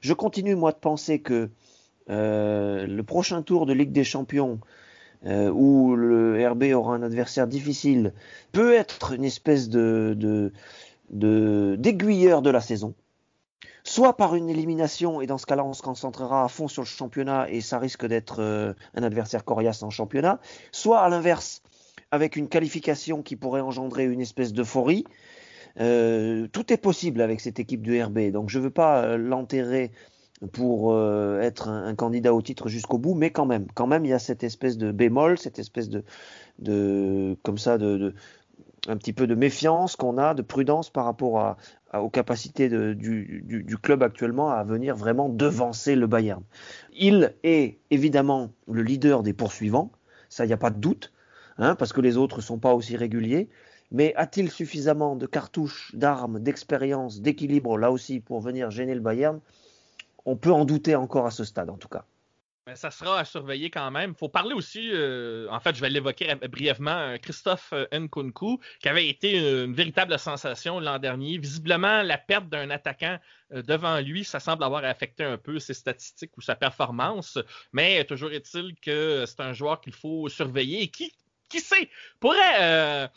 Je 0.00 0.12
continue 0.12 0.56
moi 0.56 0.72
de 0.72 0.78
penser 0.78 1.20
que 1.20 1.50
le 2.08 3.02
prochain 3.02 3.42
tour 3.42 3.66
de 3.66 3.74
Ligue 3.74 3.92
des 3.92 4.02
Champions 4.02 4.58
euh, 5.26 5.50
où 5.50 5.94
le 5.94 6.48
RB 6.48 6.64
aura 6.74 6.94
un 6.94 7.02
adversaire 7.02 7.46
difficile 7.46 8.12
peut 8.50 8.74
être 8.74 9.12
une 9.12 9.24
espèce 9.24 9.68
de 9.68 10.52
d'aiguilleur 11.10 12.42
de, 12.42 12.50
la 12.50 12.60
saison 12.60 12.94
soit 13.84 14.16
par 14.16 14.34
une 14.34 14.48
élimination, 14.48 15.20
et 15.20 15.26
dans 15.26 15.38
ce 15.38 15.46
cas-là, 15.46 15.64
on 15.64 15.72
se 15.72 15.82
concentrera 15.82 16.44
à 16.44 16.48
fond 16.48 16.68
sur 16.68 16.82
le 16.82 16.86
championnat 16.86 17.50
et 17.50 17.60
ça 17.60 17.78
risque 17.78 18.06
d'être 18.06 18.40
euh, 18.40 18.72
un 18.94 19.02
adversaire 19.02 19.44
coriace 19.44 19.82
en 19.82 19.90
championnat, 19.90 20.40
soit 20.70 21.00
à 21.00 21.08
l'inverse, 21.08 21.62
avec 22.10 22.36
une 22.36 22.48
qualification 22.48 23.22
qui 23.22 23.36
pourrait 23.36 23.60
engendrer 23.60 24.04
une 24.04 24.20
espèce 24.20 24.52
d'euphorie. 24.52 25.04
Euh, 25.80 26.46
tout 26.52 26.72
est 26.72 26.76
possible 26.76 27.20
avec 27.22 27.40
cette 27.40 27.58
équipe 27.58 27.82
de 27.82 28.00
RB, 28.00 28.30
donc 28.30 28.50
je 28.50 28.58
ne 28.58 28.64
veux 28.64 28.70
pas 28.70 29.16
l'enterrer 29.16 29.90
pour 30.50 30.92
euh, 30.92 31.40
être 31.40 31.68
un, 31.68 31.94
candidat 31.94 32.34
au 32.34 32.42
titre 32.42 32.68
jusqu'au 32.68 32.98
bout, 32.98 33.14
mais 33.14 33.30
quand 33.30 33.46
même, 33.46 33.66
quand 33.74 33.86
même, 33.86 34.04
il 34.04 34.08
y 34.08 34.12
a 34.12 34.18
cette 34.18 34.42
espèce 34.42 34.76
de 34.76 34.90
bémol, 34.90 35.38
cette 35.38 35.58
espèce 35.58 35.88
de, 35.88 37.36
comme 37.42 37.58
ça, 37.58 37.78
de, 37.78 38.14
un 38.88 38.96
petit 38.96 39.12
peu 39.12 39.26
de 39.26 39.34
méfiance 39.34 39.94
qu'on 39.94 40.18
a, 40.18 40.34
de 40.34 40.42
prudence 40.42 40.90
par 40.90 41.04
rapport 41.04 41.56
aux 41.94 42.10
capacités 42.10 42.68
du, 42.68 43.78
club 43.80 44.02
actuellement 44.02 44.50
à 44.50 44.64
venir 44.64 44.96
vraiment 44.96 45.28
devancer 45.28 45.94
le 45.94 46.06
Bayern. 46.06 46.42
Il 46.96 47.34
est 47.44 47.78
évidemment 47.90 48.50
le 48.68 48.82
leader 48.82 49.22
des 49.22 49.32
poursuivants, 49.32 49.92
ça 50.28 50.44
il 50.44 50.48
n'y 50.48 50.54
a 50.54 50.58
pas 50.58 50.70
de 50.70 50.78
doute, 50.78 51.12
hein, 51.58 51.76
parce 51.76 51.92
que 51.92 52.00
les 52.00 52.16
autres 52.16 52.38
ne 52.38 52.42
sont 52.42 52.58
pas 52.58 52.74
aussi 52.74 52.96
réguliers. 52.96 53.48
Mais 53.94 54.14
a-t-il 54.16 54.50
suffisamment 54.50 55.16
de 55.16 55.26
cartouches, 55.26 55.94
d'armes, 55.94 56.40
d'expérience, 56.40 57.20
d'équilibre 57.20 57.76
là 57.76 57.92
aussi 57.92 58.20
pour 58.20 58.40
venir 58.40 58.70
gêner 58.70 58.94
le 58.94 59.02
Bayern? 59.02 59.38
On 60.24 60.36
peut 60.36 60.52
en 60.52 60.64
douter 60.64 60.94
encore 60.94 61.26
à 61.26 61.30
ce 61.30 61.44
stade 61.44 61.70
en 61.70 61.76
tout 61.76 61.88
cas. 61.88 62.04
Mais 62.68 62.76
ça 62.76 62.92
sera 62.92 63.18
à 63.18 63.24
surveiller 63.24 63.70
quand 63.70 63.90
même. 63.90 64.10
Il 64.10 64.16
faut 64.16 64.28
parler 64.28 64.54
aussi, 64.54 64.90
euh, 64.92 65.48
en 65.50 65.58
fait, 65.58 65.74
je 65.74 65.80
vais 65.80 65.90
l'évoquer 65.90 66.32
brièvement, 66.48 67.16
Christophe 67.20 67.74
Nkunku, 67.92 68.60
qui 68.80 68.88
avait 68.88 69.08
été 69.08 69.36
une 69.64 69.74
véritable 69.74 70.16
sensation 70.16 70.78
l'an 70.78 71.00
dernier. 71.00 71.38
Visiblement, 71.38 72.02
la 72.02 72.18
perte 72.18 72.48
d'un 72.48 72.70
attaquant 72.70 73.18
euh, 73.52 73.62
devant 73.62 73.98
lui, 73.98 74.22
ça 74.22 74.38
semble 74.38 74.62
avoir 74.62 74.84
affecté 74.84 75.24
un 75.24 75.38
peu 75.38 75.58
ses 75.58 75.74
statistiques 75.74 76.36
ou 76.36 76.40
sa 76.40 76.54
performance. 76.54 77.36
Mais 77.72 78.04
toujours 78.04 78.30
est-il 78.30 78.76
que 78.80 79.24
c'est 79.26 79.40
un 79.40 79.52
joueur 79.52 79.80
qu'il 79.80 79.94
faut 79.94 80.28
surveiller 80.28 80.82
et 80.82 80.88
qui, 80.88 81.12
qui 81.48 81.58
sait, 81.58 81.90
pourrait 82.20 82.38
euh, 82.60 83.08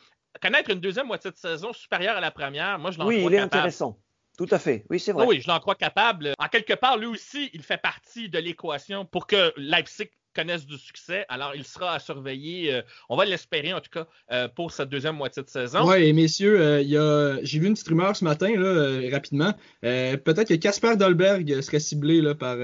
connaître 0.41 0.71
une 0.71 0.79
deuxième 0.79 1.05
moitié 1.05 1.29
de 1.29 1.37
saison 1.37 1.71
supérieure 1.71 2.17
à 2.17 2.21
la 2.21 2.31
première. 2.31 2.79
Moi, 2.79 2.89
je 2.89 2.97
l'en 2.97 3.05
Oui, 3.05 3.17
il 3.17 3.27
est 3.27 3.37
capable. 3.37 3.43
intéressant. 3.45 3.99
Tout 4.37 4.47
à 4.51 4.59
fait. 4.59 4.85
Oui, 4.89 4.99
c'est 4.99 5.11
vrai. 5.11 5.25
Oui, 5.25 5.41
je 5.41 5.47
l'en 5.47 5.59
crois 5.59 5.75
capable. 5.75 6.33
En 6.39 6.47
quelque 6.47 6.73
part, 6.73 6.97
lui 6.97 7.07
aussi, 7.07 7.49
il 7.53 7.63
fait 7.63 7.81
partie 7.81 8.29
de 8.29 8.37
l'équation 8.37 9.05
pour 9.05 9.27
que 9.27 9.53
Leipzig 9.57 10.09
connaisse 10.35 10.65
du 10.65 10.77
succès. 10.77 11.25
Alors, 11.29 11.53
il 11.55 11.63
sera 11.63 11.93
à 11.93 11.99
surveiller. 11.99 12.73
Euh, 12.73 12.81
on 13.09 13.15
va 13.15 13.25
l'espérer, 13.25 13.73
en 13.73 13.79
tout 13.79 13.89
cas, 13.89 14.05
euh, 14.31 14.47
pour 14.47 14.71
cette 14.71 14.89
deuxième 14.89 15.15
moitié 15.15 15.41
de 15.41 15.49
saison. 15.49 15.89
Oui, 15.89 16.03
et 16.03 16.13
messieurs, 16.13 16.59
euh, 16.59 17.39
j'ai 17.43 17.59
vu 17.59 17.67
une 17.67 17.73
petite 17.73 17.87
rumeur 17.87 18.15
ce 18.15 18.23
matin, 18.25 18.49
là, 18.49 18.67
euh, 18.67 19.09
rapidement. 19.11 19.53
peut-être 19.81 20.49
que 20.49 20.55
Casper 20.55 20.97
Dolberg 20.97 21.61
serait 21.61 21.79
ciblé 21.79 22.21
là, 22.21 22.35
par, 22.35 22.57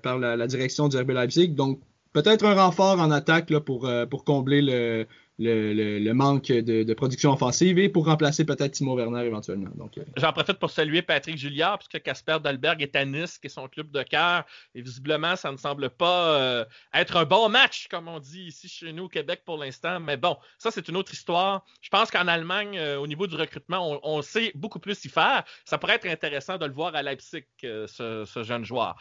par 0.00 0.18
la, 0.18 0.36
la, 0.36 0.46
direction 0.46 0.88
du 0.88 0.96
RB 0.96 1.10
Leipzig. 1.10 1.48
Donc, 1.48 1.80
peut-être 2.14 2.44
un 2.46 2.54
renfort 2.54 2.98
en 2.98 3.10
attaque 3.10 3.50
là, 3.50 3.60
pour, 3.60 3.88
pour 4.10 4.24
combler 4.24 4.62
le, 4.62 5.06
le, 5.38 5.98
le, 5.98 6.14
manque 6.14 6.46
de, 6.48 6.94
production 6.94 7.32
offensive 7.32 7.78
et 7.78 7.88
pour 7.88 8.06
remplacer 8.06 8.44
peut-être 8.44 8.72
Timo 8.72 8.96
Werner 8.96 9.24
éventuellement. 9.24 9.70
Euh... 9.80 10.02
J'en 10.16 10.32
profite 10.32 10.58
pour 10.58 10.70
saluer 10.70 11.02
Patrick 11.02 11.38
Julliard, 11.38 11.78
puisque 11.78 12.02
Casper 12.02 12.38
Dalberg 12.42 12.82
est 12.82 12.96
à 12.96 13.04
Nice, 13.04 13.38
qui 13.38 13.46
est 13.46 13.50
son 13.50 13.68
club 13.68 13.90
de 13.90 14.02
cœur, 14.02 14.44
et 14.74 14.82
visiblement, 14.82 15.36
ça 15.36 15.52
ne 15.52 15.56
semble 15.56 15.90
pas 15.90 16.40
euh, 16.40 16.64
être 16.92 17.16
un 17.16 17.24
bon 17.24 17.48
match, 17.48 17.86
comme 17.88 18.08
on 18.08 18.18
dit 18.18 18.44
ici 18.44 18.68
chez 18.68 18.92
nous 18.92 19.04
au 19.04 19.08
Québec 19.08 19.42
pour 19.44 19.58
l'instant. 19.58 20.00
Mais 20.00 20.16
bon, 20.16 20.36
ça, 20.58 20.70
c'est 20.70 20.88
une 20.88 20.96
autre 20.96 21.12
histoire. 21.12 21.64
Je 21.82 21.88
pense 21.88 22.10
qu'en 22.10 22.26
Allemagne, 22.26 22.76
euh, 22.76 22.98
au 22.98 23.06
niveau 23.06 23.26
du 23.26 23.36
recrutement, 23.36 24.00
on, 24.02 24.22
sait 24.22 24.50
beaucoup 24.56 24.80
plus 24.80 25.04
y 25.04 25.08
faire. 25.08 25.44
Ça 25.64 25.78
pourrait 25.78 25.94
être 25.94 26.06
intéressant 26.06 26.58
de 26.58 26.66
le 26.66 26.72
voir 26.72 26.94
à 26.96 27.02
Leipzig, 27.02 27.44
ce 27.62 28.42
jeune 28.44 28.64
joueur. 28.64 28.96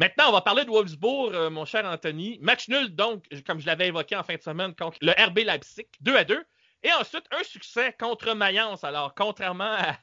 Maintenant, 0.00 0.30
on 0.30 0.32
va 0.32 0.40
parler 0.40 0.64
de 0.64 0.70
Wolfsburg, 0.70 1.34
euh, 1.34 1.50
mon 1.50 1.66
cher 1.66 1.84
Anthony. 1.84 2.38
Match 2.40 2.68
nul, 2.68 2.88
donc, 2.88 3.26
comme 3.46 3.60
je 3.60 3.66
l'avais 3.66 3.88
évoqué 3.88 4.16
en 4.16 4.22
fin 4.22 4.34
de 4.34 4.40
semaine, 4.40 4.74
contre 4.74 4.96
le 5.02 5.12
RB 5.12 5.40
Leipzig, 5.40 5.86
2 6.00 6.16
à 6.16 6.24
2. 6.24 6.42
Et 6.82 6.92
ensuite, 6.94 7.24
un 7.30 7.44
succès 7.44 7.94
contre 8.00 8.32
Mayence. 8.32 8.82
Alors, 8.82 9.14
contrairement 9.14 9.76
à, 9.76 9.98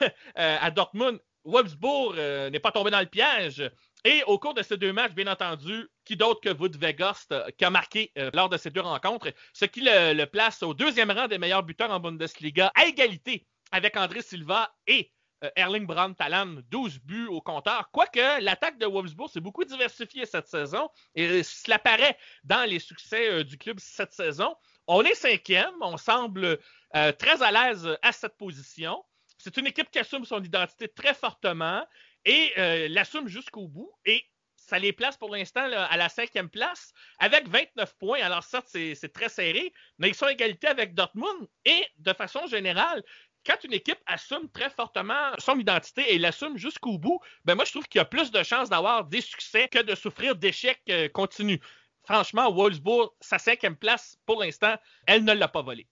à 0.36 0.70
Dortmund, 0.70 1.20
Wolfsburg 1.44 2.14
euh, 2.16 2.48
n'est 2.48 2.60
pas 2.60 2.72
tombé 2.72 2.90
dans 2.90 3.00
le 3.00 3.06
piège. 3.06 3.70
Et 4.04 4.22
au 4.24 4.38
cours 4.38 4.54
de 4.54 4.62
ces 4.62 4.78
deux 4.78 4.92
matchs, 4.92 5.12
bien 5.12 5.26
entendu, 5.26 5.86
qui 6.06 6.16
d'autre 6.16 6.40
que 6.40 6.48
Wood 6.48 6.76
euh, 6.82 7.50
qui 7.56 7.64
a 7.66 7.70
marqué 7.70 8.10
euh, 8.16 8.30
lors 8.32 8.48
de 8.48 8.56
ces 8.56 8.70
deux 8.70 8.80
rencontres, 8.80 9.28
ce 9.52 9.66
qui 9.66 9.82
le, 9.82 10.14
le, 10.14 10.24
place 10.24 10.62
au 10.62 10.72
deuxième 10.74 11.10
rang 11.10 11.28
des 11.28 11.38
meilleurs 11.38 11.62
buteurs 11.62 11.90
en 11.90 12.00
Bundesliga, 12.00 12.72
à 12.74 12.86
égalité 12.86 13.46
avec 13.70 13.96
André 13.96 14.22
Silva 14.22 14.74
et 14.86 15.10
euh, 15.10 15.21
Erling 15.56 15.86
Braun 15.86 16.14
Talan, 16.14 16.56
12 16.70 17.00
buts 17.00 17.26
au 17.26 17.40
compteur. 17.40 17.90
Quoique 17.92 18.40
l'attaque 18.40 18.78
de 18.78 18.86
Wolfsburg 18.86 19.30
s'est 19.30 19.40
beaucoup 19.40 19.64
diversifiée 19.64 20.26
cette 20.26 20.48
saison 20.48 20.88
et 21.14 21.42
cela 21.42 21.78
paraît 21.78 22.16
dans 22.44 22.68
les 22.68 22.78
succès 22.78 23.30
euh, 23.30 23.44
du 23.44 23.58
club 23.58 23.78
cette 23.80 24.12
saison. 24.12 24.54
On 24.86 25.02
est 25.02 25.14
cinquième, 25.14 25.74
on 25.80 25.96
semble 25.96 26.58
euh, 26.96 27.12
très 27.12 27.42
à 27.42 27.50
l'aise 27.50 27.88
à 28.02 28.12
cette 28.12 28.36
position. 28.36 29.04
C'est 29.38 29.56
une 29.56 29.66
équipe 29.66 29.90
qui 29.90 29.98
assume 29.98 30.24
son 30.24 30.42
identité 30.42 30.88
très 30.88 31.14
fortement 31.14 31.84
et 32.24 32.52
euh, 32.58 32.88
l'assume 32.88 33.28
jusqu'au 33.28 33.66
bout. 33.66 33.92
Et 34.04 34.24
ça 34.56 34.78
les 34.78 34.92
place 34.92 35.16
pour 35.16 35.30
l'instant 35.30 35.68
à 35.72 35.96
la 35.96 36.08
cinquième 36.08 36.48
place 36.48 36.92
avec 37.18 37.48
29 37.48 37.96
points. 37.98 38.22
Alors 38.22 38.44
certes, 38.44 38.68
c'est 38.68 39.12
très 39.12 39.28
serré, 39.28 39.72
mais 39.98 40.08
ils 40.08 40.14
sont 40.14 40.26
à 40.26 40.32
égalité 40.32 40.68
avec 40.68 40.94
Dortmund 40.94 41.48
et 41.64 41.84
de 41.98 42.12
façon 42.12 42.46
générale, 42.46 43.02
quand 43.46 43.56
une 43.64 43.72
équipe 43.72 43.98
assume 44.06 44.48
très 44.52 44.70
fortement 44.70 45.32
son 45.38 45.58
identité 45.58 46.14
et 46.14 46.18
l'assume 46.18 46.56
jusqu'au 46.56 46.98
bout, 46.98 47.20
ben 47.44 47.54
moi 47.54 47.64
je 47.64 47.72
trouve 47.72 47.84
qu'il 47.84 47.98
y 47.98 48.02
a 48.02 48.04
plus 48.04 48.30
de 48.30 48.42
chances 48.42 48.68
d'avoir 48.68 49.04
des 49.04 49.20
succès 49.20 49.68
que 49.68 49.82
de 49.82 49.94
souffrir 49.94 50.36
d'échecs 50.36 50.82
euh, 50.90 51.08
continus. 51.08 51.60
Franchement, 52.04 52.52
Wolfsburg, 52.52 53.12
sa 53.20 53.38
cinquième 53.38 53.76
place, 53.76 54.18
pour 54.26 54.42
l'instant, 54.42 54.74
elle 55.06 55.24
ne 55.24 55.32
l'a 55.32 55.48
pas 55.48 55.62
volée. 55.62 55.86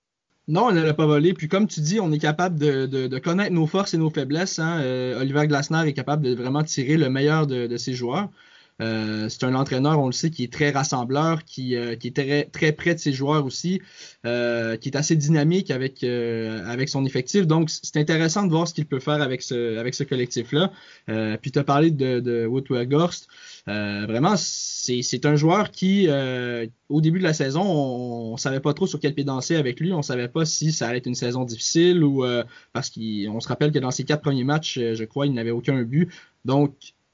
Non, 0.48 0.70
elle 0.70 0.76
ne 0.76 0.82
l'a 0.82 0.94
pas 0.94 1.06
volé. 1.06 1.34
Puis 1.34 1.46
comme 1.46 1.68
tu 1.68 1.80
dis, 1.80 2.00
on 2.00 2.10
est 2.10 2.18
capable 2.18 2.58
de, 2.58 3.18
connaître 3.18 3.52
nos 3.52 3.68
forces 3.68 3.94
et 3.94 3.98
nos 3.98 4.10
faiblesses. 4.10 4.58
Hein. 4.58 4.80
Euh, 4.80 5.20
Oliver 5.20 5.46
Glasner 5.46 5.88
est 5.88 5.92
capable 5.92 6.24
de 6.24 6.34
vraiment 6.34 6.64
tirer 6.64 6.96
le 6.96 7.08
meilleur 7.08 7.46
de 7.46 7.76
ses 7.76 7.94
joueurs. 7.94 8.28
Euh, 8.80 9.28
c'est 9.28 9.44
un 9.44 9.54
entraîneur, 9.54 9.98
on 10.00 10.06
le 10.06 10.12
sait, 10.12 10.30
qui 10.30 10.44
est 10.44 10.52
très 10.52 10.70
rassembleur, 10.70 11.44
qui, 11.44 11.76
euh, 11.76 11.96
est 12.02 12.16
très, 12.16 12.44
très 12.44 12.72
près 12.72 12.94
de 12.94 13.00
ses 13.00 13.12
joueurs 13.12 13.44
aussi, 13.44 13.80
euh, 14.26 14.76
qui 14.76 14.88
est 14.88 14.96
assez 14.96 15.16
dynamique 15.16 15.70
avec, 15.70 16.02
avec 16.02 16.88
son 16.88 17.04
effectif. 17.04 17.46
Donc, 17.46 17.70
c'est 17.70 17.96
intéressant 17.98 18.44
de 18.44 18.50
voir 18.50 18.66
ce 18.66 18.74
qu'il 18.74 18.86
peut 18.86 19.00
faire 19.00 19.22
avec 19.22 19.42
ce, 19.42 19.78
avec 19.78 19.94
ce 19.94 20.04
collectif-là. 20.04 20.72
Puis, 21.42 21.52
tu 21.52 21.58
as 21.58 21.64
parlé 21.64 21.90
de, 21.90 22.20
de 22.20 22.46
Woodward 22.46 22.88
Gorst. 22.88 23.28
vraiment, 23.66 24.34
c'est 24.36 25.26
un 25.26 25.36
joueur 25.36 25.70
qui, 25.70 26.08
au 26.88 27.00
début 27.00 27.18
de 27.18 27.24
la 27.24 27.34
saison, 27.34 27.62
on, 27.62 28.32
on 28.32 28.36
savait 28.36 28.60
pas 28.60 28.74
trop 28.74 28.86
sur 28.86 29.00
quel 29.00 29.14
pied 29.14 29.24
danser 29.24 29.56
avec 29.56 29.80
lui. 29.80 29.92
On 29.92 30.02
savait 30.02 30.28
pas 30.28 30.44
si 30.44 30.72
ça 30.72 30.88
allait 30.88 30.98
être 30.98 31.06
une 31.06 31.14
saison 31.14 31.44
difficile 31.44 32.02
ou 32.04 32.24
parce 32.72 32.90
qu'on 32.90 33.40
se 33.40 33.48
rappelle 33.48 33.72
que 33.72 33.78
dans 33.78 33.90
ses 33.90 34.04
quatre 34.04 34.22
premiers 34.22 34.44
matchs, 34.44 34.78
je 34.78 35.04
crois, 35.04 35.26
il 35.26 35.34
n'avait 35.34 35.50
aucun 35.50 35.82
but. 35.82 36.10
Donc, 36.44 36.72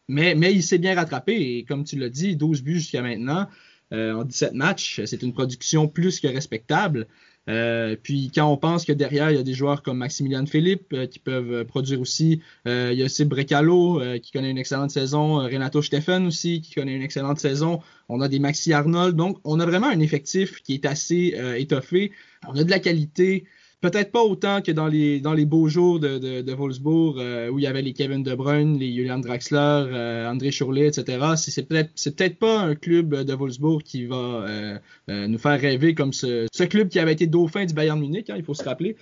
mais, 0.09 0.35
il 0.53 0.63
s'est 0.63 0.79
bien 0.79 0.95
rattrapé 0.95 1.35
et 1.35 1.65
comme 1.65 1.85
tu 1.85 1.99
l'as 1.99 2.09
dit, 2.09 2.37
12 2.37 2.63
buts 2.63 2.75
jusqu'à 2.75 3.03
maintenant 3.03 3.49
euh, 3.93 4.15
en 4.15 4.25
17 4.25 4.55
matchs, 4.55 5.01
c'est 5.05 5.23
une 5.23 5.33
production 5.33 5.89
plus 5.89 6.21
que 6.21 6.27
respectable. 6.27 7.07
Euh, 7.49 7.95
puis 8.03 8.33
quand 8.35 8.51
on 8.51 8.57
pense 8.57 8.85
que 8.85 8.93
derrière, 8.93 9.31
il 9.31 9.37
y 9.37 9.39
a 9.39 9.45
des 9.45 9.55
joueurs 9.55 9.85
comme 9.85 9.99
Maximilian 9.99 10.45
Philippe 10.47 10.93
euh, 10.93 11.07
qui 11.07 11.21
peuvent 11.21 11.65
produire 11.65 12.01
aussi. 12.01 12.43
Il 12.67 12.95
y 12.95 13.03
a 13.03 13.05
aussi 13.05 13.25
Brecalo 13.25 14.03
qui 14.21 14.33
connaît 14.33 14.51
une 14.51 14.59
excellente 14.59 14.91
saison. 14.91 15.37
Renato 15.37 15.83
Steffen 15.83 16.27
aussi 16.27 16.61
qui 16.61 16.75
connaît 16.75 16.97
une 16.97 17.03
excellente 17.03 17.39
saison. 17.39 17.81
On 18.09 18.21
a 18.21 18.29
des 18.29 18.41
Maxi 18.41 18.73
Arnold. 18.73 19.15
Donc, 19.15 19.39
on 19.45 19.61
a 19.61 19.67
vraiment 19.67 19.89
un 19.89 20.01
effectif 20.01 20.63
qui 20.63 20.75
est 20.75 20.85
assez 20.85 21.37
étoffé. 21.57 22.11
On 22.49 22.57
a 22.57 22.65
de 22.65 22.71
la 22.71 22.81
qualité. 22.81 23.45
Peut-être 23.83 24.11
pas 24.11 24.22
autant 24.22 24.62
que 24.62 24.72
dans 24.72 24.89
les, 24.89 25.20
dans 25.20 25.35
les 25.35 25.45
beaux 25.45 25.68
jours 25.68 26.01
de, 26.01 26.18
de, 26.18 26.41
de 26.41 26.53
Wolfsburg, 26.53 27.18
euh, 27.18 27.51
où 27.51 27.59
il 27.59 27.62
y 27.62 27.66
avait 27.66 27.83
les 27.83 27.93
Kevin 27.93 28.22
De 28.22 28.35
Bruyne, 28.35 28.79
les 28.79 28.93
Julian 28.93 29.18
Draxler, 29.18 29.59
euh, 29.59 30.31
André 30.31 30.51
Chourlet, 30.51 30.87
etc. 30.87 31.35
C'est 31.37 31.68
peut-être 31.68 31.91
c'est 31.95 32.16
peut-être 32.16 32.39
pas 32.39 32.61
un 32.61 32.74
club 32.74 33.14
de 33.14 33.35
Wolfsburg 33.35 33.83
qui 33.83 34.07
va 34.07 34.16
euh, 34.16 34.79
nous 35.09 35.39
faire 35.39 35.61
rêver 35.61 35.95
comme 35.95 36.12
ce, 36.12 36.47
ce 36.53 36.64
club 36.64 36.89
qui 36.89 36.99
avait 36.99 37.12
été 37.12 37.27
dauphin 37.27 37.66
du 37.66 37.74
Bayern 37.74 38.01
Munich, 38.01 38.31
hein, 38.31 38.35
il 38.37 38.45
faut 38.45 38.55
se 38.55 38.64
rappeler 38.64 38.97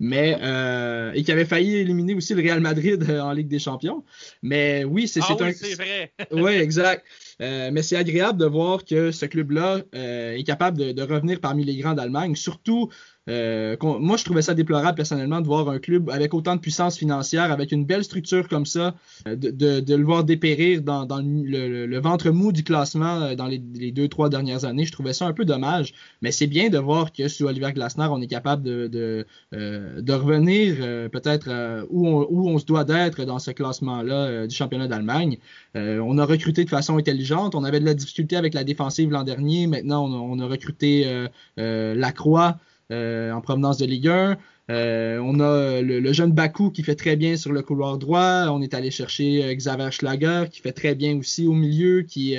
mais 0.00 0.38
euh, 0.40 1.12
et 1.14 1.22
qui 1.22 1.30
avait 1.30 1.44
failli 1.44 1.76
éliminer 1.76 2.14
aussi 2.14 2.34
le 2.34 2.42
Real 2.42 2.60
Madrid 2.60 3.04
en 3.22 3.32
Ligue 3.32 3.48
des 3.48 3.58
Champions. 3.58 4.02
Mais 4.42 4.82
oui, 4.84 5.06
c'est 5.06 5.20
ah 5.22 5.36
oui, 5.38 5.46
un. 5.48 5.52
c'est 5.52 5.74
vrai. 5.74 6.12
oui, 6.32 6.52
exact. 6.52 7.04
Euh, 7.40 7.70
mais 7.72 7.82
c'est 7.82 7.96
agréable 7.96 8.38
de 8.38 8.44
voir 8.44 8.84
que 8.84 9.10
ce 9.10 9.24
club-là 9.24 9.78
euh, 9.94 10.34
est 10.34 10.42
capable 10.42 10.94
de, 10.94 11.02
revenir 11.02 11.40
parmi 11.40 11.64
les 11.64 11.76
grands 11.76 11.94
d'Allemagne, 11.94 12.34
surtout 12.34 12.90
euh, 13.28 13.76
moi, 13.82 14.16
je 14.16 14.24
trouvais 14.24 14.42
ça 14.42 14.54
déplorable 14.54 14.96
personnellement 14.96 15.40
de 15.40 15.46
voir 15.46 15.68
un 15.68 15.78
club 15.78 16.10
avec 16.10 16.34
autant 16.34 16.56
de 16.56 16.60
puissance 16.60 16.98
financière, 16.98 17.52
avec 17.52 17.70
une 17.70 17.84
belle 17.84 18.02
structure 18.02 18.48
comme 18.48 18.66
ça, 18.66 18.94
de, 19.26 19.94
le 19.94 20.04
voir 20.04 20.24
dépérir 20.24 20.82
dans, 20.82 21.06
le, 21.22 21.98
ventre 22.00 22.30
mou 22.30 22.50
du 22.50 22.64
classement 22.64 23.34
dans 23.34 23.46
les, 23.46 23.58
deux, 23.58 24.08
trois 24.08 24.30
dernières 24.30 24.64
années. 24.64 24.84
Je 24.84 24.92
trouvais 24.92 25.12
ça 25.12 25.26
un 25.26 25.32
peu 25.32 25.44
dommage, 25.44 25.94
mais 26.22 26.32
c'est 26.32 26.48
bien 26.48 26.70
de 26.70 26.78
voir 26.78 27.12
que 27.12 27.28
sous 27.28 27.44
Oliver 27.44 27.72
Glasner, 27.72 28.08
on 28.10 28.20
est 28.20 28.26
capable 28.26 28.64
de, 28.64 29.26
revenir 29.52 30.76
peut-être 31.10 31.86
où 31.90 32.48
on 32.48 32.58
se 32.58 32.64
doit 32.64 32.84
d'être 32.84 33.24
dans 33.24 33.38
ce 33.38 33.52
classement-là 33.52 34.48
du 34.48 34.54
championnat 34.56 34.88
d'Allemagne. 34.88 35.38
on 35.74 36.18
a 36.18 36.24
recruté 36.24 36.64
de 36.64 36.70
façon 36.70 36.96
intelligente. 36.96 37.29
On 37.32 37.64
avait 37.64 37.80
de 37.80 37.84
la 37.84 37.94
difficulté 37.94 38.36
avec 38.36 38.54
la 38.54 38.64
défensive 38.64 39.10
l'an 39.10 39.24
dernier. 39.24 39.66
Maintenant, 39.66 40.06
on 40.06 40.12
a, 40.12 40.18
on 40.18 40.38
a 40.40 40.46
recruté 40.46 41.26
Lacroix. 41.56 42.58
Euh, 42.90 43.30
en 43.30 43.40
provenance 43.40 43.78
de 43.78 43.86
Ligue 43.86 44.08
1. 44.08 44.36
Euh, 44.70 45.18
on 45.18 45.40
a 45.40 45.80
le, 45.82 46.12
jeune 46.12 46.30
Bakou 46.32 46.70
qui 46.70 46.84
fait 46.84 46.94
très 46.94 47.16
bien 47.16 47.36
sur 47.36 47.52
le 47.52 47.60
couloir 47.60 47.98
droit. 47.98 48.46
On 48.50 48.62
est 48.62 48.72
allé 48.72 48.92
chercher 48.92 49.44
euh, 49.44 49.54
Xaver 49.54 49.90
Schlager 49.90 50.44
qui 50.50 50.60
fait 50.60 50.72
très 50.72 50.94
bien 50.94 51.16
aussi 51.18 51.46
au 51.46 51.54
milieu, 51.54 52.02
qui, 52.02 52.36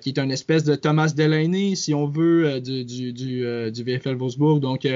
qui 0.00 0.08
est 0.08 0.18
un 0.18 0.30
espèce 0.30 0.62
de 0.62 0.76
Thomas 0.76 1.12
Delaney, 1.16 1.74
si 1.74 1.92
on 1.92 2.06
veut, 2.06 2.60
du, 2.60 3.42
VFL 3.82 4.14
Wolfsburg. 4.14 4.60
Donc, 4.60 4.86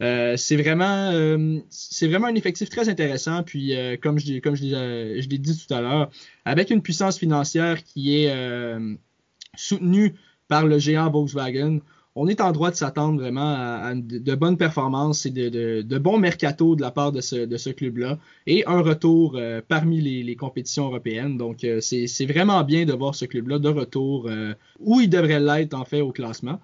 c'est 0.00 0.56
vraiment, 0.56 1.08
un 1.08 2.34
effectif 2.34 2.68
très 2.68 2.88
intéressant. 2.90 3.42
Puis, 3.42 3.74
comme 4.02 4.18
je, 4.18 4.40
comme 4.40 4.56
je 4.56 5.26
l'ai 5.28 5.38
dit 5.38 5.66
tout 5.66 5.72
à 5.72 5.80
l'heure, 5.80 6.10
avec 6.44 6.70
une 6.70 6.82
puissance 6.82 7.18
financière 7.18 7.82
qui 7.82 8.16
est 8.16 8.34
soutenue 9.56 10.14
par 10.48 10.66
le 10.66 10.78
géant 10.78 11.10
Volkswagen, 11.10 11.80
on 12.16 12.28
est 12.28 12.40
en 12.40 12.52
droit 12.52 12.70
de 12.70 12.76
s'attendre 12.76 13.20
vraiment 13.20 13.54
à, 13.54 13.92
de, 13.94 14.34
bonnes 14.34 14.56
performances 14.56 15.26
et 15.26 15.30
de, 15.30 15.82
de, 15.82 15.98
bons 15.98 16.18
mercato 16.18 16.76
de 16.76 16.82
la 16.82 16.90
part 16.90 17.10
de 17.12 17.20
ce, 17.20 17.70
club-là 17.70 18.18
et 18.46 18.64
un 18.66 18.80
retour 18.80 19.34
euh, 19.36 19.60
parmi 19.66 20.00
les, 20.00 20.36
compétitions 20.36 20.86
européennes. 20.86 21.36
Donc, 21.36 21.64
euh, 21.64 21.80
c'est 21.80 22.26
vraiment 22.26 22.62
bien 22.62 22.84
de 22.84 22.92
voir 22.92 23.14
ce 23.14 23.24
club-là 23.24 23.58
de 23.58 23.68
retour 23.68 24.26
euh, 24.28 24.54
où 24.78 25.00
il 25.00 25.10
devrait 25.10 25.40
l'être 25.40 25.74
en 25.74 25.84
fait 25.84 26.00
au 26.02 26.12
classement. 26.12 26.60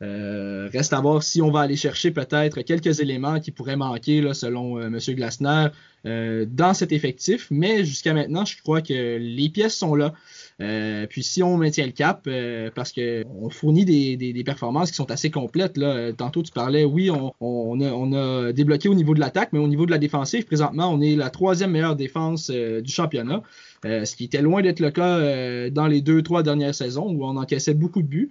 reste 0.00 0.92
à 0.92 1.00
voir 1.00 1.22
si 1.22 1.42
on 1.42 1.50
va 1.50 1.60
aller 1.60 1.76
chercher 1.76 2.10
peut-être 2.10 2.62
quelques 2.62 3.00
éléments 3.00 3.40
qui 3.40 3.50
pourraient 3.52 3.76
manquer 3.76 4.22
selon 4.32 4.80
M. 4.80 4.98
Glasner 5.08 5.68
dans 6.04 6.74
cet 6.74 6.92
effectif, 6.92 7.48
mais 7.50 7.84
jusqu'à 7.84 8.14
maintenant, 8.14 8.44
je 8.44 8.60
crois 8.62 8.80
que 8.80 9.18
les 9.18 9.48
pièces 9.48 9.76
sont 9.76 9.94
là. 9.94 10.12
Euh, 10.60 11.06
puis 11.08 11.22
si 11.22 11.40
on 11.42 11.56
maintient 11.56 11.86
le 11.86 11.92
cap, 11.92 12.22
euh, 12.26 12.70
parce 12.74 12.90
que 12.90 13.24
on 13.40 13.48
fournit 13.48 13.84
des, 13.84 14.16
des, 14.16 14.32
des, 14.32 14.44
performances 14.44 14.90
qui 14.90 14.96
sont 14.96 15.10
assez 15.10 15.30
complètes. 15.30 15.76
Là. 15.76 16.12
Tantôt 16.12 16.42
tu 16.42 16.50
parlais, 16.50 16.84
oui, 16.84 17.10
on, 17.10 17.32
on, 17.40 17.80
a, 17.80 17.90
on 17.92 18.12
a 18.12 18.52
débloqué 18.52 18.88
au 18.88 18.94
niveau 18.94 19.14
de 19.14 19.20
l'attaque, 19.20 19.50
mais 19.52 19.60
au 19.60 19.68
niveau 19.68 19.86
de 19.86 19.92
la 19.92 19.98
défensive, 19.98 20.46
présentement, 20.46 20.92
on 20.92 21.00
est 21.00 21.14
la 21.14 21.30
troisième 21.30 21.70
meilleure 21.70 21.94
défense 21.94 22.50
euh, 22.52 22.80
du 22.80 22.90
championnat. 22.90 23.42
ce 23.84 24.16
qui 24.16 24.24
était 24.24 24.42
loin 24.42 24.60
d'être 24.62 24.80
le 24.80 24.90
cas 24.90 25.70
dans 25.70 25.86
les 25.86 26.00
deux, 26.00 26.22
trois 26.22 26.42
dernières 26.42 26.74
saisons 26.74 27.06
où 27.08 27.24
on 27.24 27.36
encaissait 27.36 27.74
beaucoup 27.74 28.02
de 28.02 28.08
buts. 28.08 28.30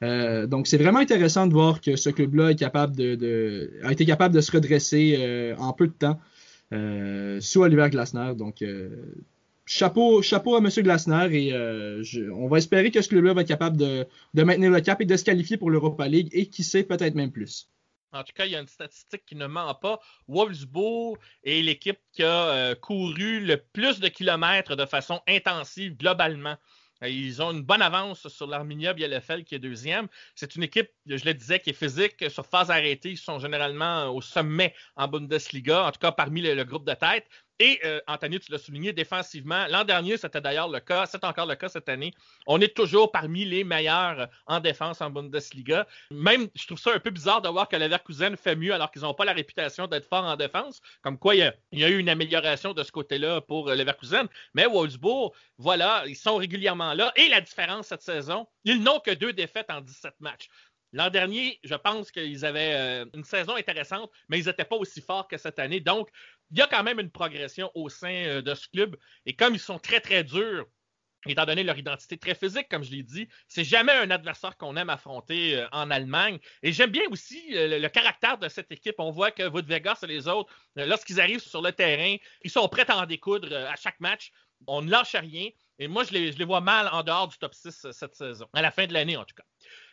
donc 0.00 0.66
c'est 0.66 0.78
vraiment 0.78 1.00
intéressant 1.00 1.46
de 1.46 1.52
voir 1.52 1.82
que 1.82 1.96
ce 1.96 2.08
club-là 2.08 2.52
est 2.52 2.58
capable 2.58 2.96
de, 2.96 3.14
de, 3.14 3.72
a 3.82 3.92
été 3.92 4.06
capable 4.06 4.34
de 4.34 4.40
se 4.40 4.50
redresser 4.52 5.54
en 5.58 5.74
peu 5.74 5.86
de 5.88 5.92
temps 5.92 6.18
sous 7.40 7.60
Oliver 7.60 7.90
Glasner. 7.90 8.32
Donc 8.34 8.62
chapeau, 9.66 10.22
chapeau 10.22 10.54
à 10.54 10.58
M. 10.58 10.68
Glasner 10.68 11.28
et 11.32 11.52
euh, 11.52 12.02
on 12.32 12.48
va 12.48 12.58
espérer 12.58 12.90
que 12.90 13.02
ce 13.02 13.08
club-là 13.08 13.34
va 13.34 13.42
être 13.42 13.48
capable 13.48 13.76
de, 13.76 14.06
maintenir 14.34 14.70
le 14.70 14.80
cap 14.80 15.00
et 15.00 15.04
de 15.04 15.16
se 15.16 15.24
qualifier 15.24 15.56
pour 15.56 15.70
l'Europa 15.70 16.08
League 16.08 16.28
et 16.32 16.48
qui 16.48 16.64
sait 16.64 16.84
peut-être 16.84 17.14
même 17.14 17.32
plus. 17.32 17.68
En 18.12 18.22
tout 18.22 18.32
cas, 18.32 18.46
il 18.46 18.52
y 18.52 18.56
a 18.56 18.60
une 18.60 18.68
statistique 18.68 19.26
qui 19.26 19.34
ne 19.34 19.46
ment 19.46 19.74
pas. 19.74 20.00
Wolfsburg 20.28 21.18
est 21.44 21.60
l'équipe 21.60 21.98
qui 22.12 22.22
a 22.22 22.48
euh, 22.48 22.74
couru 22.74 23.40
le 23.40 23.58
plus 23.58 24.00
de 24.00 24.08
kilomètres 24.08 24.76
de 24.76 24.86
façon 24.86 25.20
intensive 25.28 25.96
globalement. 25.96 26.56
Euh, 27.02 27.08
ils 27.08 27.42
ont 27.42 27.50
une 27.50 27.62
bonne 27.62 27.82
avance 27.82 28.28
sur 28.28 28.46
l'Arminia 28.46 28.94
Bielefeld 28.94 29.44
qui 29.44 29.56
est 29.56 29.58
deuxième. 29.58 30.08
C'est 30.34 30.56
une 30.56 30.62
équipe, 30.62 30.88
je 31.06 31.24
le 31.24 31.34
disais, 31.34 31.60
qui 31.60 31.70
est 31.70 31.78
physique. 31.78 32.30
Sur 32.30 32.46
phase 32.46 32.70
arrêtée, 32.70 33.10
ils 33.10 33.18
sont 33.18 33.38
généralement 33.38 34.08
au 34.08 34.22
sommet 34.22 34.74
en 34.94 35.08
Bundesliga, 35.08 35.84
en 35.84 35.92
tout 35.92 36.00
cas 36.00 36.12
parmi 36.12 36.40
le 36.40 36.64
groupe 36.64 36.86
de 36.86 36.94
tête. 36.94 37.26
Et 37.58 37.80
euh, 37.84 38.00
Anthony, 38.06 38.38
tu 38.38 38.52
l'as 38.52 38.58
souligné 38.58 38.92
défensivement. 38.92 39.66
L'an 39.68 39.84
dernier, 39.84 40.18
c'était 40.18 40.40
d'ailleurs 40.40 40.68
le 40.68 40.80
cas. 40.80 41.06
C'est 41.06 41.24
encore 41.24 41.46
le 41.46 41.54
cas 41.54 41.68
cette 41.68 41.88
année. 41.88 42.12
On 42.46 42.60
est 42.60 42.76
toujours 42.76 43.10
parmi 43.10 43.44
les 43.44 43.64
meilleurs 43.64 44.28
en 44.46 44.60
défense 44.60 45.00
en 45.00 45.10
Bundesliga. 45.10 45.86
Même, 46.10 46.48
je 46.54 46.66
trouve 46.66 46.78
ça 46.78 46.92
un 46.92 46.98
peu 46.98 47.10
bizarre 47.10 47.40
de 47.40 47.48
voir 47.48 47.68
que 47.68 47.76
Leverkusen 47.76 48.36
fait 48.36 48.56
mieux 48.56 48.74
alors 48.74 48.90
qu'ils 48.90 49.02
n'ont 49.02 49.14
pas 49.14 49.24
la 49.24 49.32
réputation 49.32 49.86
d'être 49.86 50.06
forts 50.06 50.24
en 50.24 50.36
défense. 50.36 50.82
Comme 51.02 51.18
quoi, 51.18 51.34
il 51.34 51.38
y, 51.38 51.42
a, 51.42 51.54
il 51.72 51.78
y, 51.78 51.84
a, 51.84 51.88
eu 51.88 51.98
une 51.98 52.10
amélioration 52.10 52.74
de 52.74 52.82
ce 52.82 52.92
côté-là 52.92 53.40
pour 53.40 53.70
Leverkusen. 53.70 54.28
Mais 54.52 54.66
Wolfsburg, 54.66 55.32
voilà, 55.56 56.04
ils 56.06 56.16
sont 56.16 56.36
régulièrement 56.36 56.92
là. 56.92 57.12
Et 57.16 57.28
la 57.28 57.40
différence 57.40 57.86
cette 57.86 58.02
saison, 58.02 58.46
ils 58.64 58.82
n'ont 58.82 59.00
que 59.00 59.12
deux 59.12 59.32
défaites 59.32 59.70
en 59.70 59.80
17 59.80 60.14
matchs. 60.20 60.48
L'an 60.92 61.10
dernier, 61.10 61.58
je 61.64 61.74
pense 61.74 62.10
qu'ils 62.10 62.44
avaient 62.44 62.74
euh, 62.74 63.04
une 63.12 63.24
saison 63.24 63.56
intéressante, 63.56 64.10
mais 64.28 64.38
ils 64.38 64.46
n'étaient 64.46 64.64
pas 64.64 64.76
aussi 64.76 65.00
forts 65.00 65.28
que 65.28 65.36
cette 65.36 65.58
année. 65.58 65.80
Donc, 65.80 66.08
il 66.50 66.58
y 66.58 66.62
a 66.62 66.66
quand 66.66 66.82
même 66.82 67.00
une 67.00 67.10
progression 67.10 67.70
au 67.74 67.88
sein 67.88 68.26
euh, 68.26 68.42
de 68.42 68.54
ce 68.54 68.68
club. 68.68 68.96
Et 69.24 69.34
comme 69.34 69.54
ils 69.54 69.60
sont 69.60 69.78
très, 69.78 70.00
très 70.00 70.24
durs, 70.24 70.66
étant 71.26 71.44
donné 71.44 71.64
leur 71.64 71.76
identité 71.76 72.16
très 72.16 72.34
physique, 72.34 72.68
comme 72.70 72.84
je 72.84 72.92
l'ai 72.92 73.02
dit, 73.02 73.28
c'est 73.48 73.64
jamais 73.64 73.92
un 73.92 74.10
adversaire 74.10 74.56
qu'on 74.56 74.76
aime 74.76 74.90
affronter 74.90 75.56
euh, 75.56 75.66
en 75.72 75.90
Allemagne. 75.90 76.38
Et 76.62 76.72
j'aime 76.72 76.90
bien 76.90 77.02
aussi 77.10 77.44
le, 77.50 77.88
caractère 77.88 78.38
de 78.38 78.48
cette 78.48 78.70
équipe. 78.70 78.94
On 78.98 79.10
voit 79.10 79.30
que 79.30 79.48
Woodvegas 79.48 79.98
et 80.02 80.06
les 80.06 80.28
autres, 80.28 80.52
lorsqu'ils 80.76 81.20
arrivent 81.20 81.40
sur 81.40 81.62
le 81.62 81.72
terrain, 81.72 82.16
ils 82.42 82.50
sont 82.50 82.68
prêts 82.68 82.88
à 82.88 82.98
en 82.98 83.06
découdre 83.06 83.54
à 83.54 83.74
chaque 83.76 83.98
match. 84.00 84.30
On 84.66 84.82
ne 84.82 84.90
lâche 84.90 85.16
rien. 85.16 85.50
Et 85.78 85.88
moi, 85.88 86.04
je 86.04 86.12
les, 86.12 86.44
vois 86.44 86.60
mal 86.60 86.88
en 86.92 87.02
dehors 87.02 87.28
du 87.28 87.36
top 87.38 87.54
6 87.54 87.88
cette 87.90 88.14
saison, 88.14 88.48
à 88.54 88.62
la 88.62 88.70
fin 88.70 88.86
de 88.86 88.92
l'année 88.92 89.16
en 89.16 89.24
tout 89.24 89.34
cas. 89.34 89.44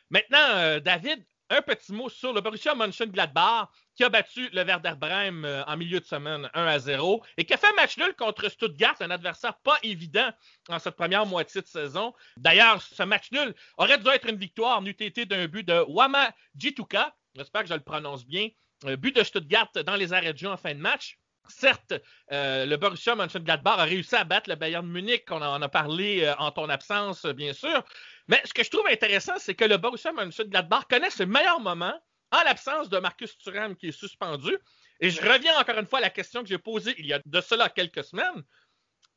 Maintenant, 0.10 0.38
euh, 0.58 0.80
David, 0.80 1.26
un 1.50 1.62
petit 1.62 1.94
mot 1.94 2.10
sur 2.10 2.34
le 2.34 2.42
Borussia 2.42 2.76
Mönchengladbach 2.76 3.70
qui 3.96 4.04
a 4.04 4.10
battu 4.10 4.50
le 4.50 4.64
Werder 4.64 4.94
Bremen 4.98 5.46
euh, 5.46 5.64
en 5.66 5.78
milieu 5.78 6.00
de 6.00 6.06
semaine 6.06 6.50
1 6.54 6.66
à 6.66 6.80
0 6.80 7.24
et 7.38 7.46
qui 7.46 7.54
a 7.54 7.58
fait 7.58 7.68
un 7.68 7.74
match 7.74 7.98
nul 7.98 8.14
contre 8.16 8.50
Stuttgart, 8.50 8.96
un 9.00 9.12
adversaire 9.12 9.58
pas 9.60 9.78
évident 9.84 10.32
en 10.70 10.80
cette 10.80 10.96
première 10.96 11.26
moitié 11.26 11.62
de 11.62 11.68
saison. 11.68 12.14
D'ailleurs, 12.38 12.82
ce 12.82 13.04
match 13.04 13.32
nul 13.32 13.54
aurait 13.78 13.98
dû 13.98 14.10
être 14.10 14.28
une 14.28 14.38
victoire 14.38 14.82
n'eût 14.82 14.96
été 15.00 15.26
d'un 15.26 15.48
but 15.48 15.68
de 15.68 15.84
Wama 15.88 16.32
Jituka, 16.56 17.16
j'espère 17.36 17.64
que 17.64 17.70
je 17.70 17.74
le 17.74 17.82
prononce 17.82 18.26
bien, 18.26 18.48
un 18.86 18.96
but 18.96 19.16
de 19.16 19.24
Stuttgart 19.24 19.70
dans 19.86 19.96
les 19.96 20.14
arrêts 20.14 20.34
de 20.34 20.38
jeu 20.38 20.50
en 20.50 20.58
fin 20.58 20.74
de 20.74 20.80
match. 20.80 21.20
Certes, 21.50 21.94
euh, 22.32 22.66
le 22.66 22.78
Borussia 22.78 23.16
Mönchengladbach 23.16 23.78
a 23.78 23.84
réussi 23.84 24.16
à 24.16 24.24
battre 24.24 24.50
le 24.50 24.56
Bayern 24.56 24.88
Munich, 24.88 25.26
on 25.30 25.42
en 25.42 25.62
a 25.62 25.68
parlé 25.70 26.34
en 26.40 26.52
ton 26.52 26.70
absence, 26.70 27.26
bien 27.26 27.52
sûr, 27.52 27.84
mais 28.28 28.42
ce 28.46 28.54
que 28.54 28.64
je 28.64 28.70
trouve 28.70 28.88
intéressant, 28.88 29.38
c'est 29.38 29.56
que 29.56 29.66
le 29.66 29.78
Borussia 29.78 30.12
Mönchengladbach 30.12 30.88
connaît 30.90 31.10
ses 31.10 31.26
meilleurs 31.26 31.60
moments 31.60 32.00
en 32.32 32.44
l'absence 32.44 32.90
de 32.90 32.98
Marcus 32.98 33.38
Thuram 33.38 33.76
qui 33.76 33.88
est 33.88 33.92
suspendu. 33.92 34.58
Et 35.00 35.10
je 35.10 35.22
reviens 35.22 35.60
encore 35.60 35.78
une 35.78 35.86
fois 35.86 36.00
à 36.00 36.04
la 36.04 36.10
question 36.10 36.42
que 36.42 36.50
j'ai 36.50 36.58
posée 36.58 36.96
il 36.98 37.06
y 37.06 37.14
a 37.14 37.22
de 37.24 37.42
cela 37.42 37.70
quelques 37.70 38.04
semaines. 38.04 38.44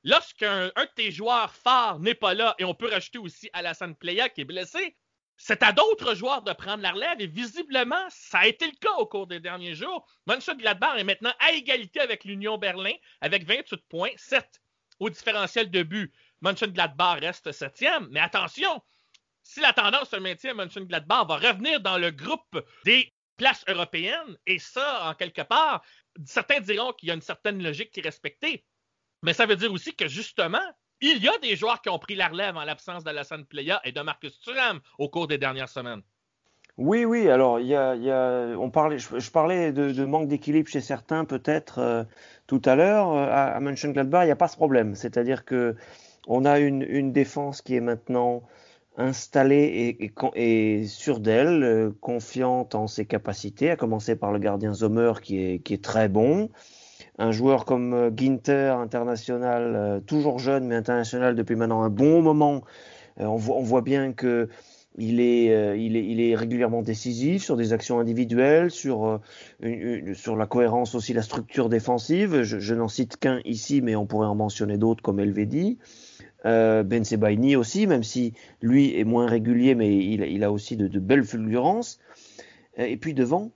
Lorsqu'un 0.04 0.66
de 0.66 0.94
tes 0.94 1.11
joueurs 1.11 1.54
phares 1.54 1.98
n'est 1.98 2.14
pas 2.14 2.34
là, 2.34 2.54
et 2.59 2.64
on 2.64 2.74
peut 2.74 2.88
rajouter 2.88 3.18
aussi 3.18 3.50
Alassane 3.52 3.96
Playa 3.96 4.28
qui 4.28 4.42
est 4.42 4.44
blessé, 4.44 4.96
c'est 5.36 5.62
à 5.62 5.72
d'autres 5.72 6.14
joueurs 6.14 6.42
de 6.42 6.52
prendre 6.52 6.82
la 6.82 6.92
relève 6.92 7.20
et 7.20 7.26
visiblement, 7.26 8.07
ça 8.09 8.38
a 8.38 8.46
été 8.46 8.66
le 8.66 8.76
cas 8.80 8.94
au 8.98 9.07
cours 9.07 9.26
des 9.26 9.40
derniers 9.40 9.74
jours. 9.74 10.07
Mönchengladbach 10.26 10.98
est 10.98 11.04
maintenant 11.04 11.32
à 11.40 11.52
égalité 11.52 12.00
avec 12.00 12.24
l'Union 12.24 12.59
Berlin 12.59 12.94
avec 13.20 13.44
28 13.44 13.82
points, 13.88 14.11
certes 14.16 14.61
au 14.98 15.11
différentiel 15.11 15.70
de 15.70 15.82
but. 15.82 16.12
Mönchengladbach 16.40 17.20
reste 17.20 17.52
septième. 17.52 18.09
Mais 18.11 18.20
attention, 18.20 18.82
si 19.47 19.61
la 19.61 19.72
tendance 19.72 20.11
se 20.11 20.16
maintient, 20.16 20.55
Mönchengladbach 20.55 21.28
va 21.28 21.36
revenir 21.36 21.80
dans 21.80 21.99
le 21.99 22.11
groupe 22.11 22.61
des 22.84 23.14
places 23.36 23.64
européennes. 23.68 24.36
Et 24.44 24.59
ça, 24.59 25.09
en 25.09 25.14
quelque 25.14 25.42
part, 25.42 25.82
certains 26.24 26.61
diront 26.61 26.92
qu'il 26.92 27.09
y 27.09 27.12
a 27.12 27.14
une 27.14 27.22
certaine 27.22 27.62
logique 27.62 27.92
qui 27.92 28.01
est 28.01 28.03
respectée. 28.03 28.64
Mais 29.22 29.32
ça 29.32 29.47
veut 29.47 29.55
dire 29.55 29.72
aussi 29.72 29.94
que 29.94 30.09
justement, 30.09 30.66
il 31.01 31.22
y 31.22 31.28
a 31.28 31.38
des 31.38 31.55
joueurs 31.55 31.80
qui 31.80 31.88
ont 31.88 31.99
pris 31.99 32.16
la 32.16 32.28
relève 32.28 32.57
en 32.57 32.64
l'absence 32.64 33.05
d'Alassane 33.05 33.47
Playa 33.47 33.80
et 33.84 33.92
de 33.92 34.01
Marcus 34.01 34.38
Thuram 34.40 34.80
au 34.99 35.09
cours 35.09 35.28
des 35.28 35.38
dernières 35.38 35.68
semaines. 35.68 36.03
Oui, 36.76 37.05
oui, 37.05 37.28
alors 37.30 37.61
y 37.61 37.74
a, 37.74 37.94
on 38.59 38.70
parlait, 38.70 38.99
je, 38.99 39.30
parlais 39.30 39.72
de, 39.72 40.05
manque 40.05 40.28
d'équilibre 40.28 40.68
chez 40.68 40.80
certains 40.80 41.24
peut-être 41.24 41.78
euh, 41.78 42.05
tout 42.49 42.61
à 42.64 42.74
l'heure. 42.74 43.12
Euh, 43.12 43.28
à, 43.30 43.57
à 43.57 43.61
Mönchengladbach, 43.61 44.24
il 44.24 44.26
n'y 44.26 44.32
a 44.32 44.36
pas 44.36 44.49
ce 44.49 44.57
problème. 44.57 44.97
C'est-à-dire 44.97 45.44
que 45.44 45.76
on 46.26 46.44
a 46.44 46.59
une 46.59 47.12
défense 47.12 47.62
qui 47.62 47.76
est 47.76 47.80
maintenant 47.80 48.42
installée 48.97 49.99
et, 50.01 50.12
et, 50.34 50.86
d'elle, 51.20 51.62
euh, 51.62 51.90
confiante 52.01 52.74
en 52.74 52.86
ses 52.86 53.05
capacités, 53.05 53.70
à 53.70 53.76
commencer 53.76 54.16
par 54.16 54.32
le 54.32 54.38
gardien 54.38 54.74
Sommer 54.74 55.12
qui 55.22 55.38
est, 55.38 55.82
très 55.82 56.09
bon. 56.09 56.51
Un 57.18 57.30
joueur 57.30 57.64
comme 57.64 57.94
euh, 57.94 58.11
Ginter, 58.14 58.74
international, 58.78 59.74
euh, 59.76 60.01
toujours 60.01 60.38
jeune 60.38 60.66
mais 60.66 60.76
international 60.76 61.34
depuis 61.34 61.57
maintenant 61.57 61.82
un 61.82 61.90
bon 61.90 62.22
moment. 62.22 62.62
On, 63.18 63.36
voit, 63.36 63.80
bien 63.80 64.12
que 64.12 64.51
il 64.99 65.20
est, 65.20 66.34
régulièrement 66.34 66.82
décisif 66.82 67.42
sur 67.42 67.57
des 67.57 67.72
actions 67.72 67.99
individuelles, 67.99 68.70
sur, 68.70 69.20
la 69.61 70.47
cohérence 70.47 70.94
aussi, 70.94 71.14
la 71.14 71.22
structure 71.22 71.70
défensive. 71.70 72.42
Je 72.42 72.74
n'en 72.74 72.88
cite 72.88 73.16
qu'un 73.16 73.40
ici, 73.47 73.80
mais 73.80 73.97
on 73.97 74.05
pourrait 74.05 74.26
en 74.26 74.34
mentionner 74.34 74.76
d'autres 74.76 75.03
comme 75.03 75.18
Elvedi. 75.18 75.78
Euh, 76.47 76.84
ben 76.84 77.05
Sebaini 77.05 77.57
aussi, 77.57 77.86
même 77.88 78.05
si 78.05 78.32
lui 78.62 78.97
est 78.99 79.05
moins 79.05 79.26
régulier, 79.26 79.74
mais 79.74 79.97
il, 79.97 80.44
a 80.44 80.53
aussi 80.53 80.76
de, 80.76 80.99
belles 80.99 81.24
fulgurances. 81.24 81.99
Euh, 82.78 82.84
Et 82.84 82.97
puis 82.97 83.14
devant, 83.14 83.51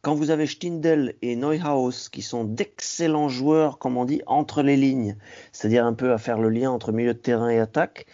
quand 0.00 0.14
vous 0.14 0.30
avez 0.30 0.46
Stindl 0.46 1.14
et 1.20 1.36
Neuhaus, 1.36 2.08
qui 2.10 2.22
sont 2.22 2.44
d'excellents 2.44 3.28
joueurs, 3.28 3.78
comme 3.78 3.98
on 3.98 4.06
dit, 4.06 4.22
entre 4.26 4.62
les 4.62 4.76
lignes, 4.76 5.16
c'est-à-dire 5.52 5.84
un 5.84 5.92
peu 5.92 6.12
à 6.12 6.18
faire 6.18 6.38
le 6.38 6.48
lien 6.48 6.70
entre 6.70 6.90
milieu 6.92 7.12
de 7.12 7.18
terrain 7.18 7.50
et 7.50 7.58
attaque, 7.58 8.06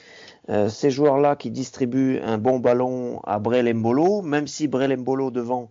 euh, 0.48 0.68
ces 0.68 0.90
joueurs-là 0.90 1.36
qui 1.36 1.50
distribuent 1.52 2.18
un 2.24 2.38
bon 2.38 2.58
ballon 2.58 3.20
à 3.22 3.38
Brel 3.38 3.72
Mbolo, 3.72 4.22
même 4.22 4.48
si 4.48 4.66
Brel 4.66 4.96
Mbolo 4.96 5.30
devant 5.30 5.70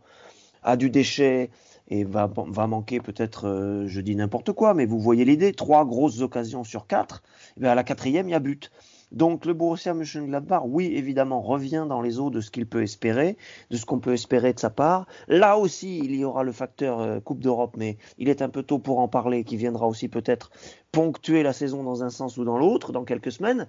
a 0.63 0.77
du 0.77 0.89
déchet 0.89 1.49
et 1.91 2.05
va, 2.05 2.31
va 2.35 2.67
manquer 2.67 2.99
peut-être, 3.01 3.47
euh, 3.47 3.85
je 3.85 4.01
dis 4.01 4.15
n'importe 4.15 4.53
quoi, 4.53 4.73
mais 4.73 4.85
vous 4.85 4.99
voyez 4.99 5.25
l'idée, 5.25 5.51
trois 5.51 5.85
grosses 5.85 6.21
occasions 6.21 6.63
sur 6.63 6.87
quatre, 6.87 7.21
et 7.57 7.59
bien 7.59 7.71
à 7.71 7.75
la 7.75 7.83
quatrième, 7.83 8.27
il 8.29 8.31
y 8.31 8.35
a 8.35 8.39
but. 8.39 8.71
Donc 9.11 9.45
le 9.45 9.53
Borussia 9.53 9.93
Mönchengladbach, 9.93 10.63
oui, 10.65 10.93
évidemment, 10.95 11.41
revient 11.41 11.85
dans 11.87 12.01
les 12.01 12.19
eaux 12.19 12.29
de 12.29 12.39
ce 12.39 12.49
qu'il 12.49 12.65
peut 12.65 12.81
espérer, 12.81 13.35
de 13.69 13.75
ce 13.75 13.85
qu'on 13.85 13.99
peut 13.99 14.13
espérer 14.13 14.53
de 14.53 14.59
sa 14.59 14.69
part. 14.69 15.05
Là 15.27 15.57
aussi, 15.57 15.99
il 15.99 16.15
y 16.15 16.23
aura 16.23 16.43
le 16.43 16.53
facteur 16.53 17.01
euh, 17.01 17.19
Coupe 17.19 17.41
d'Europe, 17.41 17.75
mais 17.77 17.97
il 18.17 18.29
est 18.29 18.41
un 18.41 18.47
peu 18.47 18.63
tôt 18.63 18.79
pour 18.79 18.99
en 18.99 19.09
parler, 19.09 19.43
qui 19.43 19.57
viendra 19.57 19.85
aussi 19.85 20.07
peut-être 20.07 20.49
ponctuer 20.93 21.43
la 21.43 21.51
saison 21.51 21.83
dans 21.83 22.03
un 22.03 22.09
sens 22.09 22.37
ou 22.37 22.45
dans 22.45 22.57
l'autre, 22.57 22.93
dans 22.93 23.03
quelques 23.03 23.33
semaines. 23.33 23.67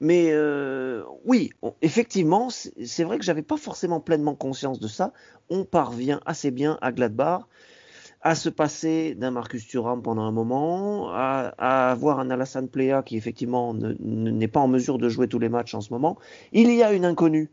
Mais 0.00 0.28
euh, 0.30 1.02
oui, 1.24 1.50
effectivement, 1.82 2.48
c'est 2.50 3.04
vrai 3.04 3.18
que 3.18 3.24
j'avais 3.24 3.42
pas 3.42 3.56
forcément 3.56 4.00
pleinement 4.00 4.34
conscience 4.34 4.78
de 4.78 4.88
ça. 4.88 5.12
On 5.50 5.64
parvient 5.64 6.20
assez 6.24 6.50
bien 6.50 6.78
à 6.82 6.92
Gladbach 6.92 7.42
à 8.20 8.34
se 8.34 8.48
passer 8.48 9.14
d'un 9.14 9.30
Marcus 9.30 9.66
Thuram 9.66 10.02
pendant 10.02 10.22
un 10.22 10.32
moment, 10.32 11.10
à, 11.12 11.52
avoir 11.90 12.18
un 12.18 12.30
Alassane 12.30 12.68
Plea 12.68 13.02
qui 13.04 13.16
effectivement 13.16 13.74
ne- 13.74 13.94
ne- 14.00 14.30
n'est 14.30 14.48
pas 14.48 14.60
en 14.60 14.68
mesure 14.68 14.98
de 14.98 15.08
jouer 15.08 15.28
tous 15.28 15.38
les 15.38 15.48
matchs 15.48 15.74
en 15.74 15.80
ce 15.80 15.92
moment. 15.92 16.18
Il 16.52 16.72
y 16.72 16.82
a 16.82 16.92
une 16.92 17.04
inconnue, 17.04 17.48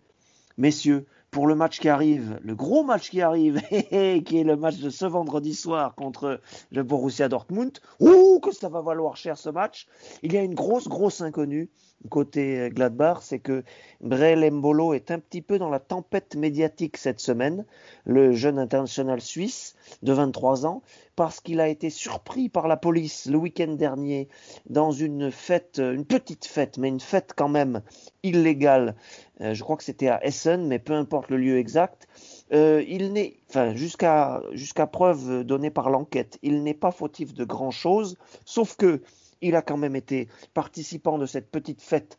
messieurs, 0.57 1.05
pour 1.29 1.45
le 1.47 1.53
match 1.55 1.79
qui 1.79 1.89
arrive, 1.89 2.39
le 2.41 2.55
gros 2.55 2.83
match 2.83 3.09
qui 3.11 3.21
arrive, 3.21 3.61
qui 4.25 4.39
est 4.39 4.43
le 4.43 4.55
match 4.55 4.77
de 4.77 4.89
ce 4.89 5.05
vendredi 5.05 5.53
soir 5.53 5.93
contre 5.93 6.39
le 6.71 6.83
Borussia 6.83 7.27
Dortmund. 7.29 7.77
Ouh, 7.99 8.39
que 8.39 8.51
ça 8.53 8.69
va 8.69 8.81
valoir 8.81 9.17
cher 9.17 9.37
ce 9.37 9.49
match. 9.49 9.85
Il 10.23 10.33
y 10.33 10.37
a 10.37 10.41
une 10.43 10.55
grosse, 10.55 10.87
grosse 10.87 11.21
inconnue 11.21 11.69
côté 12.09 12.59
euh, 12.59 12.69
Gladbach, 12.69 13.19
c'est 13.21 13.39
que 13.39 13.63
Brel 14.01 14.49
Mbolo 14.51 14.93
est 14.93 15.11
un 15.11 15.19
petit 15.19 15.41
peu 15.41 15.57
dans 15.57 15.69
la 15.69 15.79
tempête 15.79 16.35
médiatique 16.35 16.97
cette 16.97 17.19
semaine, 17.19 17.65
le 18.05 18.33
jeune 18.33 18.59
international 18.59 19.21
suisse 19.21 19.75
de 20.03 20.13
23 20.13 20.65
ans, 20.65 20.81
parce 21.15 21.39
qu'il 21.39 21.59
a 21.59 21.67
été 21.67 21.89
surpris 21.89 22.49
par 22.49 22.67
la 22.67 22.77
police 22.77 23.25
le 23.25 23.37
week-end 23.37 23.73
dernier 23.73 24.27
dans 24.69 24.91
une 24.91 25.31
fête, 25.31 25.79
euh, 25.79 25.93
une 25.93 26.05
petite 26.05 26.45
fête, 26.45 26.77
mais 26.77 26.89
une 26.89 26.99
fête 26.99 27.33
quand 27.35 27.49
même 27.49 27.81
illégale. 28.23 28.95
Euh, 29.41 29.53
je 29.53 29.63
crois 29.63 29.77
que 29.77 29.83
c'était 29.83 30.09
à 30.09 30.23
Essen, 30.25 30.67
mais 30.67 30.79
peu 30.79 30.93
importe 30.93 31.29
le 31.29 31.37
lieu 31.37 31.57
exact. 31.57 32.07
Il 32.51 33.11
n'est, 33.11 33.37
enfin, 33.49 33.73
jusqu'à 33.73 34.41
jusqu'à 34.51 34.85
preuve 34.85 35.43
donnée 35.43 35.71
par 35.71 35.89
l'enquête, 35.89 36.37
il 36.43 36.61
n'est 36.61 36.75
pas 36.75 36.91
fautif 36.91 37.33
de 37.33 37.43
grand 37.43 37.71
chose, 37.71 38.17
sauf 38.45 38.77
que 38.77 39.01
il 39.47 39.55
a 39.55 39.61
quand 39.61 39.77
même 39.77 39.95
été 39.95 40.27
participant 40.53 41.17
de 41.17 41.25
cette 41.25 41.49
petite 41.49 41.81
fête 41.81 42.17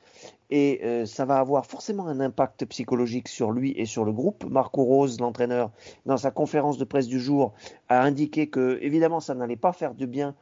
et 0.51 0.81
euh, 0.85 1.07
ça 1.07 1.25
va 1.25 1.39
avoir 1.39 1.67
forcément 1.67 2.07
un 2.07 2.21
impact 2.21 2.65
psychologique 2.67 3.29
sur 3.29 3.51
lui 3.51 3.73
et 3.77 3.85
sur 3.85 4.05
le 4.05 4.13
groupe. 4.13 4.45
Marco 4.49 4.85
Rose, 4.85 5.21
l'entraîneur, 5.21 5.71
dans 6.07 6.17
sa 6.17 6.31
conférence 6.31 6.79
de 6.79 6.85
presse 6.85 7.09
du 7.09 7.21
jour, 7.21 7.53
a 7.89 8.03
indiqué 8.03 8.49
que 8.49 8.79
évidemment 8.81 9.21
ça 9.21 9.35
n'allait 9.35 9.57
pas 9.57 9.73
faire 9.73 9.95
du 9.95 10.07
bien 10.07 10.35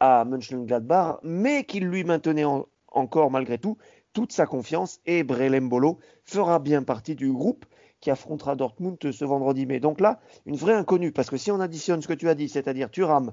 à 0.00 0.24
Mönchengladbach, 0.24 1.18
mais 1.22 1.64
qu'il 1.64 1.86
lui 1.86 2.04
maintenait 2.04 2.44
en- 2.44 2.66
encore 2.88 3.30
malgré 3.30 3.58
tout 3.58 3.76
toute 4.12 4.32
sa 4.32 4.46
confiance 4.46 5.00
et 5.06 5.24
Brelembolo 5.24 5.98
fera 6.22 6.60
bien 6.60 6.84
partie 6.84 7.16
du 7.16 7.32
groupe 7.32 7.66
qui 8.00 8.10
affrontera 8.10 8.54
Dortmund 8.54 8.96
ce 9.10 9.24
vendredi. 9.24 9.66
Mais 9.66 9.80
donc 9.80 10.00
là, 10.00 10.20
une 10.46 10.56
vraie 10.56 10.74
inconnue, 10.74 11.10
parce 11.10 11.30
que 11.30 11.36
si 11.36 11.50
on 11.50 11.58
additionne 11.58 12.00
ce 12.00 12.06
que 12.06 12.12
tu 12.12 12.28
as 12.28 12.34
dit, 12.36 12.48
c'est-à-dire 12.48 12.90
Thuram, 12.90 13.32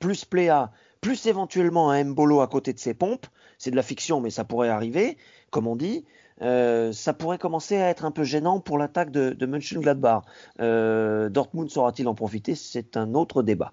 plus 0.00 0.24
Pléa, 0.24 0.72
plus 1.00 1.26
éventuellement 1.26 1.90
un 1.90 2.04
Mbolo 2.04 2.40
à 2.40 2.48
côté 2.48 2.72
de 2.72 2.78
ses 2.78 2.94
pompes, 2.94 3.26
c'est 3.58 3.70
de 3.70 3.76
la 3.76 3.82
fiction, 3.82 4.20
mais 4.20 4.30
ça 4.30 4.44
pourrait 4.44 4.68
arriver, 4.68 5.16
comme 5.50 5.66
on 5.66 5.76
dit, 5.76 6.04
euh, 6.42 6.92
ça 6.92 7.14
pourrait 7.14 7.38
commencer 7.38 7.76
à 7.76 7.88
être 7.88 8.04
un 8.04 8.10
peu 8.10 8.24
gênant 8.24 8.60
pour 8.60 8.78
l'attaque 8.78 9.10
de, 9.10 9.30
de 9.30 9.46
Mönchengladbach. 9.46 10.22
Euh, 10.60 11.28
Dortmund 11.28 11.70
saura-t-il 11.70 12.08
en 12.08 12.14
profiter? 12.14 12.54
C'est 12.54 12.96
un 12.96 13.14
autre 13.14 13.42
débat. 13.42 13.72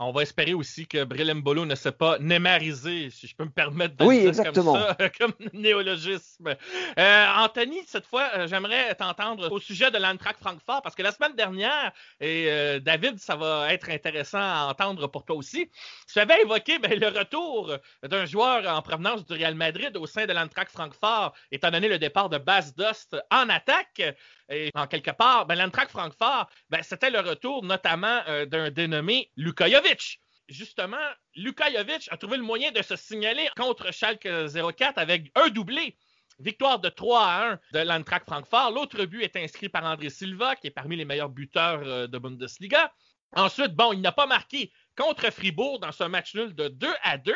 On 0.00 0.10
va 0.10 0.22
espérer 0.22 0.54
aussi 0.54 0.88
que 0.88 1.04
Brelem 1.04 1.40
Bolo 1.40 1.64
ne 1.64 1.76
s'est 1.76 1.92
pas 1.92 2.18
némarisé, 2.18 3.10
si 3.10 3.28
je 3.28 3.36
peux 3.36 3.44
me 3.44 3.50
permettre 3.50 3.94
de 3.94 4.04
Oui, 4.04 4.20
dire 4.20 4.28
exactement. 4.30 4.72
comme 4.72 4.82
ça, 4.98 5.08
comme 5.20 5.32
néologisme. 5.52 6.56
Euh, 6.98 7.26
Anthony, 7.36 7.80
cette 7.86 8.06
fois, 8.06 8.28
euh, 8.34 8.48
j'aimerais 8.48 8.92
t'entendre 8.96 9.52
au 9.52 9.60
sujet 9.60 9.92
de 9.92 9.98
l'Antrac 9.98 10.36
Francfort, 10.36 10.82
parce 10.82 10.96
que 10.96 11.02
la 11.04 11.12
semaine 11.12 11.36
dernière, 11.36 11.92
et 12.18 12.46
euh, 12.48 12.80
David, 12.80 13.20
ça 13.20 13.36
va 13.36 13.72
être 13.72 13.88
intéressant 13.88 14.40
à 14.40 14.66
entendre 14.68 15.06
pour 15.06 15.24
toi 15.24 15.36
aussi, 15.36 15.70
tu 16.12 16.18
avais 16.18 16.42
évoqué 16.42 16.80
ben, 16.80 16.98
le 16.98 17.08
retour 17.16 17.76
d'un 18.02 18.26
joueur 18.26 18.66
en 18.66 18.82
provenance 18.82 19.24
du 19.24 19.34
Real 19.34 19.54
Madrid 19.54 19.96
au 19.96 20.06
sein 20.06 20.26
de 20.26 20.32
l'Antrac 20.32 20.70
Francfort, 20.70 21.34
étant 21.52 21.70
donné 21.70 21.86
le 21.86 21.98
départ 21.98 22.28
de 22.28 22.38
Bas 22.38 22.72
Dost 22.76 23.16
en 23.30 23.48
attaque. 23.48 24.02
Et 24.50 24.70
en 24.74 24.86
quelque 24.86 25.10
part, 25.10 25.46
ben, 25.46 25.54
l'Antrac 25.54 25.88
Francfort, 25.88 26.48
ben, 26.68 26.82
c'était 26.82 27.10
le 27.10 27.20
retour 27.20 27.64
notamment 27.64 28.22
euh, 28.28 28.46
d'un 28.46 28.70
dénommé 28.70 29.30
Luka 29.36 29.70
Jovic. 29.70 30.20
Justement, 30.48 30.96
Luka 31.34 31.72
Jovic 31.72 32.08
a 32.10 32.16
trouvé 32.18 32.36
le 32.36 32.42
moyen 32.42 32.70
de 32.70 32.82
se 32.82 32.96
signaler 32.96 33.48
contre 33.56 33.92
Schalke 33.92 34.28
04 34.76 34.98
avec 34.98 35.30
un 35.34 35.48
doublé. 35.48 35.96
Victoire 36.40 36.80
de 36.80 36.88
3 36.88 37.20
à 37.20 37.52
1 37.52 37.60
de 37.72 37.78
l'Antrac 37.78 38.24
Francfort. 38.24 38.72
L'autre 38.72 39.04
but 39.04 39.22
est 39.22 39.36
inscrit 39.36 39.68
par 39.68 39.84
André 39.84 40.10
Silva, 40.10 40.56
qui 40.56 40.66
est 40.66 40.72
parmi 40.72 40.96
les 40.96 41.04
meilleurs 41.04 41.30
buteurs 41.30 41.80
euh, 41.84 42.06
de 42.06 42.18
Bundesliga. 42.18 42.92
Ensuite, 43.36 43.74
bon, 43.74 43.92
il 43.92 44.00
n'a 44.00 44.12
pas 44.12 44.26
marqué 44.26 44.72
contre 44.96 45.30
Fribourg 45.30 45.78
dans 45.80 45.92
ce 45.92 46.04
match 46.04 46.34
nul 46.34 46.54
de 46.54 46.68
2 46.68 46.88
à 47.02 47.18
2. 47.18 47.34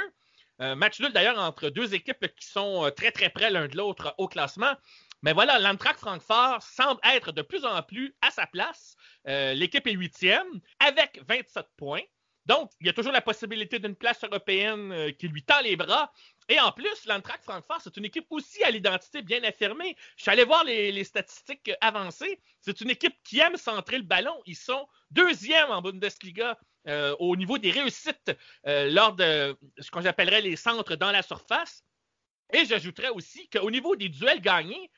Euh, 0.60 0.74
match 0.74 1.00
nul 1.00 1.12
d'ailleurs 1.12 1.38
entre 1.38 1.70
deux 1.70 1.94
équipes 1.94 2.26
qui 2.36 2.46
sont 2.46 2.90
très 2.96 3.12
très 3.12 3.30
près 3.30 3.48
l'un 3.48 3.68
de 3.68 3.76
l'autre 3.76 4.14
au 4.18 4.26
classement. 4.26 4.74
Mais 5.22 5.32
voilà, 5.32 5.58
l'Antrac 5.58 5.98
Francfort 5.98 6.62
semble 6.62 7.00
être 7.04 7.32
de 7.32 7.42
plus 7.42 7.64
en 7.64 7.82
plus 7.82 8.14
à 8.22 8.30
sa 8.30 8.46
place. 8.46 8.96
Euh, 9.26 9.52
L'équipe 9.54 9.86
est 9.86 9.92
huitième 9.92 10.46
avec 10.78 11.20
27 11.28 11.66
points. 11.76 12.02
Donc, 12.46 12.70
il 12.80 12.86
y 12.86 12.90
a 12.90 12.92
toujours 12.92 13.12
la 13.12 13.20
possibilité 13.20 13.78
d'une 13.78 13.96
place 13.96 14.22
européenne 14.24 14.92
euh, 14.92 15.10
qui 15.10 15.28
lui 15.28 15.42
tend 15.42 15.60
les 15.60 15.76
bras. 15.76 16.10
Et 16.48 16.58
en 16.60 16.72
plus, 16.72 17.04
l'Antrac 17.06 17.42
Francfort, 17.42 17.80
c'est 17.82 17.96
une 17.96 18.06
équipe 18.06 18.26
aussi 18.30 18.62
à 18.62 18.70
l'identité 18.70 19.20
bien 19.20 19.42
affirmée. 19.42 19.96
Je 20.16 20.22
suis 20.22 20.30
allé 20.30 20.44
voir 20.44 20.64
les, 20.64 21.04
statistiques 21.04 21.70
avancées. 21.80 22.40
C'est 22.60 22.80
une 22.80 22.88
équipe 22.88 23.16
qui 23.22 23.40
aime 23.40 23.56
centrer 23.56 23.98
le 23.98 24.04
ballon. 24.04 24.40
Ils 24.46 24.56
sont 24.56 24.86
deuxième 25.10 25.70
en 25.70 25.82
Bundesliga 25.82 26.58
euh, 26.86 27.14
au 27.18 27.36
niveau 27.36 27.58
des 27.58 27.70
réussites 27.70 28.32
lors 28.64 29.14
de 29.14 29.54
ce 29.78 29.90
qu'on 29.90 30.06
appellerait 30.06 30.40
les 30.40 30.56
centres 30.56 30.96
dans 30.96 31.10
la 31.10 31.22
surface. 31.22 31.84
Et 32.52 32.64
j'ajouterais 32.64 33.10
aussi 33.10 33.48
qu'au 33.50 33.70
niveau 33.70 33.94
des 33.94 34.08
duels 34.08 34.40
gagnés, 34.40 34.90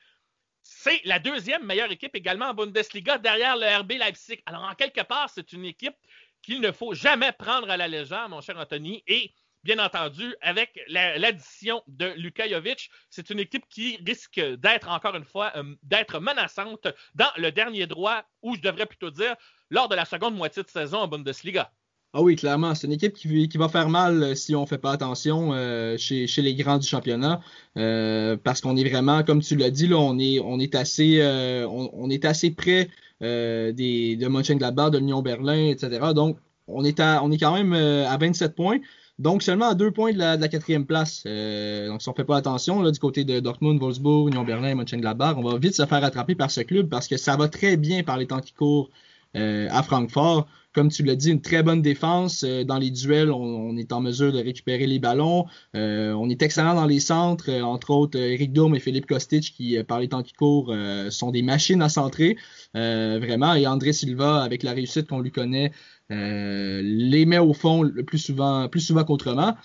c'est 0.63 1.01
la 1.05 1.19
deuxième 1.19 1.65
meilleure 1.65 1.91
équipe 1.91 2.15
également 2.15 2.45
en 2.47 2.53
Bundesliga 2.53 3.17
derrière 3.17 3.57
le 3.57 3.79
RB 3.79 3.93
Leipzig. 3.93 4.41
Alors, 4.45 4.63
en 4.63 4.75
quelque 4.75 5.01
part, 5.01 5.29
c'est 5.29 5.53
une 5.53 5.65
équipe 5.65 5.95
qu'il 6.41 6.61
ne 6.61 6.71
faut 6.71 6.93
jamais 6.93 7.31
prendre 7.31 7.69
à 7.69 7.77
la 7.77 7.87
légère, 7.87 8.29
mon 8.29 8.41
cher 8.41 8.57
Anthony. 8.57 9.03
Et 9.07 9.31
bien 9.63 9.77
entendu, 9.79 10.35
avec 10.41 10.79
la- 10.87 11.17
l'addition 11.17 11.83
de 11.87 12.07
Luka 12.15 12.47
Jovic, 12.47 12.89
c'est 13.09 13.29
une 13.29 13.39
équipe 13.39 13.67
qui 13.69 13.97
risque 14.05 14.39
d'être, 14.39 14.89
encore 14.89 15.15
une 15.15 15.25
fois, 15.25 15.51
euh, 15.55 15.75
d'être 15.83 16.19
menaçante 16.19 16.87
dans 17.13 17.31
le 17.37 17.51
dernier 17.51 17.85
droit, 17.85 18.23
ou 18.41 18.55
je 18.55 18.61
devrais 18.61 18.85
plutôt 18.87 19.11
dire, 19.11 19.35
lors 19.69 19.87
de 19.87 19.95
la 19.95 20.05
seconde 20.05 20.35
moitié 20.35 20.63
de 20.63 20.69
saison 20.69 20.99
en 20.99 21.07
Bundesliga. 21.07 21.71
Ah 22.13 22.21
oui, 22.21 22.35
clairement, 22.35 22.75
c'est 22.75 22.87
une 22.87 22.93
équipe 22.93 23.13
qui, 23.13 23.47
qui 23.47 23.57
va 23.57 23.69
faire 23.69 23.87
mal 23.87 24.21
euh, 24.21 24.35
si 24.35 24.53
on 24.53 24.65
fait 24.65 24.77
pas 24.77 24.91
attention 24.91 25.53
euh, 25.53 25.95
chez, 25.97 26.27
chez 26.27 26.41
les 26.41 26.55
grands 26.55 26.77
du 26.77 26.85
championnat, 26.85 27.39
euh, 27.77 28.35
parce 28.35 28.59
qu'on 28.59 28.75
est 28.75 28.83
vraiment, 28.89 29.23
comme 29.23 29.41
tu 29.41 29.55
l'as 29.55 29.69
dit, 29.71 29.87
là, 29.87 29.95
on 29.97 30.19
est, 30.19 30.39
on 30.41 30.59
est 30.59 30.75
assez, 30.75 31.21
euh, 31.21 31.65
on, 31.69 32.09
est 32.09 32.25
assez 32.25 32.51
près 32.51 32.89
euh, 33.21 33.71
des, 33.71 34.17
de 34.17 34.27
Mönchengladbach, 34.27 34.91
de 34.91 34.97
l'Union 34.97 35.21
Berlin, 35.21 35.69
etc. 35.69 36.11
Donc, 36.13 36.37
on 36.67 36.83
est, 36.83 36.99
à, 36.99 37.23
on 37.23 37.31
est 37.31 37.37
quand 37.37 37.53
même 37.53 37.71
euh, 37.73 38.05
à 38.09 38.17
27 38.17 38.55
points. 38.55 38.79
Donc, 39.17 39.41
seulement 39.41 39.69
à 39.69 39.75
deux 39.75 39.91
points 39.91 40.11
de 40.11 40.17
la, 40.17 40.35
de 40.35 40.41
la 40.41 40.49
quatrième 40.49 40.85
place. 40.85 41.23
Euh, 41.27 41.87
donc, 41.87 42.01
si 42.01 42.09
on 42.09 42.13
fait 42.13 42.25
pas 42.25 42.35
attention, 42.37 42.81
là, 42.81 42.91
du 42.91 42.99
côté 42.99 43.23
de 43.23 43.39
Dortmund, 43.39 43.79
Wolfsburg, 43.79 44.27
Union 44.27 44.43
Berlin, 44.43 44.75
Mönchengladbach, 44.75 45.37
on 45.37 45.43
va 45.43 45.57
vite 45.57 45.75
se 45.75 45.85
faire 45.85 46.03
attraper 46.03 46.35
par 46.35 46.51
ce 46.51 46.59
club 46.61 46.89
parce 46.89 47.07
que 47.07 47.15
ça 47.15 47.37
va 47.37 47.47
très 47.47 47.77
bien 47.77 48.03
par 48.03 48.17
les 48.17 48.27
temps 48.27 48.41
qui 48.41 48.51
courent 48.53 48.89
à 49.35 49.83
Francfort. 49.83 50.47
Comme 50.73 50.89
tu 50.89 51.03
l'as 51.03 51.17
dit, 51.17 51.31
une 51.31 51.41
très 51.41 51.63
bonne 51.63 51.81
défense. 51.81 52.45
Euh, 52.47 52.63
dans 52.63 52.77
les 52.77 52.91
duels, 52.91 53.29
on, 53.29 53.41
on 53.41 53.75
est 53.75 53.91
en 53.91 53.99
mesure 53.99 54.31
de 54.31 54.39
récupérer 54.39 54.87
les 54.87 54.99
ballons. 54.99 55.45
Euh, 55.75 56.13
on 56.13 56.29
est 56.29 56.41
excellent 56.41 56.75
dans 56.75 56.85
les 56.85 57.01
centres, 57.01 57.49
euh, 57.49 57.61
entre 57.61 57.89
autres 57.89 58.17
euh, 58.17 58.31
Eric 58.31 58.53
Dourme 58.53 58.75
et 58.75 58.79
Philippe 58.79 59.05
Kostic, 59.05 59.53
qui, 59.53 59.77
euh, 59.77 59.83
par 59.83 59.99
les 59.99 60.07
temps 60.07 60.23
qui 60.23 60.31
courent, 60.31 60.71
euh, 60.71 61.09
sont 61.09 61.31
des 61.31 61.41
machines 61.41 61.81
à 61.81 61.89
centrer, 61.89 62.37
euh, 62.77 63.19
vraiment. 63.21 63.53
Et 63.53 63.67
André 63.67 63.91
Silva, 63.91 64.41
avec 64.43 64.63
la 64.63 64.71
réussite 64.71 65.07
qu'on 65.07 65.19
lui 65.19 65.31
connaît, 65.31 65.73
euh, 66.09 66.81
les 66.81 67.25
met 67.25 67.37
au 67.37 67.53
fond 67.53 67.81
le 67.83 68.03
plus 68.03 68.19
souvent, 68.19 68.69
plus 68.69 68.81
souvent 68.81 69.03
qu'autrement. 69.03 69.55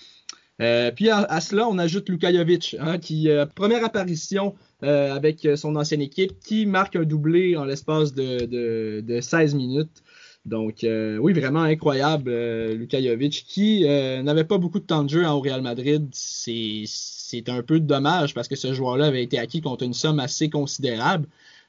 Euh, 0.61 0.91
puis 0.91 1.09
à, 1.09 1.39
cela, 1.41 1.67
on 1.67 1.77
ajoute 1.77 2.09
Luka 2.09 2.33
Jovic, 2.33 2.75
hein, 2.79 2.97
qui 2.97 3.29
euh, 3.29 3.45
première 3.45 3.85
apparition 3.85 4.55
euh, 4.83 5.13
avec 5.13 5.47
son 5.55 5.75
ancienne 5.75 6.01
équipe, 6.01 6.39
qui 6.39 6.65
marque 6.65 6.95
un 6.95 7.03
doublé 7.03 7.55
en 7.55 7.65
l'espace 7.65 8.13
de, 8.13 8.45
de, 8.45 9.03
de 9.05 9.21
16 9.21 9.55
minutes. 9.55 10.03
Donc 10.45 10.85
oui, 10.85 11.33
vraiment 11.33 11.63
incroyable, 11.63 12.31
Luka 12.71 13.01
Jovic, 13.01 13.43
qui 13.49 13.83
n'avait 13.83 14.45
pas 14.45 14.57
beaucoup 14.57 14.79
de 14.79 14.85
temps 14.85 15.03
de 15.03 15.09
jeu 15.09 15.25
hein, 15.25 15.33
au 15.33 15.41
Real 15.41 15.61
Madrid. 15.61 16.07
C'est 16.13 17.49
un 17.49 17.61
peu 17.63 17.81
dommage 17.81 18.33
parce 18.33 18.47
que 18.47 18.55
ce 18.55 18.73
joueur-là 18.73 19.07
avait 19.07 19.23
été 19.23 19.37
acquis 19.39 19.59
contre 19.59 19.83
une 19.83 19.93
somme 19.93 20.19
assez 20.19 20.49
considérable. 20.49 21.27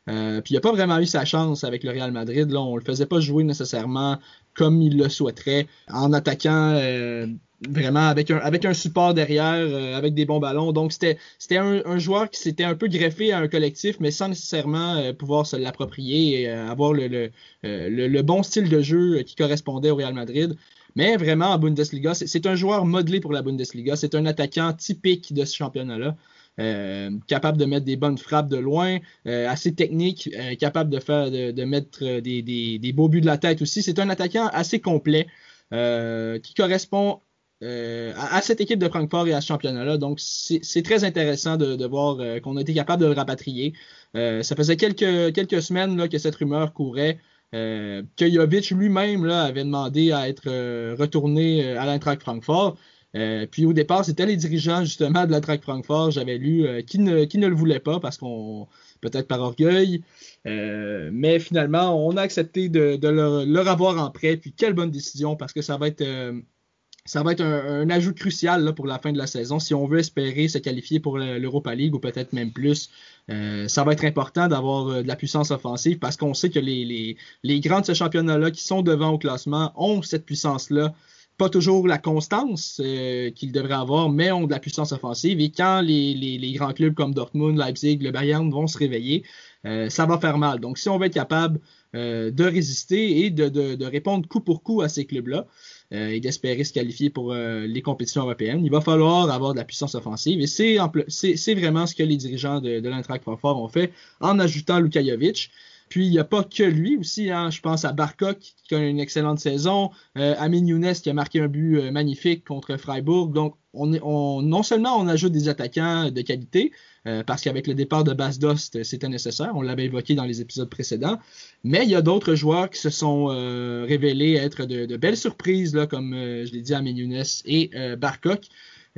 Euh, 0.08 0.40
puis 0.40 0.54
il 0.54 0.56
n'a 0.56 0.60
pas 0.60 0.72
vraiment 0.72 0.98
eu 0.98 1.06
sa 1.06 1.24
chance 1.24 1.64
avec 1.64 1.84
le 1.84 1.90
Real 1.90 2.12
Madrid. 2.12 2.50
Là, 2.50 2.60
on 2.60 2.76
le 2.76 2.82
faisait 2.82 3.06
pas 3.06 3.20
jouer 3.20 3.44
nécessairement 3.44 4.18
comme 4.54 4.80
il 4.82 4.96
le 4.98 5.08
souhaiterait, 5.08 5.66
en 5.88 6.12
attaquant 6.12 6.72
euh, 6.74 7.26
vraiment 7.68 8.08
avec 8.08 8.30
un, 8.30 8.74
support 8.74 9.14
derrière, 9.14 9.54
euh, 9.54 9.96
avec 9.96 10.14
des 10.14 10.24
bons 10.24 10.40
ballons. 10.40 10.72
Donc 10.72 10.92
c'était 10.92 11.18
un, 11.56 11.98
joueur 11.98 12.30
qui 12.30 12.40
s'était 12.40 12.64
un 12.64 12.74
peu 12.74 12.88
greffé 12.88 13.32
à 13.32 13.38
un 13.38 13.48
collectif, 13.48 14.00
mais 14.00 14.10
sans 14.10 14.28
nécessairement 14.28 15.12
pouvoir 15.14 15.46
se 15.46 15.56
l'approprier 15.56 16.42
et 16.42 16.48
avoir 16.48 16.92
le, 16.92 18.22
bon 18.22 18.42
style 18.42 18.68
de 18.68 18.80
jeu 18.80 19.22
qui 19.22 19.36
correspondait 19.36 19.90
au 19.90 19.96
Real 19.96 20.14
Madrid. 20.14 20.56
Mais 20.96 21.16
vraiment, 21.16 21.50
en 21.50 21.58
Bundesliga, 21.58 22.14
c'est 22.14 22.46
un 22.46 22.56
joueur 22.56 22.84
modelé 22.84 23.20
pour 23.20 23.32
la 23.32 23.42
Bundesliga. 23.42 23.94
C'est 23.94 24.16
un 24.16 24.26
attaquant 24.26 24.72
typique 24.72 25.32
de 25.32 25.44
ce 25.44 25.54
championnat-là. 25.54 26.16
Euh, 26.58 27.10
capable 27.28 27.56
de 27.56 27.64
mettre 27.66 27.84
des 27.84 27.96
bonnes 27.96 28.18
frappes 28.18 28.48
de 28.48 28.56
loin, 28.56 28.98
euh, 29.28 29.48
assez 29.48 29.74
technique, 29.74 30.28
euh, 30.34 30.56
capable 30.56 30.90
de 30.90 30.98
faire 30.98 31.30
de, 31.30 31.64
mettre 31.64 32.18
des, 32.20 32.92
beaux 32.92 33.08
buts 33.08 33.20
de 33.20 33.26
la 33.26 33.38
tête 33.38 33.62
aussi. 33.62 33.80
C'est 33.80 34.00
un 34.00 34.10
attaquant 34.10 34.48
assez 34.48 34.80
complet 34.80 35.26
qui 35.70 36.54
correspond 36.54 37.20
à, 37.62 38.40
cette 38.42 38.60
équipe 38.60 38.78
de 38.78 38.88
Francfort 38.88 39.28
et 39.28 39.34
à 39.34 39.40
ce 39.40 39.48
championnat-là. 39.48 39.98
Donc 39.98 40.18
c'est 40.20 40.82
très 40.82 41.04
intéressant 41.04 41.56
de, 41.56 41.86
voir 41.86 42.16
qu'on 42.42 42.56
a 42.56 42.62
été 42.62 42.74
capable 42.74 43.02
de 43.02 43.06
le 43.06 43.12
rapatrier. 43.12 43.74
Ça 44.14 44.56
faisait 44.56 44.76
quelques, 44.76 45.62
semaines 45.62 46.08
que 46.08 46.18
cette 46.18 46.34
rumeur 46.36 46.72
courait. 46.72 47.18
Que 47.52 48.04
Jovic 48.18 48.70
lui-même 48.70 49.28
avait 49.28 49.64
demandé 49.64 50.10
à 50.12 50.28
être 50.28 50.48
retourné 50.96 51.76
à 51.76 51.84
l'Eintracht 51.86 52.22
Francfort. 52.22 52.76
Euh, 53.16 53.46
puis 53.50 53.64
au 53.64 53.72
départ, 53.72 54.04
c'était 54.04 54.26
les 54.26 54.36
dirigeants 54.36 54.84
justement 54.84 55.26
de 55.26 55.32
l'Eintracht 55.32 55.62
Francfort, 55.62 56.10
j'avais 56.10 56.36
lu, 56.36 56.66
euh, 56.66 56.82
qui, 56.82 56.98
ne, 56.98 57.24
le 57.24 57.54
voulaient 57.54 57.80
pas 57.80 58.00
parce 58.00 58.18
qu'on 58.18 58.68
peut-être 59.00 59.28
par 59.28 59.40
orgueil. 59.40 60.02
Euh, 60.46 61.10
mais 61.12 61.38
finalement, 61.38 62.06
on 62.06 62.16
a 62.16 62.22
accepté 62.22 62.68
de, 62.68 62.98
leur, 63.08 63.68
avoir 63.68 64.02
en 64.02 64.10
prêt. 64.10 64.36
Puis 64.36 64.52
quelle 64.52 64.74
bonne 64.74 64.90
décision 64.90 65.36
parce 65.36 65.52
que 65.52 65.62
ça 65.62 65.78
va 65.78 65.88
être 65.88 66.02
un, 66.04 67.90
ajout 67.90 68.12
crucial 68.12 68.62
là, 68.62 68.72
pour 68.72 68.86
la 68.86 68.98
fin 68.98 69.12
de 69.12 69.18
la 69.18 69.26
saison. 69.26 69.58
Si 69.58 69.72
on 69.72 69.86
veut 69.86 70.00
espérer 70.00 70.48
se 70.48 70.58
qualifier 70.58 71.00
pour 71.00 71.16
l'Europa 71.18 71.74
League 71.74 71.94
ou 71.94 72.00
peut-être 72.00 72.34
même 72.34 72.52
plus, 72.52 72.90
ça 73.28 73.84
va 73.84 73.92
être 73.92 74.04
important 74.04 74.48
d'avoir 74.48 75.02
de 75.02 75.08
la 75.08 75.16
puissance 75.16 75.50
offensive 75.50 75.98
parce 75.98 76.16
qu'on 76.16 76.34
sait 76.34 76.50
que 76.50 76.58
les, 76.58 77.16
les 77.42 77.60
grands 77.60 77.80
de 77.80 77.86
ce 77.86 77.94
championnat-là 77.94 78.50
qui 78.50 78.62
sont 78.62 78.82
devant 78.82 79.10
au 79.12 79.18
classement 79.18 79.72
ont 79.76 80.02
cette 80.02 80.26
puissance-là. 80.26 80.92
Pas 81.38 81.48
toujours 81.48 81.86
la 81.86 81.98
constance 81.98 82.80
euh, 82.84 83.30
qu'ils 83.30 83.52
devraient 83.52 83.74
avoir, 83.74 84.10
mais 84.10 84.32
ont 84.32 84.46
de 84.46 84.50
la 84.50 84.58
puissance 84.58 84.92
offensive. 84.92 85.40
Et 85.40 85.50
quand 85.50 85.80
les, 85.80 86.52
grands 86.56 86.72
clubs 86.72 86.94
comme 86.94 87.14
Dortmund, 87.14 87.56
Leipzig, 87.56 87.98
le 87.98 88.10
Bayern 88.10 88.50
vont 88.50 88.66
se 88.66 88.76
réveiller, 88.76 89.22
euh, 89.64 89.88
ça 89.88 90.06
va 90.06 90.18
faire 90.18 90.38
mal. 90.38 90.60
Donc 90.60 90.78
si 90.78 90.88
on 90.88 90.98
va 90.98 91.06
être 91.06 91.14
capable 91.14 91.60
euh, 91.94 92.30
de 92.30 92.44
résister 92.44 93.24
et 93.24 93.30
de, 93.30 93.84
répondre 93.84 94.28
coup 94.28 94.40
pour 94.40 94.62
coup 94.62 94.82
à 94.82 94.88
ces 94.88 95.04
clubs-là, 95.04 95.46
euh, 95.92 96.08
et 96.08 96.20
d'espérer 96.20 96.64
se 96.64 96.72
qualifier 96.72 97.08
pour 97.08 97.32
les 97.34 97.82
compétitions 97.82 98.22
européennes. 98.22 98.64
Il 98.64 98.70
va 98.70 98.80
falloir 98.80 99.30
avoir 99.30 99.52
de 99.52 99.58
la 99.58 99.64
puissance 99.64 99.94
offensive 99.94 100.40
et 100.40 100.46
c'est 100.46 101.54
vraiment 101.54 101.86
ce 101.86 101.94
que 101.94 102.02
les 102.02 102.16
dirigeants 102.16 102.60
de, 102.60 102.80
de 102.80 102.88
l'Eintracht 102.88 103.22
ont 103.26 103.68
fait 103.68 103.92
en 104.20 104.38
ajoutant 104.38 104.80
Luka 104.80 105.02
Jovic. 105.04 105.50
Puis 105.88 106.06
il 106.06 106.10
n'y 106.10 106.18
a 106.18 106.24
pas 106.24 106.44
que 106.44 106.62
lui 106.62 106.96
aussi, 106.96 107.30
hein. 107.30 107.50
je 107.50 107.60
pense 107.60 107.84
à 107.84 107.92
Barkok 107.92 108.38
qui 108.38 108.74
a 108.74 108.78
une 108.78 109.00
excellente 109.00 109.38
saison, 109.38 109.90
euh, 110.16 110.34
Amin 110.38 110.64
Younes 110.66 110.92
qui 110.92 111.10
a 111.10 111.14
marqué 111.14 111.40
un 111.40 111.48
but 111.48 111.78
euh, 111.78 111.90
magnifique 111.90 112.44
contre 112.44 112.76
Freiburg. 112.76 113.32
Donc 113.32 113.54
on, 113.72 113.92
on, 114.02 114.42
non 114.42 114.62
seulement 114.62 114.96
on 114.98 115.08
ajoute 115.08 115.32
des 115.32 115.48
attaquants 115.48 116.10
de 116.10 116.20
qualité, 116.22 116.72
euh, 117.06 117.22
parce 117.22 117.42
qu'avec 117.42 117.66
le 117.66 117.74
départ 117.74 118.04
de 118.04 118.12
Bas 118.12 118.36
Dost, 118.38 118.82
c'était 118.82 119.08
nécessaire, 119.08 119.52
on 119.54 119.62
l'avait 119.62 119.86
évoqué 119.86 120.14
dans 120.14 120.24
les 120.24 120.40
épisodes 120.40 120.68
précédents, 120.68 121.18
mais 121.64 121.84
il 121.84 121.90
y 121.90 121.94
a 121.94 122.02
d'autres 122.02 122.34
joueurs 122.34 122.68
qui 122.70 122.80
se 122.80 122.90
sont 122.90 123.28
euh, 123.30 123.84
révélés 123.88 124.34
être 124.34 124.64
de, 124.64 124.96
belles 124.96 125.16
surprises, 125.16 125.74
là, 125.74 125.86
comme 125.86 126.12
euh, 126.12 126.44
je 126.44 126.52
l'ai 126.52 126.60
dit, 126.60 126.74
Amin 126.74 126.90
Younes 126.90 127.22
et. 127.46 127.70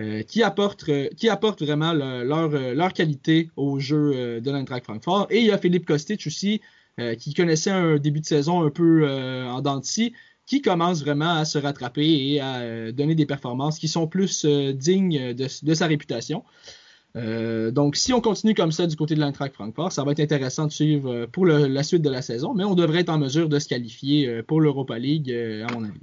Euh, 0.01 0.22
qui 0.22 0.43
apportent 0.43 0.88
qui 1.16 1.28
apportent 1.28 1.62
vraiment 1.62 1.93
le, 1.93 2.22
leur, 2.24 2.49
leur 2.49 2.93
qualité 2.93 3.51
au 3.57 3.80
jeu 3.80 4.12
euh, 4.14 4.41
de 4.41 4.51
l'Eintracht 4.51 4.84
Francfort. 4.84 5.26
Et 5.30 5.41
il 5.41 5.47
y 5.47 5.51
a 5.51 5.59
Philippe 5.59 5.84
Kostic 5.84 6.26
aussi, 6.26 6.55
euh, 6.55 6.79
qui 7.18 7.34
connaissait 7.34 7.70
un 7.70 7.96
début 7.96 8.20
de 8.20 8.26
saison 8.26 8.62
un 8.62 8.70
peu 8.70 9.03
euh, 9.03 9.48
en 9.48 9.61
dents 9.61 9.78
de 9.78 9.84
scie, 9.84 10.12
qui 10.46 10.62
commence 10.62 11.03
vraiment 11.03 11.36
à 11.36 11.44
se 11.44 11.59
rattraper 11.59 12.07
et 12.07 12.40
à 12.40 12.57
euh, 12.57 12.92
donner 12.92 13.14
des 13.14 13.26
performances 13.26 13.78
qui 13.78 13.88
sont 13.88 14.07
plus 14.09 14.44
euh, 14.44 14.72
dignes 14.72 15.32
de, 15.34 15.74
sa 15.74 15.86
réputation. 15.86 16.42
Euh, 17.16 17.70
donc, 17.70 17.96
si 17.96 18.12
on 18.12 18.20
continue 18.20 18.55
comme 18.55 18.72
ça 18.72 18.86
du 18.86 18.96
côté 18.96 19.14
de 19.14 19.20
l'Eintracht 19.20 19.55
Francfort, 19.55 19.92
ça 19.92 20.05
va 20.05 20.12
être 20.12 20.20
intéressant 20.20 20.66
de 20.66 20.72
suivre 20.72 21.12
euh, 21.12 21.26
pour 21.26 21.46
la 21.46 21.82
suite 21.82 22.03
de 22.03 22.11
la 22.11 22.22
saison, 22.22 22.55
mais 22.55 22.64
on 22.64 22.74
devrait 22.74 23.01
être 23.01 23.09
en 23.11 23.18
mesure 23.18 23.48
de 23.48 23.59
se 23.59 23.68
qualifier 23.68 24.28
euh, 24.28 24.42
pour 24.42 24.61
l'Europa 24.61 24.98
League, 24.98 25.32
à 25.32 25.72
mon 25.72 25.84
avis 25.84 26.01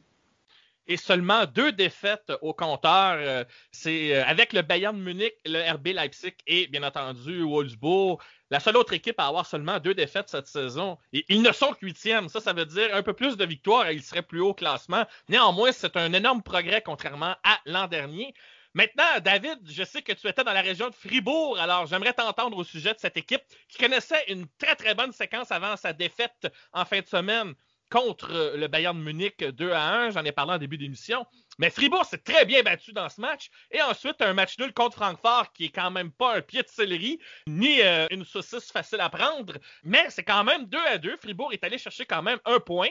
et 0.87 0.97
seulement 0.97 1.45
deux 1.45 1.71
défaites 1.71 2.31
au 2.41 2.53
compteur. 2.53 3.17
Euh, 3.19 3.43
c'est 3.71 4.15
euh, 4.15 4.25
avec 4.25 4.53
le 4.53 4.61
Bayern 4.61 4.97
Munich, 4.97 5.33
le 5.45 5.71
RB 5.73 5.87
Leipzig 5.87 6.33
et 6.47 6.67
bien 6.67 6.83
entendu 6.83 7.43
Wolfsburg. 7.43 8.19
La 8.49 8.59
seule 8.59 8.77
autre 8.77 8.93
équipe 8.93 9.19
à 9.19 9.27
avoir 9.27 9.45
seulement 9.45 9.79
deux 9.79 9.93
défaites 9.93 10.29
cette 10.29 10.47
saison. 10.47 10.97
Ils 11.11 11.41
ne 11.41 11.51
sont 11.51 11.73
que 11.73 11.85
huitièmes. 11.85 12.29
Ça, 12.29 12.39
ça 12.39 12.53
veut 12.53 12.65
dire 12.65 12.95
un 12.95 13.03
peu 13.03 13.13
plus 13.13 13.35
de 13.35 13.45
victoires 13.45 13.87
et 13.87 13.93
ils 13.93 14.03
seraient 14.03 14.21
plus 14.21 14.39
haut 14.39 14.49
au 14.49 14.53
classement. 14.53 15.05
Néanmoins, 15.27 15.73
c'est 15.73 15.97
un 15.97 16.13
énorme 16.13 16.41
progrès 16.41 16.81
contrairement 16.81 17.35
à 17.43 17.59
l'an 17.65 17.87
dernier. 17.87 18.33
Maintenant, 18.73 19.19
David, 19.23 19.59
je 19.65 19.83
sais 19.83 20.03
que 20.03 20.11
tu 20.13 20.27
étais 20.27 20.43
dans 20.43 20.53
la 20.53 20.61
région 20.61 20.89
de 20.89 20.93
Fribourg, 20.93 21.57
alors 21.59 21.87
j'aimerais 21.87 22.13
t'entendre 22.13 22.57
au 22.57 22.63
sujet 22.63 22.93
de 22.93 22.99
cette 22.99 23.17
équipe 23.17 23.41
qui 23.67 23.79
connaissait 23.79 24.23
une 24.27 24.45
très 24.59 24.75
très 24.75 24.93
bonne 24.93 25.11
séquence 25.11 25.51
avant 25.51 25.75
sa 25.77 25.93
défaite 25.93 26.47
en 26.73 26.85
fin 26.85 27.01
de 27.01 27.07
semaine 27.07 27.55
contre 27.89 28.53
le 28.55 28.67
Bayern 28.67 28.97
de 28.97 29.03
Munich 29.03 29.43
2 29.43 29.71
à 29.71 29.93
1. 30.05 30.09
J'en 30.11 30.23
ai 30.23 30.31
parlé 30.31 30.53
en 30.53 30.57
début 30.57 30.77
d'émission. 30.77 31.25
Mais 31.57 31.69
Fribourg 31.69 32.05
s'est 32.05 32.19
très 32.19 32.45
bien 32.45 32.61
battu 32.63 32.93
dans 32.93 33.09
ce 33.09 33.19
match. 33.19 33.49
Et 33.71 33.81
ensuite, 33.81 34.21
un 34.21 34.33
match 34.33 34.57
nul 34.59 34.73
contre 34.73 34.97
Francfort 34.97 35.51
qui 35.53 35.65
est 35.65 35.69
quand 35.69 35.91
même 35.91 36.11
pas 36.11 36.37
un 36.37 36.41
pied 36.41 36.61
de 36.61 36.67
céleri, 36.67 37.19
ni 37.47 37.81
euh, 37.81 38.07
une 38.11 38.25
saucisse 38.25 38.71
facile 38.71 39.01
à 39.01 39.09
prendre. 39.09 39.55
Mais 39.83 40.09
c'est 40.09 40.23
quand 40.23 40.43
même 40.43 40.65
2 40.65 40.77
à 40.77 40.97
2. 40.97 41.17
Fribourg 41.17 41.53
est 41.53 41.63
allé 41.63 41.77
chercher 41.77 42.05
quand 42.05 42.21
même 42.21 42.39
un 42.45 42.59
point. 42.59 42.89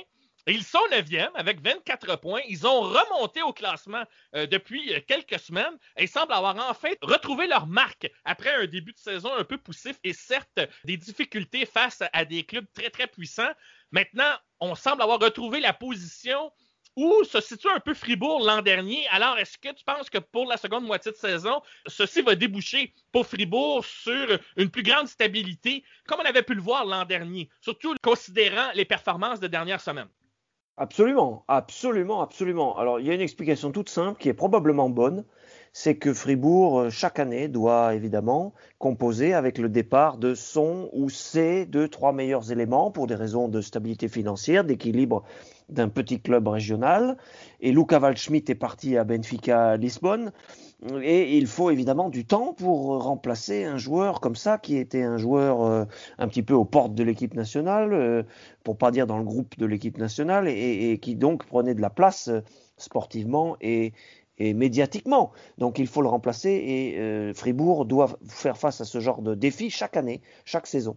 Et 0.48 0.52
ils 0.52 0.62
sont 0.62 0.82
9e 0.92 1.30
avec 1.34 1.60
24 1.60 2.16
points. 2.20 2.40
Ils 2.48 2.66
ont 2.68 2.80
remonté 2.80 3.42
au 3.42 3.52
classement 3.52 4.04
euh, 4.36 4.46
depuis 4.46 4.92
quelques 5.08 5.40
semaines 5.40 5.76
et 5.96 6.04
ils 6.04 6.08
semblent 6.08 6.32
avoir 6.32 6.56
enfin 6.70 6.90
retrouvé 7.02 7.48
leur 7.48 7.66
marque 7.66 8.08
après 8.24 8.54
un 8.54 8.66
début 8.66 8.92
de 8.92 8.98
saison 8.98 9.34
un 9.34 9.42
peu 9.42 9.58
poussif 9.58 9.98
et 10.04 10.12
certes 10.12 10.60
des 10.84 10.96
difficultés 10.96 11.66
face 11.66 12.02
à 12.12 12.24
des 12.24 12.44
clubs 12.44 12.66
très 12.72 12.90
très 12.90 13.08
puissants. 13.08 13.52
Maintenant, 13.90 14.36
on 14.60 14.74
semble 14.74 15.02
avoir 15.02 15.18
retrouvé 15.18 15.60
la 15.60 15.72
position 15.72 16.52
où 16.96 17.24
se 17.24 17.40
situe 17.40 17.68
un 17.68 17.80
peu 17.80 17.92
Fribourg 17.92 18.42
l'an 18.42 18.62
dernier. 18.62 19.06
Alors, 19.08 19.38
est-ce 19.38 19.58
que 19.58 19.72
tu 19.74 19.84
penses 19.84 20.08
que 20.08 20.18
pour 20.18 20.46
la 20.46 20.56
seconde 20.56 20.84
moitié 20.84 21.12
de 21.12 21.16
saison, 21.16 21.60
ceci 21.86 22.22
va 22.22 22.34
déboucher 22.34 22.94
pour 23.12 23.26
Fribourg 23.26 23.84
sur 23.84 24.38
une 24.56 24.70
plus 24.70 24.82
grande 24.82 25.06
stabilité, 25.06 25.84
comme 26.06 26.20
on 26.20 26.24
avait 26.24 26.42
pu 26.42 26.54
le 26.54 26.62
voir 26.62 26.86
l'an 26.86 27.04
dernier, 27.04 27.50
surtout 27.60 27.94
considérant 28.02 28.70
les 28.74 28.86
performances 28.86 29.40
de 29.40 29.46
dernière 29.46 29.80
semaine? 29.80 30.08
Absolument, 30.78 31.44
absolument, 31.48 32.22
absolument. 32.22 32.78
Alors, 32.78 33.00
il 33.00 33.06
y 33.06 33.10
a 33.10 33.14
une 33.14 33.20
explication 33.20 33.72
toute 33.72 33.88
simple 33.88 34.18
qui 34.20 34.28
est 34.28 34.34
probablement 34.34 34.90
bonne 34.90 35.24
c'est 35.78 35.96
que 35.96 36.14
Fribourg, 36.14 36.80
euh, 36.80 36.90
chaque 36.90 37.18
année, 37.18 37.48
doit 37.48 37.94
évidemment 37.94 38.54
composer 38.78 39.34
avec 39.34 39.58
le 39.58 39.68
départ 39.68 40.16
de 40.16 40.34
son 40.34 40.88
ou 40.94 41.10
ses 41.10 41.66
deux, 41.66 41.86
trois 41.86 42.14
meilleurs 42.14 42.50
éléments 42.50 42.90
pour 42.90 43.06
des 43.06 43.14
raisons 43.14 43.48
de 43.48 43.60
stabilité 43.60 44.08
financière, 44.08 44.64
d'équilibre 44.64 45.22
d'un 45.68 45.90
petit 45.90 46.18
club 46.18 46.48
régional. 46.48 47.18
Et 47.60 47.72
Luca 47.72 47.98
Waldschmidt 47.98 48.50
est 48.50 48.54
parti 48.54 48.96
à 48.96 49.04
Benfica 49.04 49.76
Lisbonne. 49.76 50.32
Et 51.02 51.36
il 51.36 51.46
faut 51.46 51.70
évidemment 51.70 52.08
du 52.08 52.24
temps 52.24 52.54
pour 52.54 53.02
remplacer 53.02 53.64
un 53.64 53.76
joueur 53.76 54.22
comme 54.22 54.36
ça, 54.36 54.56
qui 54.56 54.78
était 54.78 55.02
un 55.02 55.18
joueur 55.18 55.62
euh, 55.62 55.84
un 56.16 56.28
petit 56.28 56.42
peu 56.42 56.54
aux 56.54 56.64
portes 56.64 56.94
de 56.94 57.02
l'équipe 57.02 57.34
nationale, 57.34 57.92
euh, 57.92 58.22
pour 58.64 58.78
pas 58.78 58.90
dire 58.90 59.06
dans 59.06 59.18
le 59.18 59.24
groupe 59.24 59.58
de 59.58 59.66
l'équipe 59.66 59.98
nationale, 59.98 60.48
et, 60.48 60.92
et, 60.92 60.98
qui 60.98 61.16
donc 61.16 61.44
prenait 61.44 61.74
de 61.74 61.82
la 61.82 61.90
place 61.90 62.30
sportivement 62.78 63.56
et, 63.60 63.92
et 64.38 64.54
médiatiquement. 64.54 65.32
Donc 65.58 65.78
il 65.78 65.86
faut 65.86 66.02
le 66.02 66.08
remplacer 66.08 66.50
et 66.50 66.98
euh, 66.98 67.32
Fribourg 67.34 67.84
doit 67.84 68.18
faire 68.28 68.58
face 68.58 68.80
à 68.80 68.84
ce 68.84 69.00
genre 69.00 69.22
de 69.22 69.34
défi 69.34 69.70
chaque 69.70 69.96
année, 69.96 70.20
chaque 70.44 70.66
saison. 70.66 70.96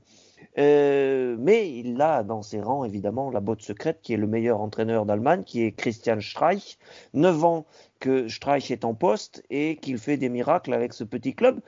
Euh, 0.57 1.35
mais 1.39 1.71
il 1.71 2.01
a 2.01 2.23
dans 2.23 2.41
ses 2.41 2.61
rangs 2.61 2.83
évidemment 2.83 3.29
la 3.29 3.39
botte 3.39 3.61
secrète 3.61 3.99
qui 4.01 4.13
est 4.13 4.17
le 4.17 4.27
meilleur 4.27 4.61
entraîneur 4.61 5.05
d'Allemagne, 5.05 5.43
qui 5.43 5.63
est 5.63 5.71
Christian 5.71 6.19
Streich. 6.19 6.77
Neuf 7.13 7.43
ans 7.43 7.65
que 7.99 8.27
Streich 8.27 8.71
est 8.71 8.85
en 8.85 8.93
poste 8.93 9.43
et 9.49 9.77
qu'il 9.77 9.97
fait 9.97 10.17
des 10.17 10.29
miracles 10.29 10.73
avec 10.73 10.93
ce 10.93 11.03
petit 11.03 11.35
club 11.35 11.59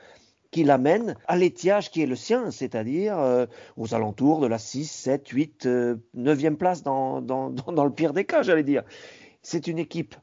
qui 0.51 0.65
l'amène 0.65 1.15
à 1.27 1.37
l'étiage 1.37 1.91
qui 1.91 2.01
est 2.01 2.05
le 2.05 2.17
sien, 2.17 2.51
c'est-à-dire 2.51 3.17
euh, 3.17 3.45
aux 3.77 3.93
alentours 3.93 4.41
de 4.41 4.47
la 4.47 4.57
6, 4.57 4.85
7, 4.85 5.27
8, 5.29 5.65
9e 6.17 6.55
place 6.55 6.83
dans, 6.83 7.21
dans, 7.21 7.49
dans 7.49 7.85
le 7.85 7.93
pire 7.93 8.11
des 8.11 8.25
cas, 8.25 8.43
j'allais 8.43 8.63
dire. 8.63 8.83
C'est 9.41 9.67
une 9.67 9.79
équipe 9.79 10.15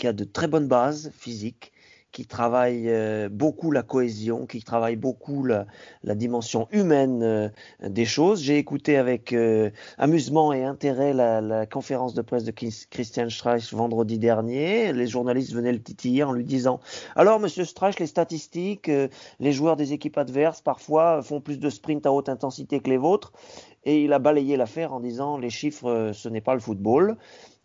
qui 0.00 0.06
a 0.06 0.14
de 0.14 0.24
très 0.24 0.48
bonnes 0.48 0.66
bases 0.66 1.12
physiques, 1.14 1.72
qui 2.10 2.24
travaille 2.24 2.88
euh, 2.88 3.28
beaucoup 3.30 3.70
la 3.70 3.82
cohésion, 3.82 4.46
qui 4.46 4.62
travaille 4.62 4.96
beaucoup 4.96 5.44
la, 5.44 5.66
dimension 6.14 6.68
humaine 6.72 7.22
euh, 7.22 7.48
des 7.86 8.06
choses. 8.06 8.42
J'ai 8.42 8.56
écouté 8.56 8.96
avec 8.96 9.34
euh, 9.34 9.70
amusement 9.98 10.54
et 10.54 10.64
intérêt 10.64 11.12
la, 11.12 11.66
conférence 11.66 12.14
de 12.14 12.22
presse 12.22 12.44
de 12.44 12.50
Christian 12.50 13.28
Streich 13.28 13.74
vendredi 13.74 14.18
dernier. 14.18 14.94
Les 14.94 15.06
journalistes 15.06 15.52
venaient 15.52 15.70
le 15.70 15.82
titiller 15.82 16.24
en 16.24 16.32
lui 16.32 16.44
disant 16.44 16.80
Alors, 17.14 17.38
monsieur 17.38 17.66
Streich, 17.66 18.00
les 18.00 18.06
statistiques, 18.06 18.90
les 19.38 19.52
joueurs 19.52 19.76
des 19.76 19.92
équipes 19.92 20.16
adverses 20.16 20.62
parfois 20.62 21.22
font 21.22 21.42
plus 21.42 21.58
de 21.58 21.68
sprint 21.68 22.06
à 22.06 22.12
haute 22.12 22.30
intensité 22.30 22.80
que 22.80 22.88
les 22.88 22.96
vôtres. 22.96 23.32
Et 23.84 24.04
il 24.04 24.12
a 24.12 24.18
balayé 24.18 24.56
l'affaire 24.56 24.92
en 24.92 25.00
disant 25.00 25.38
Les 25.38 25.50
chiffres, 25.50 26.10
ce 26.14 26.28
n'est 26.28 26.40
pas 26.40 26.54
le 26.54 26.60
football. 26.60 27.16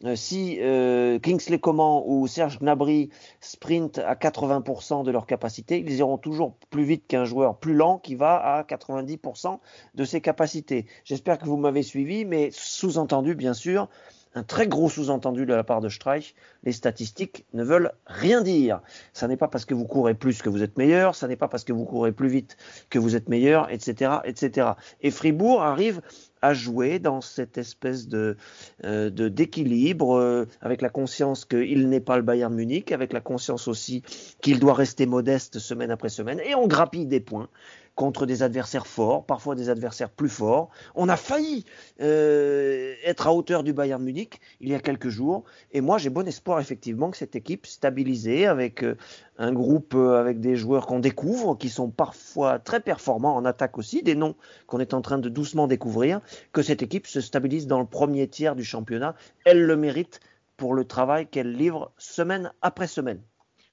Euh, 0.03 0.16
si 0.18 0.57
euh, 0.59 1.20
Kingsley 1.20 1.57
Coman 1.57 2.03
ou 2.05 2.28
Serge 2.28 2.59
Gnabry 2.59 3.09
sprintent 3.39 3.99
à 3.99 4.16
80% 4.16 5.05
de 5.05 5.11
leur 5.11 5.26
capacité, 5.26 5.80
ils 5.80 5.95
iront 5.95 6.18
toujours 6.18 6.57
plus 6.70 6.84
vite 6.84 7.07
qu'un 7.07 7.24
joueur 7.24 7.57
plus 7.57 7.74
lent 7.74 7.97
qui 7.99 8.16
va 8.16 8.36
à 8.36 8.63
90% 8.63 9.59
de 9.95 10.03
ses 10.03 10.20
capacités. 10.20 10.86
J'espère 11.05 11.38
que 11.39 11.45
vous 11.45 11.55
m'avez 11.55 11.82
suivi, 11.82 12.26
mais 12.26 12.49
sous-entendu, 12.51 13.36
bien 13.36 13.53
sûr, 13.53 13.88
un 14.36 14.43
très 14.43 14.67
gros 14.67 14.89
sous-entendu 14.89 15.45
de 15.45 15.53
la 15.53 15.63
part 15.63 15.81
de 15.81 15.89
Streich, 15.89 16.36
les 16.63 16.73
statistiques 16.73 17.45
ne 17.53 17.63
veulent 17.63 17.91
rien 18.05 18.41
dire. 18.41 18.81
Ça 19.13 19.27
n'est 19.27 19.38
pas 19.38 19.47
parce 19.47 19.65
que 19.65 19.73
vous 19.73 19.86
courez 19.86 20.13
plus 20.13 20.41
que 20.41 20.49
vous 20.49 20.61
êtes 20.61 20.77
meilleur, 20.77 21.15
ça 21.15 21.27
n'est 21.27 21.38
pas 21.38 21.47
parce 21.47 21.63
que 21.63 21.73
vous 21.73 21.86
courez 21.86 22.11
plus 22.11 22.27
vite 22.27 22.57
que 22.89 22.99
vous 22.99 23.15
êtes 23.15 23.29
meilleur, 23.29 23.71
etc., 23.71 24.17
etc. 24.25 24.71
Et 25.01 25.09
Fribourg 25.09 25.63
arrive 25.63 26.01
à 26.41 26.53
jouer 26.53 26.99
dans 26.99 27.21
cette 27.21 27.57
espèce 27.57 28.07
de 28.07 28.38
euh, 28.83 29.09
d'équilibre 29.09 30.17
euh, 30.17 30.45
avec 30.61 30.81
la 30.81 30.89
conscience 30.89 31.45
qu'il 31.45 31.89
n'est 31.89 32.01
pas 32.01 32.17
le 32.17 32.23
Bayern 32.23 32.53
Munich, 32.53 32.91
avec 32.91 33.13
la 33.13 33.21
conscience 33.21 33.67
aussi 33.67 34.03
qu'il 34.41 34.59
doit 34.59 34.75
rester 34.75 35.05
modeste 35.05 35.59
semaine 35.59 35.91
après 35.91 36.09
semaine, 36.09 36.39
et 36.45 36.53
on 36.53 36.67
grappille 36.67 37.07
des 37.07 37.21
points 37.21 37.49
contre 37.96 38.26
des 38.26 38.43
adversaires 38.43 38.88
forts, 38.88 39.26
parfois 39.26 39.56
des 39.56 39.70
adversaires 39.70 40.10
plus 40.10 40.30
forts. 40.30 40.70
On 40.96 41.10
a 41.10 41.16
failli 41.16 41.66
euh, 42.02 42.93
être 43.04 43.28
à 43.28 43.34
hauteur 43.34 43.64
du 43.64 43.74
Bayern 43.74 44.04
Munich 44.04 44.41
il 44.60 44.70
y 44.70 44.76
a 44.76 44.80
quelques 44.80 45.10
jours, 45.10 45.46
et 45.72 45.82
moi 45.82 45.98
j'ai 45.98 46.10
bon 46.10 46.28
espoir 46.28 46.60
effectivement 46.60 47.10
que 47.10 47.18
cette 47.18 47.36
équipe 47.36 47.66
stabilisée 47.66 48.46
avec 48.46 48.84
euh, 48.84 48.98
un 49.38 49.54
groupe 49.54 49.93
euh, 49.96 50.20
avec 50.20 50.39
des 50.41 50.58
joueurs 50.58 50.86
qu'on 50.86 51.00
découvre, 51.00 51.58
qui 51.58 51.70
sont 51.70 51.89
parfois 51.89 52.60
très 52.60 52.82
performants 52.82 53.36
en 53.36 53.46
attaque 53.46 53.78
aussi, 53.78 54.04
des 54.04 54.16
noms 54.16 54.36
qu'on 54.68 54.80
est 54.80 54.93
en 54.93 55.02
train 55.02 55.18
de 55.18 55.30
doucement 55.30 55.68
découvrir, 55.68 56.20
que 56.52 56.62
cette 56.62 56.84
équipe 56.84 57.08
se 57.08 57.22
stabilise 57.22 57.68
dans 57.68 57.80
le 57.80 57.86
premier 57.86 58.28
tiers 58.28 58.56
du 58.56 58.66
championnat. 58.66 59.16
Elle 59.46 59.64
le 59.64 59.78
mérite 59.78 60.20
pour 60.58 60.74
le 60.74 60.86
travail 60.86 61.28
qu'elle 61.28 61.54
livre 61.54 61.91
semaine 61.98 62.52
après 62.62 62.88
semaine. 62.88 63.22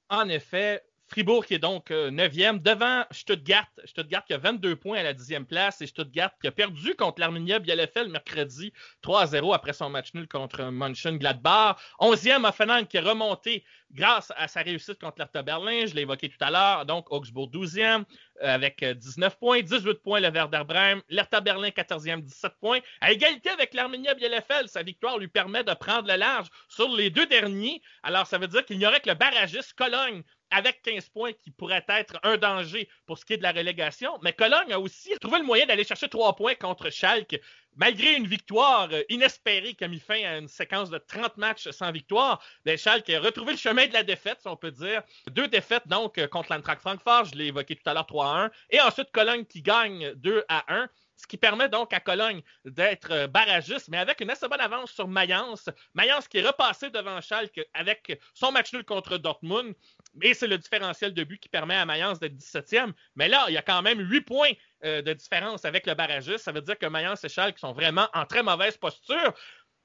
En 0.08 0.28
effet, 0.28 0.82
Fribourg 1.12 1.44
qui 1.44 1.52
est 1.52 1.58
donc 1.58 1.90
9e 1.90 2.54
euh, 2.54 2.58
devant 2.58 3.04
Stuttgart. 3.10 3.68
Stuttgart 3.84 4.24
qui 4.24 4.32
a 4.32 4.38
22 4.38 4.76
points 4.76 4.96
à 4.96 5.02
la 5.02 5.12
10e 5.12 5.44
place 5.44 5.82
et 5.82 5.86
Stuttgart 5.86 6.30
qui 6.40 6.48
a 6.48 6.52
perdu 6.52 6.94
contre 6.94 7.20
l'Arminia 7.20 7.58
Bielefeld 7.58 8.10
mercredi 8.10 8.72
3-0 9.04 9.54
après 9.54 9.74
son 9.74 9.90
match 9.90 10.14
nul 10.14 10.26
contre 10.26 10.70
Mönchengladbach. 10.70 11.76
11e 12.00 12.48
Offenheim 12.48 12.86
qui 12.86 12.96
est 12.96 13.00
remonté 13.00 13.62
grâce 13.90 14.32
à 14.36 14.48
sa 14.48 14.62
réussite 14.62 14.98
contre 14.98 15.16
l'Hertha 15.18 15.42
Berlin. 15.42 15.84
Je 15.84 15.94
l'ai 15.94 16.00
évoqué 16.00 16.30
tout 16.30 16.42
à 16.42 16.50
l'heure. 16.50 16.86
Donc 16.86 17.12
Augsbourg 17.12 17.50
12e 17.50 18.04
euh, 18.42 18.54
avec 18.54 18.82
19 18.82 19.32
euh, 19.34 19.36
points, 19.38 19.60
18 19.60 20.02
points 20.02 20.20
le 20.20 20.30
Werder 20.30 20.62
Bremen, 20.66 21.02
l'Hertha 21.10 21.42
Berlin 21.42 21.68
14e 21.68 22.22
17 22.22 22.52
points. 22.58 22.80
À 23.02 23.12
égalité 23.12 23.50
avec 23.50 23.74
l'Arminia 23.74 24.14
Bielefeld, 24.14 24.68
sa 24.68 24.82
victoire 24.82 25.18
lui 25.18 25.28
permet 25.28 25.62
de 25.62 25.74
prendre 25.74 26.08
le 26.08 26.16
large 26.16 26.48
sur 26.70 26.88
les 26.96 27.10
deux 27.10 27.26
derniers. 27.26 27.82
Alors 28.02 28.26
ça 28.26 28.38
veut 28.38 28.48
dire 28.48 28.64
qu'il 28.64 28.78
n'y 28.78 28.86
aurait 28.86 29.00
que 29.00 29.10
le 29.10 29.14
barragiste 29.14 29.74
Cologne 29.74 30.22
avec 30.52 30.82
15 30.82 31.08
points 31.08 31.32
qui 31.32 31.50
pourrait 31.50 31.84
être 31.88 32.18
un 32.22 32.36
danger 32.36 32.88
pour 33.06 33.18
ce 33.18 33.24
qui 33.24 33.32
est 33.32 33.38
de 33.38 33.42
la 33.42 33.52
relégation. 33.52 34.18
Mais 34.22 34.32
Cologne 34.32 34.72
a 34.72 34.78
aussi 34.78 35.10
trouvé 35.20 35.38
le 35.38 35.44
moyen 35.44 35.66
d'aller 35.66 35.84
chercher 35.84 36.08
3 36.08 36.36
points 36.36 36.54
contre 36.54 36.90
Schalke, 36.90 37.40
malgré 37.76 38.14
une 38.14 38.26
victoire 38.26 38.88
euh, 38.92 39.02
inespérée 39.08 39.74
qui 39.74 39.84
a 39.84 39.88
mis 39.88 40.00
fin 40.00 40.22
à 40.22 40.38
une 40.38 40.48
séquence 40.48 40.90
de 40.90 40.98
30 40.98 41.36
matchs 41.38 41.70
sans 41.70 41.90
victoire. 41.90 42.42
Les 42.64 42.76
Schalke 42.76 43.10
a 43.10 43.20
retrouvé 43.20 43.52
le 43.52 43.58
chemin 43.58 43.86
de 43.86 43.92
la 43.92 44.02
défaite, 44.02 44.38
si 44.40 44.48
on 44.48 44.56
peut 44.56 44.70
dire. 44.70 45.02
Deux 45.30 45.48
défaites 45.48 45.88
donc 45.88 46.18
euh, 46.18 46.26
contre 46.26 46.52
l'Antrac 46.52 46.80
Francfort, 46.80 47.26
je 47.26 47.34
l'ai 47.34 47.46
évoqué 47.46 47.76
tout 47.76 47.88
à 47.88 47.94
l'heure 47.94 48.06
3 48.06 48.26
1. 48.44 48.50
Et 48.70 48.80
ensuite 48.80 49.10
Cologne 49.12 49.44
qui 49.44 49.62
gagne 49.62 50.12
2 50.14 50.44
à 50.48 50.64
1 50.72 50.88
ce 51.22 51.26
qui 51.28 51.36
permet 51.36 51.68
donc 51.68 51.92
à 51.92 52.00
Cologne 52.00 52.42
d'être 52.64 53.12
euh, 53.12 53.26
barragiste, 53.28 53.88
mais 53.88 53.98
avec 53.98 54.20
une 54.20 54.30
assez 54.30 54.48
bonne 54.48 54.60
avance 54.60 54.90
sur 54.90 55.06
Mayence. 55.06 55.70
Mayence 55.94 56.26
qui 56.26 56.38
est 56.38 56.46
repassé 56.46 56.90
devant 56.90 57.20
Schalke 57.20 57.60
avec 57.74 58.20
son 58.34 58.50
match 58.50 58.72
nul 58.72 58.84
contre 58.84 59.18
Dortmund. 59.18 59.74
Et 60.20 60.34
c'est 60.34 60.48
le 60.48 60.58
différentiel 60.58 61.14
de 61.14 61.22
but 61.22 61.38
qui 61.38 61.48
permet 61.48 61.76
à 61.76 61.86
Mayence 61.86 62.18
d'être 62.18 62.34
17e. 62.34 62.92
Mais 63.14 63.28
là, 63.28 63.44
il 63.48 63.54
y 63.54 63.56
a 63.56 63.62
quand 63.62 63.82
même 63.82 64.00
8 64.00 64.22
points 64.22 64.52
euh, 64.84 65.00
de 65.00 65.12
différence 65.12 65.64
avec 65.64 65.86
le 65.86 65.94
barragiste. 65.94 66.38
Ça 66.44 66.50
veut 66.50 66.60
dire 66.60 66.76
que 66.76 66.86
Mayence 66.86 67.22
et 67.22 67.28
Schalke 67.28 67.58
sont 67.58 67.72
vraiment 67.72 68.08
en 68.14 68.26
très 68.26 68.42
mauvaise 68.42 68.76
posture. 68.76 69.32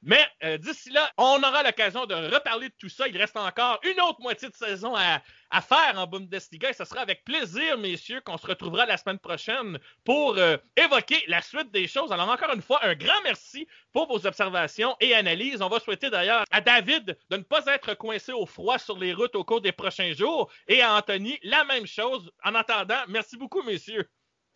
Mais 0.04 0.26
euh, 0.44 0.58
d'ici 0.58 0.92
là, 0.92 1.12
on 1.18 1.42
aura 1.42 1.64
l'occasion 1.64 2.06
de 2.06 2.14
reparler 2.14 2.70
de 2.70 2.74
tout 2.78 2.90
ça. 2.90 3.08
Il 3.08 3.18
reste 3.18 3.36
encore 3.36 3.80
une 3.84 4.00
autre 4.02 4.22
moitié 4.22 4.48
de 4.48 4.56
saison 4.56 4.96
à, 4.96 5.22
faire 5.62 5.94
en 5.98 6.06
Bundesliga 6.06 6.70
et 6.70 6.74
ce 6.74 6.86
sera 6.86 7.02
avec 7.02 7.24
plaisir, 7.24 7.78
messieurs, 7.78 8.22
qu'on 8.22 8.38
se 8.38 8.46
retrouvera 8.46 8.86
la 8.86 8.98
semaine 8.98 9.18
prochaine 9.18 9.80
pour 10.04 10.38
euh, 10.38 10.58
évoquer 10.76 11.24
la 11.28 11.42
suite 11.42 11.72
des 11.72 11.88
choses. 11.88 12.12
Alors 12.12 12.30
encore 12.30 12.54
une 12.54 12.62
fois, 12.62 12.80
un 12.86 12.96
grand 12.96 13.22
merci 13.24 13.68
pour 13.92 14.08
vos 14.08 14.26
observations 14.28 14.96
et 15.00 15.16
analyses. 15.16 15.62
On 15.62 15.70
va 15.70 15.80
souhaiter 15.80 16.10
d'ailleurs 16.10 16.44
à 16.52 16.62
David 16.62 17.18
de 17.30 17.38
ne 17.38 17.44
pas 17.44 17.66
être 17.68 17.96
coincé 17.96 18.32
au 18.34 18.46
froid 18.46 18.78
sur 18.78 18.98
les 19.00 19.14
routes 19.14 19.36
au 19.36 19.44
cours 19.44 19.62
des 19.62 19.72
prochains 19.72 20.14
jours 20.14 20.52
et 20.68 20.82
à 20.82 20.96
Anthony 20.96 21.40
la 21.44 21.64
même 21.66 21.88
chose. 21.88 22.30
En 22.44 22.54
attendant, 22.54 23.02
merci 23.08 23.36
beaucoup, 23.36 23.64
messieurs. 23.64 24.08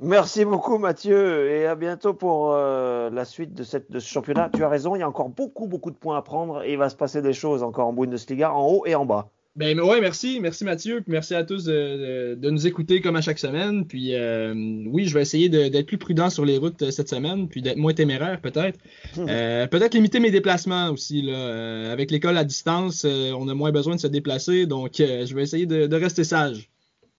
Merci 0.04 0.45
beaucoup 0.45 0.80
Mathieu 0.80 1.52
et 1.52 1.68
à 1.68 1.76
bientôt 1.76 2.16
pour 2.16 2.54
euh, 2.54 3.12
la 3.12 3.24
suite 3.24 3.54
de, 3.54 3.64
cette, 3.64 3.91
de 3.91 3.99
ce 3.99 4.10
championnat. 4.10 4.49
Tu 4.52 4.64
as 4.64 4.70
raison, 4.70 4.95
il 4.95 4.99
y 4.99 5.04
a 5.04 5.08
encore 5.08 5.30
beaucoup 5.30 5.68
beaucoup 5.68 5.91
de 5.91 5.95
points 5.95 6.18
à 6.18 6.24
prendre 6.24 6.64
et 6.64 6.72
il 6.72 6.78
va 6.80 6.89
se 6.89 6.95
passer 6.95 7.22
des 7.22 7.34
choses 7.34 7.62
encore 7.62 7.88
en 7.88 7.93
Bundesliga, 7.93 8.52
en 8.52 8.66
haut 8.66 8.84
et 8.88 8.95
en 8.95 9.06
bas. 9.06 9.30
Ben 9.56 9.80
ouais, 9.80 10.02
merci, 10.02 10.39
merci 10.41 10.64
Mathieu, 10.64 11.02
puis 11.02 11.12
merci 11.12 11.36
à 11.36 11.43
tous 11.43 11.66
de, 11.66 12.34
de, 12.34 12.49
nous 12.49 12.66
écouter 12.66 13.02
comme 13.02 13.16
à 13.16 13.22
chaque 13.22 13.38
semaine. 13.38 13.86
Puis 13.86 14.16
euh, 14.16 14.56
oui, 14.88 15.06
je 15.06 15.14
vais 15.14 15.22
essayer 15.22 15.49
d'être 15.49 15.86
plus 15.86 15.99
prudent 15.99 16.32
sur 16.32 16.45
les 16.45 16.58
routes 16.58 16.82
euh, 16.82 16.89
cette 16.89 17.10
semaine, 17.10 17.47
puis 17.47 17.62
d'être 17.62 17.78
moins 17.78 17.93
téméraire 17.93 18.41
peut-être. 18.41 18.80
Hmm. 19.16 19.26
peut-être 19.26 19.93
limiter 19.93 20.20
mes 20.20 20.32
déplacements 20.32 20.89
aussi 20.89 21.22
là. 21.22 21.91
avec 21.91 22.10
l'école 22.10 22.38
à 22.39 22.43
distance, 22.43 23.06
on 23.06 23.47
a 23.49 23.54
moins 23.54 23.72
besoin 23.72 23.97
de 23.97 23.99
se 23.99 24.08
déplacer, 24.08 24.66
donc 24.66 24.93
je 24.97 25.36
vais 25.36 25.43
essayer 25.43 25.68
de, 25.68 25.86
de 25.86 25.95
rester 25.95 26.24
sage. 26.24 26.70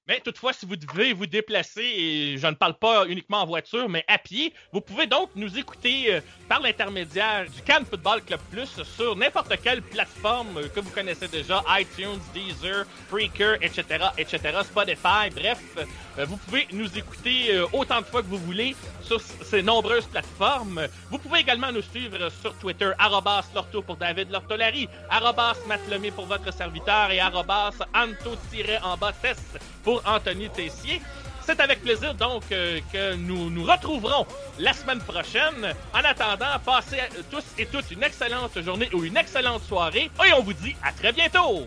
Mais 0.09 0.19
toutefois, 0.19 0.53
si 0.53 0.67
vous 0.67 0.75
devez 0.75 1.13
vous 1.13 1.27
déplacer, 1.27 1.81
et 1.81 2.37
je 2.37 2.47
ne 2.49 2.55
parle 2.55 2.75
pas 2.75 3.07
uniquement 3.07 3.41
en 3.41 3.47
voiture, 3.47 3.89
mais 3.89 4.05
à 4.09 4.19
pied, 4.19 4.53
vous 4.73 4.81
pouvez 4.81 5.07
donc 5.07 5.31
nous 5.37 5.57
écouter 5.57 6.13
euh, 6.15 6.21
par 6.49 6.59
l'intermédiaire 6.59 7.49
du 7.49 7.63
Cannes 7.63 7.85
Football 7.87 8.21
Club 8.23 8.41
Plus 8.51 8.83
sur 8.83 9.15
n'importe 9.15 9.55
quelle 9.63 9.81
plateforme 9.81 10.57
euh, 10.57 10.69
que 10.69 10.81
vous 10.81 10.91
connaissez 10.91 11.29
déjà, 11.29 11.63
iTunes, 11.69 12.19
Deezer, 12.35 12.85
Freaker, 13.09 13.63
etc., 13.63 14.07
etc., 14.19 14.41
Spotify, 14.65 15.31
bref, 15.33 15.61
euh, 15.79 16.25
vous 16.25 16.37
pouvez 16.37 16.67
nous 16.73 16.99
écouter 16.99 17.61
autant 17.73 18.01
de 18.01 18.07
fois 18.07 18.23
que 18.23 18.27
vous 18.27 18.39
voulez 18.39 18.75
sur 19.03 19.21
ces 19.21 19.63
nombreuses 19.63 20.07
plateformes. 20.07 20.89
Vous 21.11 21.19
pouvez 21.19 21.41
également 21.41 21.71
nous 21.71 21.83
suivre 21.83 22.29
sur 22.41 22.59
Twitter, 22.59 22.91
arrobas 22.99 23.45
Lorto 23.55 23.83
pour 23.83 23.97
David 23.97 24.33
Lortolari, 24.33 24.89
arrobas 25.09 25.59
Matt 25.69 25.81
Lemay 25.89 26.11
pour 26.11 26.27
votre 26.27 26.53
serviteur 26.53 27.13
et 27.13 27.21
arrobas 27.21 27.71
Anto-en-bas 27.95 29.13
test 29.23 29.61
pour 29.83 30.03
Anthony 30.07 30.49
Tessier. 30.51 31.01
C'est 31.45 31.59
avec 31.61 31.83
plaisir 31.83 32.15
donc 32.15 32.45
euh, 32.53 32.79
que 32.93 33.15
nous 33.15 33.51
nous 33.51 33.65
retrouverons 33.65 34.27
la 34.59 34.73
semaine 34.73 35.01
prochaine. 35.01 35.75
En 35.93 35.99
attendant, 35.99 36.59
passez 36.65 37.01
euh, 37.01 37.23
tous 37.31 37.45
et 37.59 37.67
toutes 37.67 37.91
une 37.91 38.03
excellente 38.03 38.61
journée 38.63 38.89
ou 38.93 39.03
une 39.05 39.17
excellente 39.17 39.63
soirée 39.65 40.11
et 40.25 40.33
on 40.35 40.43
vous 40.43 40.53
dit 40.53 40.77
à 40.85 40.93
très 40.93 41.13
bientôt. 41.13 41.67